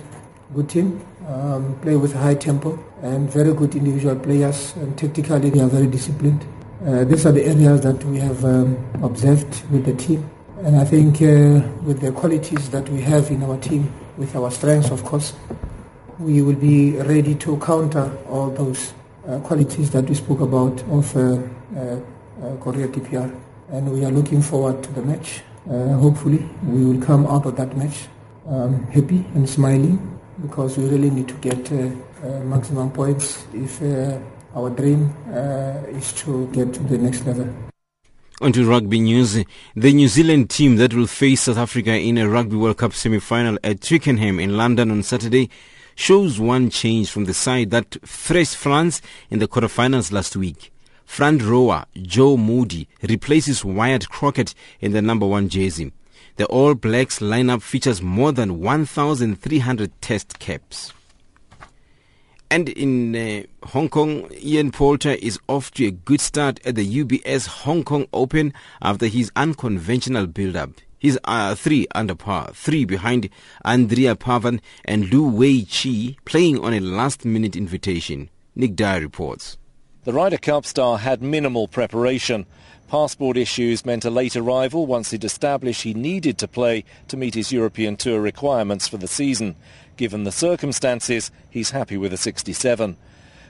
good 0.53 0.69
team, 0.69 1.01
um, 1.27 1.77
play 1.81 1.95
with 1.95 2.13
high 2.13 2.35
tempo 2.35 2.79
and 3.01 3.29
very 3.29 3.53
good 3.53 3.75
individual 3.75 4.15
players, 4.15 4.73
and 4.77 4.97
tactically 4.97 5.49
they 5.49 5.59
are 5.59 5.67
very 5.67 5.87
disciplined. 5.87 6.45
Uh, 6.85 7.03
these 7.03 7.25
are 7.25 7.31
the 7.31 7.43
areas 7.43 7.81
that 7.81 8.03
we 8.05 8.19
have 8.19 8.43
um, 8.45 8.77
observed 9.03 9.69
with 9.71 9.85
the 9.85 9.93
team. 9.93 10.29
And 10.63 10.77
I 10.77 10.85
think 10.85 11.15
uh, 11.21 11.67
with 11.83 11.99
the 11.99 12.11
qualities 12.13 12.69
that 12.69 12.87
we 12.89 13.01
have 13.01 13.29
in 13.31 13.43
our 13.43 13.57
team, 13.57 13.91
with 14.17 14.35
our 14.35 14.51
strengths, 14.51 14.91
of 14.91 15.03
course, 15.03 15.33
we 16.23 16.41
will 16.41 16.55
be 16.55 16.95
ready 17.01 17.35
to 17.35 17.57
counter 17.57 18.09
all 18.29 18.49
those 18.49 18.93
uh, 19.27 19.39
qualities 19.39 19.91
that 19.91 20.07
we 20.07 20.15
spoke 20.15 20.39
about 20.39 20.81
of 20.83 21.15
uh, 21.17 21.21
uh, 21.75 21.99
uh 22.41 22.55
Korea 22.61 22.87
DPR. 22.87 23.29
And 23.69 23.91
we 23.91 24.05
are 24.05 24.11
looking 24.11 24.41
forward 24.41 24.81
to 24.83 24.91
the 24.93 25.01
match. 25.01 25.41
Uh, 25.69 25.93
hopefully, 25.97 26.47
we 26.67 26.85
will 26.85 27.01
come 27.01 27.25
out 27.27 27.45
of 27.45 27.55
that 27.57 27.75
match 27.75 28.07
um, 28.47 28.83
happy 28.87 29.25
and 29.35 29.49
smiling 29.49 30.19
because 30.41 30.77
we 30.77 30.87
really 30.87 31.09
need 31.09 31.27
to 31.27 31.35
get 31.35 31.71
maximum 32.45 32.89
points 32.91 33.45
if 33.53 33.81
our 34.55 34.69
dream 34.69 35.13
is 35.89 36.13
to 36.13 36.47
get 36.47 36.73
to 36.73 36.79
the 36.83 36.97
next 36.97 37.25
level. 37.25 37.47
On 38.41 38.51
to 38.51 38.65
rugby 38.67 38.99
news. 38.99 39.37
The 39.75 39.93
New 39.93 40.07
Zealand 40.07 40.49
team 40.49 40.75
that 40.77 40.93
will 40.93 41.07
face 41.07 41.41
South 41.43 41.57
Africa 41.57 41.97
in 41.97 42.17
a 42.17 42.27
Rugby 42.27 42.55
World 42.55 42.77
Cup 42.77 42.93
semi-final 42.93 43.57
at 43.63 43.81
Twickenham 43.81 44.39
in 44.39 44.57
London 44.57 44.91
on 44.91 45.03
Saturday 45.03 45.49
shows 45.95 46.39
one 46.39 46.69
change 46.69 47.09
from 47.09 47.25
the 47.25 47.33
side 47.33 47.71
that 47.71 47.97
faced 48.05 48.57
France 48.57 49.01
in 49.29 49.39
the 49.39 49.47
quarterfinals 49.47 50.11
last 50.11 50.35
week. 50.35 50.71
Front 51.05 51.43
rower 51.43 51.85
Joe 52.01 52.37
Moody 52.37 52.87
replaces 53.01 53.63
Wyatt 53.63 54.09
Crockett 54.09 54.55
in 54.79 54.93
the 54.93 55.01
number 55.01 55.27
one 55.27 55.49
jersey. 55.49 55.91
The 56.37 56.45
All 56.47 56.73
Blacks 56.73 57.19
lineup 57.19 57.61
features 57.61 58.01
more 58.01 58.31
than 58.31 58.59
1,300 58.59 60.01
test 60.01 60.39
caps. 60.39 60.91
And 62.49 62.69
in 62.69 63.15
uh, 63.15 63.67
Hong 63.67 63.89
Kong, 63.89 64.29
Ian 64.41 64.71
Poulter 64.71 65.11
is 65.11 65.39
off 65.47 65.71
to 65.71 65.85
a 65.85 65.91
good 65.91 66.21
start 66.21 66.59
at 66.65 66.75
the 66.75 67.03
UBS 67.03 67.47
Hong 67.47 67.83
Kong 67.83 68.07
Open 68.13 68.53
after 68.81 69.07
his 69.07 69.31
unconventional 69.35 70.27
build-up. 70.27 70.69
He's 71.03 71.17
uh, 71.25 71.53
three 71.55 71.85
under 71.93 72.15
par, 72.15 72.51
three 72.53 72.85
behind 72.85 73.29
Andrea 73.65 74.15
Pavan 74.15 74.61
and 74.85 75.11
Lu 75.11 75.27
Wei-chih 75.27 76.15
playing 76.23 76.63
on 76.63 76.73
a 76.73 76.79
last 76.79 77.25
minute 77.25 77.57
invitation. 77.57 78.29
Nick 78.55 78.77
Dyer 78.77 79.01
reports. 79.01 79.57
The 80.05 80.13
Ryder 80.13 80.37
Cup 80.37 80.65
star 80.65 80.99
had 80.99 81.21
minimal 81.21 81.67
preparation. 81.67 82.45
Passport 82.87 83.35
issues 83.35 83.85
meant 83.85 84.05
a 84.05 84.09
late 84.09 84.37
arrival 84.37 84.85
once 84.85 85.11
he'd 85.11 85.25
established 85.25 85.81
he 85.81 85.93
needed 85.93 86.37
to 86.37 86.47
play 86.47 86.85
to 87.09 87.17
meet 87.17 87.35
his 87.35 87.51
European 87.51 87.97
Tour 87.97 88.21
requirements 88.21 88.87
for 88.87 88.95
the 88.95 89.07
season. 89.09 89.57
Given 89.97 90.23
the 90.23 90.31
circumstances, 90.31 91.31
he's 91.49 91.71
happy 91.71 91.97
with 91.97 92.13
a 92.13 92.17
67. 92.17 92.95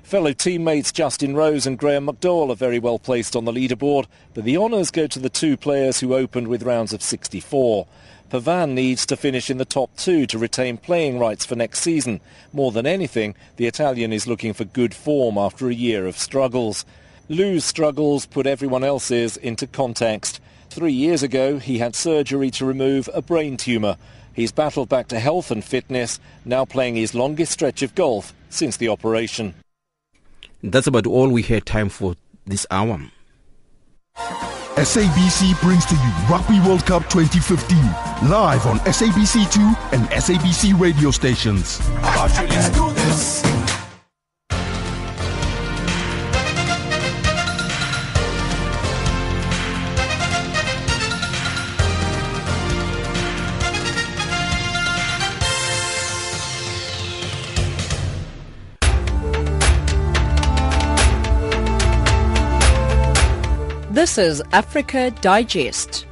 Fellow 0.03 0.33
teammates 0.33 0.91
Justin 0.91 1.33
Rose 1.33 1.65
and 1.65 1.79
Graeme 1.79 2.05
McDowell 2.05 2.51
are 2.51 2.55
very 2.55 2.77
well 2.77 2.99
placed 2.99 3.35
on 3.35 3.45
the 3.45 3.53
leaderboard, 3.53 4.05
but 4.33 4.43
the 4.43 4.57
honours 4.57 4.91
go 4.91 5.07
to 5.07 5.17
the 5.17 5.29
two 5.29 5.57
players 5.57 6.01
who 6.01 6.13
opened 6.13 6.49
with 6.49 6.61
rounds 6.61 6.93
of 6.93 7.01
64. 7.01 7.87
Pavan 8.29 8.73
needs 8.73 9.05
to 9.05 9.15
finish 9.15 9.49
in 9.49 9.57
the 9.57 9.65
top 9.65 9.95
two 9.95 10.25
to 10.27 10.37
retain 10.37 10.77
playing 10.77 11.19
rights 11.19 11.45
for 11.45 11.55
next 11.55 11.79
season. 11.79 12.19
More 12.51 12.71
than 12.71 12.85
anything, 12.85 13.33
the 13.55 13.65
Italian 13.65 14.11
is 14.11 14.27
looking 14.27 14.53
for 14.53 14.65
good 14.65 14.93
form 14.93 15.37
after 15.37 15.69
a 15.69 15.73
year 15.73 16.05
of 16.05 16.17
struggles. 16.17 16.85
Lu's 17.29 17.63
struggles 17.63 18.25
put 18.25 18.45
everyone 18.45 18.83
else's 18.83 19.37
into 19.37 19.65
context. 19.65 20.41
Three 20.69 20.93
years 20.93 21.23
ago, 21.23 21.59
he 21.59 21.77
had 21.77 21.95
surgery 21.95 22.51
to 22.51 22.65
remove 22.65 23.09
a 23.13 23.21
brain 23.21 23.55
tumour. 23.55 23.97
He's 24.33 24.51
battled 24.51 24.89
back 24.89 25.07
to 25.07 25.19
health 25.19 25.49
and 25.49 25.63
fitness, 25.63 26.19
now 26.43 26.65
playing 26.65 26.95
his 26.95 27.15
longest 27.15 27.53
stretch 27.53 27.81
of 27.81 27.95
golf 27.95 28.33
since 28.49 28.77
the 28.77 28.89
operation. 28.89 29.53
That's 30.63 30.87
about 30.87 31.05
all 31.05 31.27
we 31.27 31.41
had 31.41 31.65
time 31.65 31.89
for 31.89 32.15
this 32.45 32.65
hour. 32.71 32.97
SABC 34.75 35.61
brings 35.61 35.85
to 35.85 35.93
you 35.93 36.11
Rugby 36.29 36.59
World 36.61 36.85
Cup 36.85 37.03
2015 37.09 37.77
live 38.29 38.65
on 38.65 38.79
SABC2 38.79 39.93
and 39.93 40.09
SABC 40.09 40.79
radio 40.79 41.11
stations. 41.11 41.79
This 64.13 64.33
is 64.33 64.43
Africa 64.51 65.09
Digest. 65.09 66.05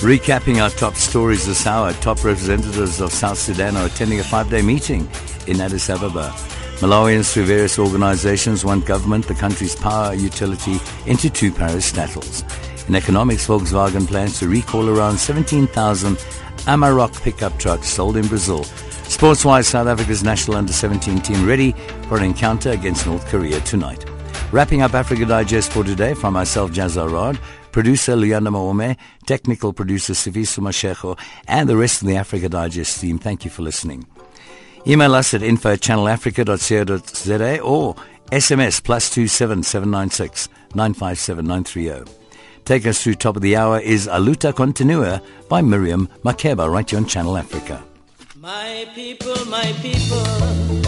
Recapping 0.00 0.60
our 0.60 0.70
top 0.70 0.96
stories 0.96 1.46
this 1.46 1.68
hour, 1.68 1.92
top 1.92 2.24
representatives 2.24 3.00
of 3.00 3.12
South 3.12 3.38
Sudan 3.38 3.76
are 3.76 3.86
attending 3.86 4.18
a 4.18 4.24
five-day 4.24 4.62
meeting 4.62 5.08
in 5.46 5.60
Addis 5.60 5.88
Ababa. 5.88 6.34
Malawians 6.80 7.32
through 7.32 7.46
various 7.46 7.78
organizations 7.78 8.62
want 8.62 8.84
government, 8.84 9.26
the 9.26 9.34
country's 9.34 9.74
power 9.74 10.12
utility, 10.12 10.78
into 11.06 11.30
two 11.30 11.50
parastatals. 11.50 12.44
In 12.86 12.94
economics, 12.94 13.46
Volkswagen 13.46 14.06
plans 14.06 14.38
to 14.40 14.48
recall 14.48 14.90
around 14.90 15.16
17,000 15.16 16.16
Amarok 16.66 17.22
pickup 17.22 17.58
trucks 17.58 17.88
sold 17.88 18.18
in 18.18 18.26
Brazil. 18.26 18.64
Sports-wise, 19.08 19.66
South 19.66 19.86
Africa's 19.86 20.22
national 20.22 20.58
under-17 20.58 21.24
team 21.24 21.46
ready 21.46 21.72
for 22.08 22.18
an 22.18 22.24
encounter 22.24 22.70
against 22.70 23.06
North 23.06 23.26
Korea 23.28 23.58
tonight. 23.60 24.04
Wrapping 24.52 24.82
up 24.82 24.92
Africa 24.92 25.24
Digest 25.24 25.72
for 25.72 25.82
today 25.82 26.12
from 26.12 26.34
myself, 26.34 26.72
Jazza 26.72 27.10
Rod, 27.10 27.38
producer 27.72 28.16
Luyanda 28.16 28.48
Maome, 28.48 28.96
technical 29.24 29.72
producer 29.72 30.12
Sivisu 30.12 30.58
Mashego, 30.58 31.18
and 31.48 31.68
the 31.68 31.76
rest 31.76 32.02
of 32.02 32.08
the 32.08 32.16
Africa 32.16 32.48
Digest 32.50 33.00
team. 33.00 33.18
Thank 33.18 33.44
you 33.44 33.50
for 33.50 33.62
listening. 33.62 34.06
Email 34.88 35.16
us 35.16 35.34
at 35.34 35.40
infochannelafrica.co.za 35.40 37.60
or 37.60 37.96
SMS 38.30 38.82
plus 38.82 39.10
two 39.10 39.26
seven 39.26 39.62
seven 39.62 39.90
nine 39.90 40.10
six 40.10 40.48
nine 40.74 40.94
five 40.94 41.18
seven 41.18 41.44
nine 41.44 41.64
three 41.64 41.84
zero. 41.84 42.04
Take 42.64 42.86
us 42.86 43.02
through 43.02 43.14
top 43.14 43.36
of 43.36 43.42
the 43.42 43.56
hour 43.56 43.80
is 43.80 44.06
Aluta 44.06 44.54
Continua 44.54 45.22
by 45.48 45.62
Miriam 45.62 46.08
Makeba 46.24 46.70
right 46.70 46.88
here 46.88 46.98
on 46.98 47.06
Channel 47.06 47.36
Africa. 47.36 47.82
My 48.36 48.88
people, 48.94 49.44
my 49.46 49.72
people. 49.82 50.85